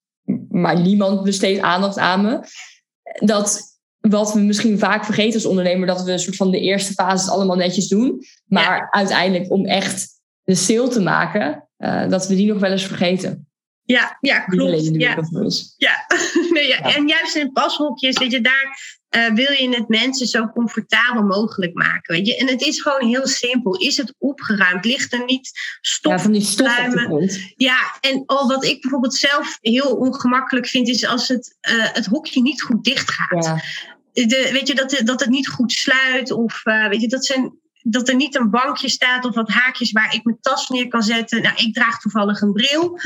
maar 0.49 0.81
niemand 0.81 1.23
besteedt 1.23 1.61
aandacht 1.61 1.97
aan 1.97 2.21
me. 2.21 2.39
Dat 3.25 3.73
wat 4.09 4.33
we 4.33 4.39
misschien 4.39 4.79
vaak 4.79 5.05
vergeten 5.05 5.33
als 5.33 5.45
ondernemer, 5.45 5.87
dat 5.87 6.03
we 6.03 6.11
een 6.11 6.19
soort 6.19 6.35
van 6.35 6.51
de 6.51 6.59
eerste 6.59 6.93
fase 6.93 7.31
allemaal 7.31 7.55
netjes 7.55 7.87
doen. 7.87 8.23
Maar 8.45 8.87
uiteindelijk 8.91 9.51
om 9.51 9.65
echt 9.65 10.07
de 10.43 10.55
sale 10.55 10.87
te 10.87 11.01
maken, 11.01 11.67
uh, 11.77 12.09
dat 12.09 12.27
we 12.27 12.35
die 12.35 12.47
nog 12.47 12.59
wel 12.59 12.71
eens 12.71 12.85
vergeten. 12.85 13.44
Ja, 13.85 14.17
ja 14.21 14.39
klopt. 14.39 14.89
Ja. 14.93 15.17
Ja. 15.77 16.05
nee, 16.53 16.67
ja. 16.67 16.95
En 16.95 17.07
juist 17.07 17.35
in 17.35 17.51
pashokjes, 17.51 18.17
weet 18.17 18.31
je, 18.31 18.41
daar 18.41 18.99
uh, 19.15 19.33
wil 19.33 19.51
je 19.51 19.69
het 19.69 19.87
mensen 19.87 20.27
zo 20.27 20.47
comfortabel 20.47 21.23
mogelijk 21.23 21.73
maken. 21.73 22.15
Weet 22.15 22.27
je? 22.27 22.37
En 22.37 22.47
het 22.47 22.61
is 22.61 22.81
gewoon 22.81 23.07
heel 23.07 23.27
simpel. 23.27 23.75
Is 23.77 23.97
het 23.97 24.15
opgeruimd? 24.17 24.85
Ligt 24.85 25.13
er 25.13 25.25
niet 25.25 25.51
stof 25.81 26.11
ja, 26.11 26.19
van 26.19 26.31
die 26.31 26.41
stof 26.41 26.85
op 26.85 26.91
de 26.91 26.97
grond. 26.97 27.39
Ja, 27.55 27.97
en 28.01 28.23
oh, 28.25 28.47
wat 28.47 28.63
ik 28.65 28.81
bijvoorbeeld 28.81 29.15
zelf 29.15 29.57
heel 29.61 29.95
ongemakkelijk 29.95 30.67
vind, 30.67 30.87
is 30.87 31.05
als 31.05 31.27
het, 31.27 31.57
uh, 31.69 31.93
het 31.93 32.05
hokje 32.05 32.41
niet 32.41 32.61
goed 32.61 32.83
dicht 32.83 33.11
gaat. 33.11 33.45
Ja. 33.45 33.61
De, 34.25 34.49
weet 34.51 34.67
je, 34.67 34.75
dat, 34.75 35.01
dat 35.03 35.19
het 35.19 35.29
niet 35.29 35.47
goed 35.47 35.71
sluit. 35.71 36.31
Of 36.31 36.65
uh, 36.65 36.87
weet 36.87 37.01
je, 37.01 37.07
dat 37.07 37.25
zijn 37.25 37.59
dat 37.87 38.09
er 38.09 38.15
niet 38.15 38.35
een 38.35 38.49
bankje 38.49 38.89
staat 38.89 39.25
of 39.25 39.35
wat 39.35 39.49
haakjes 39.49 39.91
waar 39.91 40.13
ik 40.13 40.23
mijn 40.23 40.37
tas 40.41 40.69
neer 40.69 40.87
kan 40.87 41.01
zetten. 41.01 41.41
Nou, 41.41 41.55
ik 41.55 41.73
draag 41.73 41.99
toevallig 41.99 42.41
een 42.41 42.53
bril. 42.53 42.99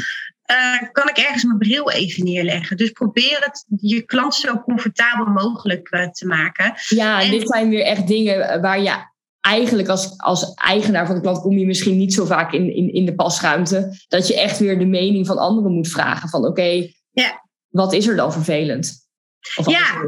Uh, 0.51 0.89
kan 0.91 1.09
ik 1.09 1.17
ergens 1.17 1.43
mijn 1.43 1.57
bril 1.57 1.91
even 1.91 2.23
neerleggen. 2.23 2.77
Dus 2.77 2.91
probeer 2.91 3.37
het 3.39 3.65
je 3.77 4.01
klant 4.01 4.35
zo 4.35 4.59
comfortabel 4.59 5.25
mogelijk 5.25 5.91
uh, 5.91 6.07
te 6.07 6.25
maken. 6.25 6.73
Ja, 6.87 7.21
en 7.21 7.31
dit 7.31 7.47
zijn 7.47 7.69
weer 7.69 7.83
echt 7.83 8.07
dingen 8.07 8.61
waar 8.61 8.81
je 8.81 9.07
eigenlijk 9.41 9.87
als, 9.87 10.17
als 10.17 10.53
eigenaar 10.53 11.05
van 11.05 11.15
de 11.15 11.21
klant 11.21 11.41
kom 11.41 11.57
je 11.57 11.65
misschien 11.65 11.97
niet 11.97 12.13
zo 12.13 12.25
vaak 12.25 12.53
in, 12.53 12.75
in, 12.75 12.93
in 12.93 13.05
de 13.05 13.15
pasruimte. 13.15 13.97
Dat 14.07 14.27
je 14.27 14.39
echt 14.39 14.59
weer 14.59 14.79
de 14.79 14.85
mening 14.85 15.27
van 15.27 15.37
anderen 15.37 15.73
moet 15.73 15.87
vragen. 15.87 16.29
Van 16.29 16.45
oké, 16.45 16.89
ja. 17.11 17.45
wat 17.69 17.93
is 17.93 18.07
er 18.07 18.15
dan 18.15 18.33
vervelend? 18.33 19.07
Of 19.55 19.69
ja. 19.69 20.03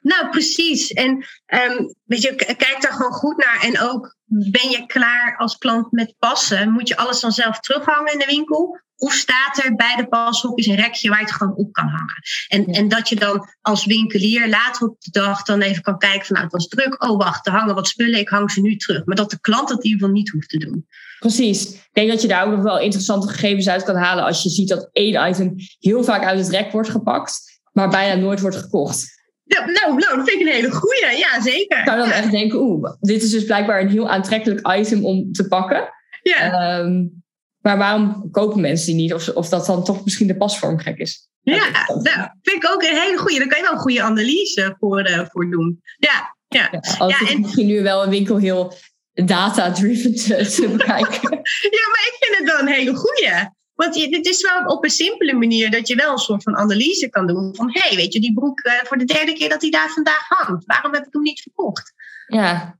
Nou, 0.00 0.28
precies. 0.30 0.92
En 0.92 1.10
um, 1.46 1.94
weet 2.04 2.22
je, 2.22 2.34
kijk 2.34 2.76
daar 2.80 2.92
gewoon 2.92 3.12
goed 3.12 3.36
naar. 3.36 3.60
En 3.62 3.80
ook 3.80 4.16
ben 4.24 4.70
je 4.70 4.86
klaar 4.86 5.36
als 5.38 5.58
klant 5.58 5.92
met 5.92 6.14
passen? 6.18 6.72
Moet 6.72 6.88
je 6.88 6.96
alles 6.96 7.20
dan 7.20 7.32
zelf 7.32 7.60
terughangen 7.60 8.12
in 8.12 8.18
de 8.18 8.26
winkel? 8.26 8.80
Of 8.96 9.12
staat 9.12 9.64
er 9.64 9.74
bij 9.74 9.96
de 9.96 10.08
pashokjes 10.08 10.66
een 10.66 10.76
rekje 10.76 11.08
waar 11.08 11.18
je 11.18 11.24
het 11.24 11.34
gewoon 11.34 11.56
op 11.56 11.72
kan 11.72 11.86
hangen? 11.86 12.22
En, 12.48 12.64
en 12.66 12.88
dat 12.88 13.08
je 13.08 13.16
dan 13.16 13.48
als 13.60 13.84
winkelier 13.84 14.48
later 14.48 14.88
op 14.88 15.00
de 15.00 15.10
dag 15.10 15.42
dan 15.42 15.60
even 15.60 15.82
kan 15.82 15.98
kijken 15.98 16.26
van 16.26 16.34
nou 16.34 16.44
het 16.44 16.54
was 16.54 16.68
druk. 16.68 17.04
Oh 17.04 17.18
wacht, 17.18 17.46
er 17.46 17.52
hangen 17.52 17.74
wat 17.74 17.88
spullen, 17.88 18.18
ik 18.18 18.28
hang 18.28 18.50
ze 18.50 18.60
nu 18.60 18.76
terug. 18.76 19.04
Maar 19.04 19.16
dat 19.16 19.30
de 19.30 19.40
klant 19.40 19.68
dat 19.68 19.78
in 19.78 19.84
ieder 19.84 20.00
geval 20.00 20.14
niet 20.14 20.30
hoeft 20.30 20.48
te 20.48 20.58
doen. 20.58 20.86
Precies. 21.18 21.72
Ik 21.72 21.90
denk 21.92 22.10
dat 22.10 22.22
je 22.22 22.28
daar 22.28 22.46
ook 22.46 22.52
nog 22.52 22.62
wel 22.62 22.80
interessante 22.80 23.28
gegevens 23.28 23.68
uit 23.68 23.82
kan 23.82 23.96
halen 23.96 24.24
als 24.24 24.42
je 24.42 24.48
ziet 24.48 24.68
dat 24.68 24.88
één 24.92 25.28
item 25.28 25.54
heel 25.78 26.04
vaak 26.04 26.24
uit 26.24 26.38
het 26.38 26.48
rek 26.48 26.72
wordt 26.72 26.90
gepakt, 26.90 27.60
maar 27.72 27.88
bijna 27.88 28.20
nooit 28.20 28.40
wordt 28.40 28.56
gekocht. 28.56 29.19
Ja, 29.50 29.64
nou, 29.64 29.98
nou, 29.98 30.16
dat 30.16 30.28
vind 30.28 30.40
ik 30.40 30.46
een 30.46 30.52
hele 30.52 30.70
goeie. 30.70 31.18
Ja, 31.18 31.40
zeker. 31.40 31.78
Ik 31.78 31.86
zou 31.86 31.98
dan 31.98 32.10
echt 32.10 32.30
denken, 32.30 32.60
oeh, 32.60 32.92
dit 33.00 33.22
is 33.22 33.30
dus 33.30 33.44
blijkbaar 33.44 33.80
een 33.80 33.88
heel 33.88 34.08
aantrekkelijk 34.08 34.72
item 34.76 35.04
om 35.04 35.32
te 35.32 35.48
pakken. 35.48 35.88
Ja. 36.22 36.78
Um, 36.78 37.22
maar 37.60 37.78
waarom 37.78 38.30
kopen 38.30 38.60
mensen 38.60 38.86
die 38.86 38.94
niet? 38.94 39.14
Of, 39.14 39.28
of 39.28 39.48
dat 39.48 39.66
dan 39.66 39.84
toch 39.84 40.04
misschien 40.04 40.26
de 40.26 40.36
pasvorm 40.36 40.78
gek 40.78 40.98
is? 40.98 41.28
Ja, 41.40 41.86
dat 41.86 42.02
nou, 42.02 42.28
vind 42.42 42.64
ik 42.64 42.70
ook 42.70 42.82
een 42.82 42.96
hele 42.96 43.18
goede. 43.18 43.38
Daar 43.38 43.48
kan 43.48 43.58
je 43.58 43.64
wel 43.64 43.72
een 43.72 43.78
goede 43.78 44.02
analyse 44.02 44.76
voor, 44.78 45.08
uh, 45.08 45.26
voor 45.28 45.50
doen. 45.50 45.80
Ja, 45.96 46.36
ja. 46.48 46.68
ja, 46.70 47.06
ja 47.08 47.30
en, 47.30 47.40
misschien 47.40 47.66
nu 47.66 47.82
wel 47.82 48.02
een 48.02 48.10
winkel 48.10 48.36
heel 48.36 48.74
data-driven 49.12 50.14
te, 50.14 50.46
te 50.46 50.68
bereiken. 50.76 51.30
ja, 51.76 51.84
maar 51.90 52.04
ik 52.10 52.16
vind 52.20 52.38
het 52.38 52.46
wel 52.46 52.58
een 52.58 52.74
hele 52.74 52.94
goede. 52.94 53.54
Want 53.80 53.94
het 53.94 54.26
is 54.26 54.42
wel 54.42 54.76
op 54.76 54.84
een 54.84 54.90
simpele 54.90 55.32
manier 55.32 55.70
dat 55.70 55.88
je 55.88 55.94
wel 55.94 56.12
een 56.12 56.18
soort 56.18 56.42
van 56.42 56.56
analyse 56.56 57.08
kan 57.08 57.26
doen. 57.26 57.54
Van 57.56 57.70
hé, 57.72 57.88
hey, 57.88 57.96
weet 57.96 58.12
je, 58.12 58.20
die 58.20 58.34
broek 58.34 58.66
uh, 58.66 58.72
voor 58.82 58.98
de 58.98 59.04
derde 59.04 59.32
keer 59.32 59.48
dat 59.48 59.60
hij 59.60 59.70
daar 59.70 59.90
vandaag 59.90 60.28
hangt. 60.28 60.64
Waarom 60.66 60.94
heb 60.94 61.06
ik 61.06 61.12
hem 61.12 61.22
niet 61.22 61.40
verkocht? 61.40 61.92
Ja, 62.26 62.78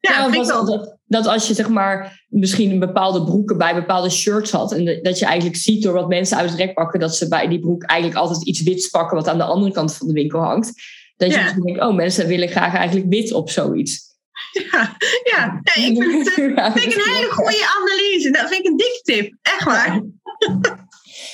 ja, 0.00 0.28
dat, 0.28 0.46
dat, 0.46 0.96
dat, 1.04 1.26
als 1.26 1.48
je 1.48 1.54
zeg 1.54 1.68
maar 1.68 2.24
misschien 2.28 2.70
een 2.70 2.78
bepaalde 2.78 3.24
broeken 3.24 3.58
bij 3.58 3.74
bepaalde 3.74 4.10
shirts 4.10 4.50
had. 4.50 4.72
En 4.72 5.02
dat 5.02 5.18
je 5.18 5.24
eigenlijk 5.24 5.56
ziet 5.56 5.82
door 5.82 5.92
wat 5.92 6.08
mensen 6.08 6.36
uit 6.36 6.50
het 6.50 6.58
rek 6.58 6.74
pakken. 6.74 7.00
Dat 7.00 7.16
ze 7.16 7.28
bij 7.28 7.48
die 7.48 7.60
broek 7.60 7.82
eigenlijk 7.82 8.20
altijd 8.20 8.46
iets 8.46 8.62
wits 8.62 8.88
pakken 8.88 9.16
wat 9.16 9.28
aan 9.28 9.38
de 9.38 9.44
andere 9.44 9.72
kant 9.72 9.94
van 9.94 10.06
de 10.06 10.12
winkel 10.12 10.40
hangt. 10.40 10.72
Dat 11.16 11.32
je 11.32 11.38
ja. 11.38 11.52
dus 11.52 11.62
denkt, 11.64 11.80
oh 11.80 11.94
mensen 11.94 12.26
willen 12.26 12.48
graag 12.48 12.74
eigenlijk 12.74 13.08
wit 13.08 13.32
op 13.32 13.50
zoiets. 13.50 14.07
Ja, 14.70 14.96
ja. 15.24 15.60
Nee, 15.62 15.90
ik 15.90 16.02
vind 16.02 16.24
het, 16.24 16.34
vind 16.72 16.92
ik 16.92 17.06
een 17.06 17.14
hele 17.14 17.30
goede 17.30 17.76
analyse. 17.78 18.30
Dat 18.30 18.48
vind 18.48 18.64
ik 18.64 18.70
een 18.70 18.76
dikke 18.76 19.00
tip. 19.02 19.34
Echt 19.42 19.64
waar. 19.64 20.02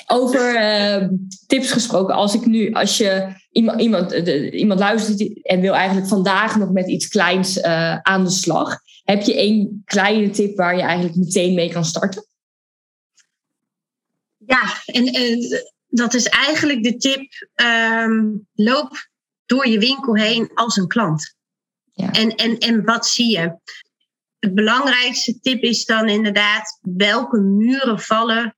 Over 0.06 0.54
uh, 0.54 1.08
tips 1.46 1.72
gesproken, 1.72 2.14
als 2.14 2.34
ik 2.34 2.46
nu, 2.46 2.72
als 2.72 2.96
je 2.96 3.32
iemand, 3.50 3.80
iemand, 3.80 4.10
de, 4.10 4.50
iemand 4.50 4.80
luistert 4.80 5.42
en 5.42 5.60
wil 5.60 5.74
eigenlijk 5.74 6.08
vandaag 6.08 6.56
nog 6.56 6.70
met 6.70 6.88
iets 6.88 7.08
kleins 7.08 7.56
uh, 7.56 7.96
aan 7.96 8.24
de 8.24 8.30
slag, 8.30 8.78
heb 9.04 9.22
je 9.22 9.34
één 9.34 9.82
kleine 9.84 10.30
tip 10.30 10.56
waar 10.56 10.76
je 10.76 10.82
eigenlijk 10.82 11.16
meteen 11.16 11.54
mee 11.54 11.72
kan 11.72 11.84
starten? 11.84 12.26
Ja, 14.46 14.62
en 14.86 15.16
uh, 15.16 15.60
dat 15.88 16.14
is 16.14 16.26
eigenlijk 16.26 16.82
de 16.82 16.96
tip: 16.96 17.26
um, 17.54 18.46
loop 18.54 19.08
door 19.46 19.66
je 19.66 19.78
winkel 19.78 20.16
heen 20.16 20.50
als 20.54 20.76
een 20.76 20.88
klant. 20.88 21.34
Ja. 21.94 22.12
En, 22.12 22.30
en, 22.30 22.58
en 22.58 22.84
wat 22.84 23.06
zie 23.06 23.30
je? 23.30 23.56
Het 24.38 24.54
belangrijkste 24.54 25.40
tip 25.40 25.62
is 25.62 25.84
dan 25.84 26.08
inderdaad 26.08 26.78
welke 26.82 27.40
muren 27.40 28.00
vallen 28.00 28.56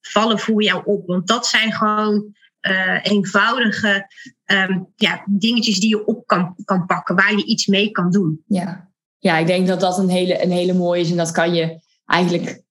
vallen 0.00 0.38
voor 0.38 0.62
jou 0.62 0.82
op. 0.84 1.06
Want 1.06 1.26
dat 1.26 1.46
zijn 1.46 1.72
gewoon 1.72 2.34
uh, 2.60 2.98
eenvoudige 3.02 4.06
um, 4.46 4.92
ja, 4.96 5.24
dingetjes 5.26 5.80
die 5.80 5.88
je 5.88 6.06
op 6.06 6.26
kan, 6.26 6.54
kan 6.64 6.86
pakken, 6.86 7.16
waar 7.16 7.36
je 7.36 7.44
iets 7.44 7.66
mee 7.66 7.90
kan 7.90 8.10
doen. 8.10 8.42
Ja, 8.46 8.90
ja 9.18 9.38
ik 9.38 9.46
denk 9.46 9.66
dat 9.66 9.80
dat 9.80 9.98
een 9.98 10.08
hele, 10.08 10.42
een 10.42 10.50
hele 10.50 10.72
mooie 10.72 11.00
is. 11.00 11.10
En 11.10 11.16
dat 11.16 11.30
kan 11.30 11.54
je 11.54 11.80
eigenlijk 12.06 12.62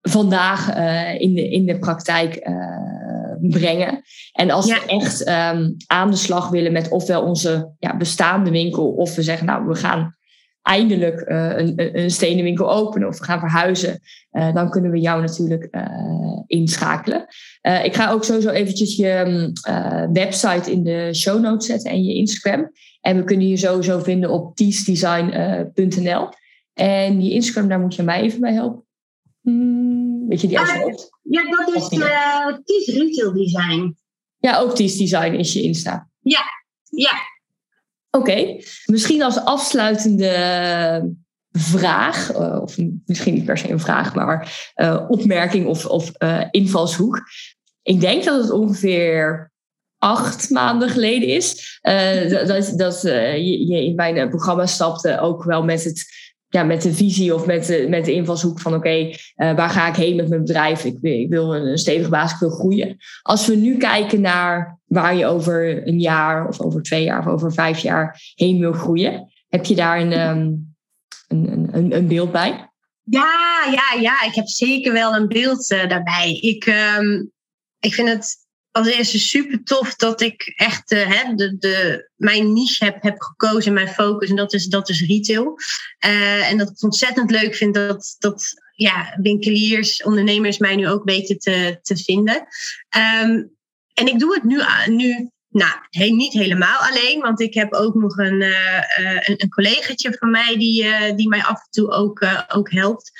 vandaag 0.00 0.76
uh, 0.76 1.20
in, 1.20 1.34
de, 1.34 1.50
in 1.50 1.66
de 1.66 1.78
praktijk 1.78 2.48
uh, 2.48 3.03
brengen. 3.48 4.02
En 4.32 4.50
als 4.50 4.66
ja. 4.66 4.74
we 4.74 4.86
echt 4.86 5.28
um, 5.28 5.76
aan 5.86 6.10
de 6.10 6.16
slag 6.16 6.48
willen 6.48 6.72
met 6.72 6.88
ofwel 6.88 7.22
onze 7.22 7.74
ja, 7.78 7.96
bestaande 7.96 8.50
winkel, 8.50 8.90
of 8.90 9.14
we 9.14 9.22
zeggen, 9.22 9.46
nou, 9.46 9.66
we 9.66 9.74
gaan 9.74 10.16
eindelijk 10.62 11.28
uh, 11.28 11.58
een, 11.58 11.98
een 12.02 12.10
stenen 12.10 12.44
winkel 12.44 12.72
openen 12.72 13.08
of 13.08 13.18
we 13.18 13.24
gaan 13.24 13.38
verhuizen, 13.38 14.00
uh, 14.32 14.54
dan 14.54 14.70
kunnen 14.70 14.90
we 14.90 15.00
jou 15.00 15.20
natuurlijk 15.20 15.68
uh, 15.70 16.42
inschakelen. 16.46 17.26
ik 17.82 17.94
ga 17.94 18.10
ook 18.10 18.24
sowieso 18.24 18.48
eventjes 18.48 18.96
je 18.96 19.50
website 20.12 20.72
in 20.72 20.82
de 20.82 21.14
show 21.14 21.40
notes 21.40 21.66
zetten 21.66 21.90
en 21.90 22.04
je 22.04 22.14
Instagram. 22.14 22.70
En 23.00 23.16
we 23.16 23.24
kunnen 23.24 23.48
je 23.48 23.56
sowieso 23.56 23.98
vinden 23.98 24.30
op 24.30 24.56
teasdesign.nl. 24.56 26.28
En 26.74 27.18
die 27.18 27.32
Instagram, 27.32 27.68
daar 27.68 27.80
moet 27.80 27.94
je 27.94 28.02
mij 28.02 28.20
even 28.20 28.40
bij 28.40 28.52
helpen. 28.52 28.84
Hmm, 29.40 30.13
weet 30.28 30.40
je 30.40 30.48
die 30.48 30.58
ah, 30.58 30.94
Ja, 31.22 31.42
dat 31.50 31.74
is 31.74 31.92
uh, 31.92 32.56
Ties 32.64 32.86
Retail 32.86 33.32
Design. 33.32 33.96
Ja, 34.38 34.58
ook 34.58 34.74
Ties 34.74 34.96
Design 34.96 35.32
is 35.32 35.52
je 35.52 35.62
Insta. 35.62 36.08
Ja, 36.20 36.42
ja. 36.90 37.12
Oké, 38.10 38.30
okay. 38.30 38.64
misschien 38.86 39.22
als 39.22 39.38
afsluitende 39.38 41.14
vraag, 41.52 42.32
uh, 42.32 42.58
of 42.62 42.76
misschien 43.06 43.34
niet 43.34 43.44
per 43.44 43.58
se 43.58 43.70
een 43.70 43.80
vraag, 43.80 44.14
maar 44.14 44.70
uh, 44.76 45.04
opmerking 45.08 45.66
of, 45.66 45.86
of 45.86 46.12
uh, 46.18 46.44
invalshoek. 46.50 47.22
Ik 47.82 48.00
denk 48.00 48.24
dat 48.24 48.42
het 48.42 48.50
ongeveer 48.50 49.52
acht 49.98 50.50
maanden 50.50 50.88
geleden 50.88 51.28
is 51.28 51.78
dat, 52.46 52.72
dat 52.76 53.02
je, 53.02 53.66
je, 53.66 53.84
in 53.84 53.94
mijn 53.94 54.28
programma 54.28 54.66
stapte, 54.66 55.20
ook 55.20 55.44
wel 55.44 55.64
met 55.64 55.84
het 55.84 56.23
ja, 56.54 56.62
met 56.62 56.82
de 56.82 56.94
visie 56.94 57.34
of 57.34 57.46
met 57.46 57.66
de, 57.66 57.86
met 57.88 58.04
de 58.04 58.12
invalshoek 58.12 58.60
van 58.60 58.74
oké, 58.74 58.96
uh, 58.98 59.14
waar 59.36 59.70
ga 59.70 59.88
ik 59.88 59.94
heen 59.94 60.16
met 60.16 60.28
mijn 60.28 60.40
bedrijf? 60.40 60.84
Ik, 60.84 60.98
ik 61.02 61.28
wil 61.28 61.54
een 61.54 61.78
stevige 61.78 62.10
basis, 62.10 62.32
ik 62.32 62.38
wil 62.38 62.50
groeien. 62.50 62.96
Als 63.22 63.46
we 63.46 63.54
nu 63.54 63.76
kijken 63.76 64.20
naar 64.20 64.78
waar 64.84 65.16
je 65.16 65.26
over 65.26 65.86
een 65.88 66.00
jaar 66.00 66.48
of 66.48 66.60
over 66.60 66.82
twee 66.82 67.04
jaar 67.04 67.18
of 67.18 67.26
over 67.26 67.52
vijf 67.52 67.78
jaar 67.78 68.20
heen 68.34 68.58
wil 68.58 68.72
groeien, 68.72 69.32
heb 69.48 69.64
je 69.64 69.74
daar 69.74 70.00
een, 70.00 70.20
um, 70.20 70.74
een, 71.28 71.68
een, 71.72 71.96
een 71.96 72.06
beeld 72.06 72.32
bij? 72.32 72.70
Ja, 73.02 73.32
ja, 73.70 74.00
ja, 74.00 74.22
ik 74.22 74.34
heb 74.34 74.46
zeker 74.46 74.92
wel 74.92 75.14
een 75.14 75.28
beeld 75.28 75.70
uh, 75.70 75.88
daarbij. 75.88 76.38
Ik, 76.40 76.66
um, 76.98 77.30
ik 77.78 77.94
vind 77.94 78.08
het 78.08 78.43
als 78.74 78.88
eerste 78.88 79.18
super 79.18 79.62
tof 79.62 79.94
dat 79.94 80.20
ik 80.20 80.52
echt 80.56 80.90
hè, 80.90 81.34
de, 81.34 81.56
de, 81.58 82.08
mijn 82.16 82.52
niche 82.52 82.84
heb, 82.84 83.02
heb 83.02 83.20
gekozen, 83.20 83.72
mijn 83.72 83.88
focus. 83.88 84.28
En 84.30 84.36
dat 84.36 84.52
is, 84.52 84.66
dat 84.66 84.88
is 84.88 85.06
retail. 85.06 85.58
Uh, 86.06 86.50
en 86.50 86.58
dat 86.58 86.66
ik 86.66 86.72
het 86.72 86.82
ontzettend 86.82 87.30
leuk 87.30 87.54
vind 87.54 87.74
dat, 87.74 88.16
dat 88.18 88.62
ja, 88.74 89.18
winkeliers, 89.20 90.02
ondernemers 90.02 90.58
mij 90.58 90.76
nu 90.76 90.88
ook 90.88 91.04
weten 91.04 91.38
te, 91.38 91.78
te 91.82 91.96
vinden. 91.96 92.46
Um, 93.24 93.56
en 93.94 94.06
ik 94.06 94.18
doe 94.18 94.34
het 94.34 94.44
nu, 94.44 94.62
nu 94.86 95.30
nou, 95.48 95.74
niet 95.90 96.32
helemaal 96.32 96.78
alleen, 96.78 97.20
want 97.20 97.40
ik 97.40 97.54
heb 97.54 97.72
ook 97.72 97.94
nog 97.94 98.16
een, 98.16 98.40
uh, 98.40 98.82
een, 98.96 99.34
een 99.36 99.48
collegaatje 99.48 100.16
van 100.18 100.30
mij 100.30 100.56
die, 100.58 101.14
die 101.14 101.28
mij 101.28 101.42
af 101.42 101.64
en 101.64 101.70
toe 101.70 101.90
ook, 101.90 102.26
ook 102.48 102.72
helpt. 102.72 103.12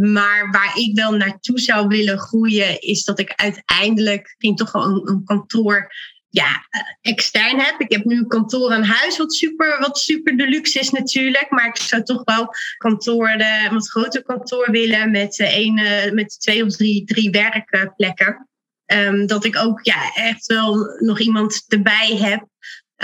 Maar 0.00 0.50
waar 0.50 0.78
ik 0.78 0.94
wel 0.94 1.12
naartoe 1.12 1.60
zou 1.60 1.86
willen 1.86 2.18
groeien, 2.18 2.80
is 2.80 3.04
dat 3.04 3.18
ik 3.18 3.32
uiteindelijk 3.34 4.34
vind 4.38 4.58
toch 4.58 4.72
wel 4.72 5.08
een, 5.08 5.24
kantoor 5.24 5.92
ja, 6.28 6.66
extern 7.00 7.60
heb. 7.60 7.80
Ik 7.80 7.92
heb 7.92 8.04
nu 8.04 8.16
een 8.16 8.28
kantoor 8.28 8.72
aan 8.72 8.82
huis, 8.82 9.18
wat 9.18 9.34
super, 9.34 9.78
wat 9.80 9.98
super 9.98 10.36
deluxe 10.36 10.78
is 10.78 10.90
natuurlijk. 10.90 11.50
Maar 11.50 11.66
ik 11.66 11.76
zou 11.76 12.02
toch 12.02 12.24
wel 12.24 12.48
kantoor, 12.76 13.28
een 13.30 13.72
wat 13.72 13.90
groter 13.90 14.22
kantoor 14.22 14.70
willen 14.70 15.10
met, 15.10 15.38
een, 15.38 15.74
met 16.14 16.40
twee 16.40 16.64
of 16.64 16.76
drie, 16.76 17.04
drie 17.04 17.30
werkplekken. 17.30 18.48
Um, 18.86 19.26
dat 19.26 19.44
ik 19.44 19.56
ook 19.56 19.80
ja, 19.82 20.14
echt 20.14 20.46
wel 20.46 20.76
nog 20.98 21.18
iemand 21.20 21.64
erbij 21.68 22.16
heb. 22.16 22.48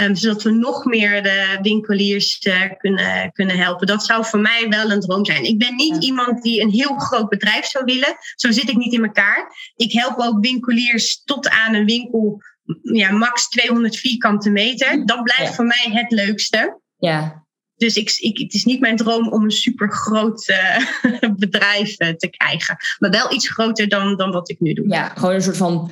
Um, 0.01 0.14
zodat 0.14 0.43
we 0.43 0.51
nog 0.51 0.84
meer 0.84 1.22
de 1.22 1.59
winkeliers 1.62 2.45
uh, 2.47 2.62
kunnen, 2.78 3.32
kunnen 3.32 3.57
helpen. 3.57 3.86
Dat 3.86 4.05
zou 4.05 4.24
voor 4.24 4.40
mij 4.40 4.66
wel 4.68 4.90
een 4.90 5.01
droom 5.01 5.24
zijn. 5.24 5.45
Ik 5.45 5.59
ben 5.59 5.74
niet 5.74 6.05
iemand 6.05 6.43
die 6.43 6.61
een 6.61 6.70
heel 6.70 6.97
groot 6.99 7.28
bedrijf 7.28 7.64
zou 7.64 7.84
willen. 7.84 8.16
Zo 8.34 8.51
zit 8.51 8.68
ik 8.68 8.76
niet 8.76 8.93
in 8.93 9.05
elkaar. 9.05 9.72
Ik 9.76 9.93
help 9.93 10.18
ook 10.18 10.45
winkeliers 10.45 11.22
tot 11.24 11.49
aan 11.49 11.74
een 11.74 11.84
winkel, 11.84 12.43
ja, 12.82 13.11
max 13.11 13.49
200 13.49 13.97
vierkante 13.97 14.51
meter. 14.51 15.07
Dat 15.07 15.22
blijft 15.22 15.51
ja. 15.51 15.53
voor 15.53 15.64
mij 15.64 15.88
het 15.90 16.11
leukste. 16.11 16.80
Ja. 16.97 17.45
Dus 17.76 17.97
ik, 17.97 18.16
ik, 18.18 18.38
het 18.38 18.55
is 18.55 18.64
niet 18.64 18.80
mijn 18.80 18.97
droom 18.97 19.28
om 19.28 19.45
een 19.45 19.51
super 19.51 19.93
groot 19.93 20.49
uh, 20.49 21.30
bedrijf 21.36 21.97
te 21.97 22.28
krijgen. 22.30 22.76
Maar 22.99 23.11
wel 23.11 23.32
iets 23.32 23.49
groter 23.49 23.88
dan, 23.88 24.16
dan 24.16 24.30
wat 24.30 24.51
ik 24.51 24.61
nu 24.61 24.72
doe. 24.72 24.88
Ja, 24.88 25.09
gewoon 25.09 25.34
een 25.34 25.43
soort 25.43 25.57
van 25.57 25.90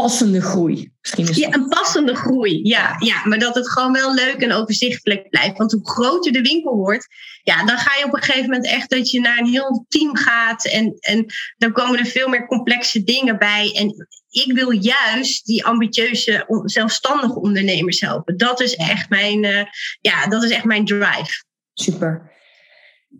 passende 0.00 0.40
groei. 0.40 0.92
Misschien 1.00 1.28
is 1.28 1.36
ja, 1.36 1.52
een 1.52 1.68
passende 1.68 2.14
groei. 2.14 2.60
Ja, 2.62 2.96
ja, 2.98 3.24
maar 3.24 3.38
dat 3.38 3.54
het 3.54 3.70
gewoon 3.70 3.92
wel 3.92 4.14
leuk 4.14 4.36
en 4.36 4.52
overzichtelijk 4.52 5.30
blijft. 5.30 5.58
Want 5.58 5.72
hoe 5.72 5.90
groter 5.90 6.32
de 6.32 6.40
winkel 6.40 6.76
wordt, 6.76 7.06
ja, 7.42 7.64
dan 7.64 7.78
ga 7.78 7.98
je 7.98 8.04
op 8.04 8.14
een 8.14 8.22
gegeven 8.22 8.50
moment 8.50 8.66
echt 8.66 8.90
dat 8.90 9.10
je 9.10 9.20
naar 9.20 9.38
een 9.38 9.46
heel 9.46 9.84
team 9.88 10.16
gaat. 10.16 10.64
En, 10.64 10.96
en 11.00 11.26
dan 11.58 11.72
komen 11.72 11.98
er 11.98 12.06
veel 12.06 12.28
meer 12.28 12.46
complexe 12.46 13.04
dingen 13.04 13.38
bij. 13.38 13.72
En 13.74 14.06
ik 14.30 14.52
wil 14.52 14.70
juist 14.70 15.46
die 15.46 15.64
ambitieuze, 15.64 16.62
zelfstandige 16.64 17.40
ondernemers 17.40 18.00
helpen. 18.00 18.36
Dat 18.36 18.60
is 18.60 18.76
echt 18.76 19.08
mijn, 19.08 19.44
uh, 19.44 19.62
ja, 20.00 20.26
dat 20.26 20.42
is 20.42 20.50
echt 20.50 20.64
mijn 20.64 20.84
drive. 20.84 21.44
Super. 21.74 22.30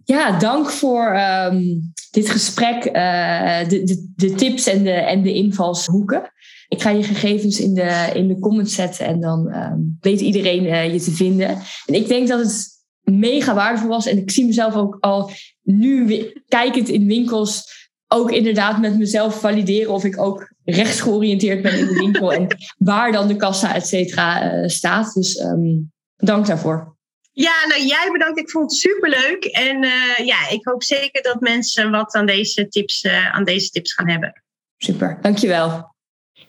Ja, 0.05 0.39
dank 0.39 0.71
voor 0.71 1.17
um, 1.19 1.93
dit 2.11 2.31
gesprek, 2.31 2.85
uh, 2.85 3.69
de, 3.69 3.83
de, 3.85 4.13
de, 4.17 4.35
tips 4.35 4.67
en 4.67 4.83
de, 4.83 4.93
en 4.93 5.23
de 5.23 5.33
invalshoeken. 5.33 6.33
Ik 6.71 6.83
ga 6.83 6.91
je 6.91 7.03
gegevens 7.03 7.61
in 7.61 7.75
de, 7.75 8.11
in 8.15 8.29
de 8.29 8.39
comments 8.39 8.75
zetten 8.75 9.07
en 9.07 9.21
dan 9.21 9.55
um, 9.55 9.97
weet 10.01 10.21
iedereen 10.21 10.65
uh, 10.65 10.93
je 10.93 11.01
te 11.01 11.11
vinden. 11.11 11.49
En 11.87 11.95
ik 11.95 12.09
denk 12.09 12.29
dat 12.29 12.39
het 12.39 12.69
mega 13.01 13.55
waardevol 13.55 13.89
was. 13.89 14.07
En 14.07 14.19
ik 14.19 14.31
zie 14.31 14.47
mezelf 14.47 14.75
ook 14.75 14.97
al 15.01 15.31
nu 15.63 16.25
kijkend 16.49 16.89
in 16.89 17.07
winkels 17.07 17.79
ook 18.13 18.31
inderdaad 18.31 18.81
met 18.81 18.99
mezelf 18.99 19.41
valideren 19.41 19.93
of 19.93 20.05
ik 20.05 20.21
ook 20.21 20.53
rechtsgeoriënteerd 20.65 21.63
ben 21.63 21.79
in 21.79 21.87
de 21.87 21.95
winkel 21.95 22.33
en 22.33 22.47
waar 22.79 23.13
dan 23.13 23.29
de 23.29 23.37
kassa, 23.37 23.75
et 23.75 23.87
cetera, 23.87 24.55
uh, 24.55 24.69
staat. 24.69 25.15
Dus 25.15 25.39
um, 25.39 25.93
dank 26.17 26.47
daarvoor. 26.47 26.97
Ja, 27.33 27.67
nou 27.69 27.87
jij 27.87 28.09
bedankt. 28.13 28.39
Ik 28.39 28.51
vond 28.51 28.71
het 28.71 28.81
superleuk. 28.81 29.45
En 29.45 29.85
uh, 29.85 30.27
ja, 30.27 30.49
ik 30.49 30.61
hoop 30.63 30.83
zeker 30.83 31.23
dat 31.23 31.41
mensen 31.41 31.91
wat 31.91 32.15
aan 32.15 32.27
deze 32.27 32.69
tips, 32.69 33.05
uh, 33.05 33.35
aan 33.35 33.45
deze 33.45 33.71
tips 33.71 33.93
gaan 33.93 34.09
hebben. 34.09 34.43
Super, 34.77 35.19
dankjewel. 35.23 35.95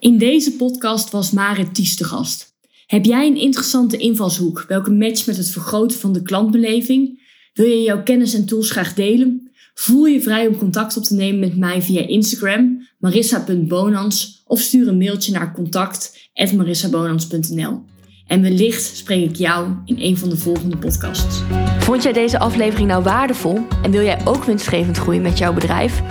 In 0.01 0.17
deze 0.17 0.55
podcast 0.55 1.11
was 1.11 1.31
Marit 1.31 1.75
Ties 1.75 1.97
de 1.97 2.03
gast. 2.03 2.55
Heb 2.85 3.05
jij 3.05 3.27
een 3.27 3.37
interessante 3.37 3.97
invalshoek 3.97 4.65
welke 4.67 4.91
matcht 4.91 5.27
met 5.27 5.37
het 5.37 5.49
vergroten 5.49 5.99
van 5.99 6.13
de 6.13 6.21
klantbeleving? 6.21 7.21
Wil 7.53 7.65
je 7.65 7.81
jouw 7.81 8.03
kennis 8.03 8.33
en 8.33 8.45
tools 8.45 8.71
graag 8.71 8.93
delen? 8.93 9.51
Voel 9.73 10.05
je 10.05 10.21
vrij 10.21 10.47
om 10.47 10.57
contact 10.57 10.97
op 10.97 11.03
te 11.03 11.13
nemen 11.13 11.39
met 11.39 11.57
mij 11.57 11.81
via 11.81 12.07
Instagram, 12.07 12.87
marissa.bonans 12.99 14.41
of 14.45 14.59
stuur 14.59 14.87
een 14.87 14.97
mailtje 14.97 15.31
naar 15.31 15.53
contact.marissabonans.nl. 15.53 17.81
En 18.27 18.41
wellicht 18.41 18.97
spreek 18.97 19.29
ik 19.29 19.35
jou 19.35 19.69
in 19.85 19.95
een 19.99 20.17
van 20.17 20.29
de 20.29 20.37
volgende 20.37 20.77
podcasts. 20.77 21.41
Vond 21.79 22.03
jij 22.03 22.13
deze 22.13 22.39
aflevering 22.39 22.87
nou 22.87 23.03
waardevol 23.03 23.59
en 23.83 23.91
wil 23.91 24.03
jij 24.03 24.25
ook 24.25 24.43
winstgevend 24.43 24.97
groeien 24.97 25.21
met 25.21 25.37
jouw 25.37 25.53
bedrijf? 25.53 26.01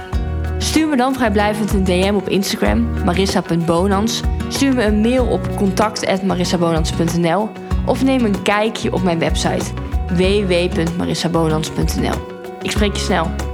Stuur 0.61 0.89
me 0.89 0.97
dan 0.97 1.15
vrijblijvend 1.15 1.73
een 1.73 1.85
DM 1.85 2.15
op 2.15 2.29
Instagram, 2.29 3.05
marissa.bonans. 3.05 4.21
Stuur 4.49 4.75
me 4.75 4.85
een 4.85 5.01
mail 5.01 5.27
op 5.27 5.57
contact.marissabonans.nl 5.57 7.49
of 7.87 8.05
neem 8.05 8.25
een 8.25 8.43
kijkje 8.43 8.93
op 8.93 9.03
mijn 9.03 9.19
website 9.19 9.65
www.marissabonans.nl. 10.07 12.15
Ik 12.63 12.71
spreek 12.71 12.97
je 12.97 13.03
snel. 13.03 13.50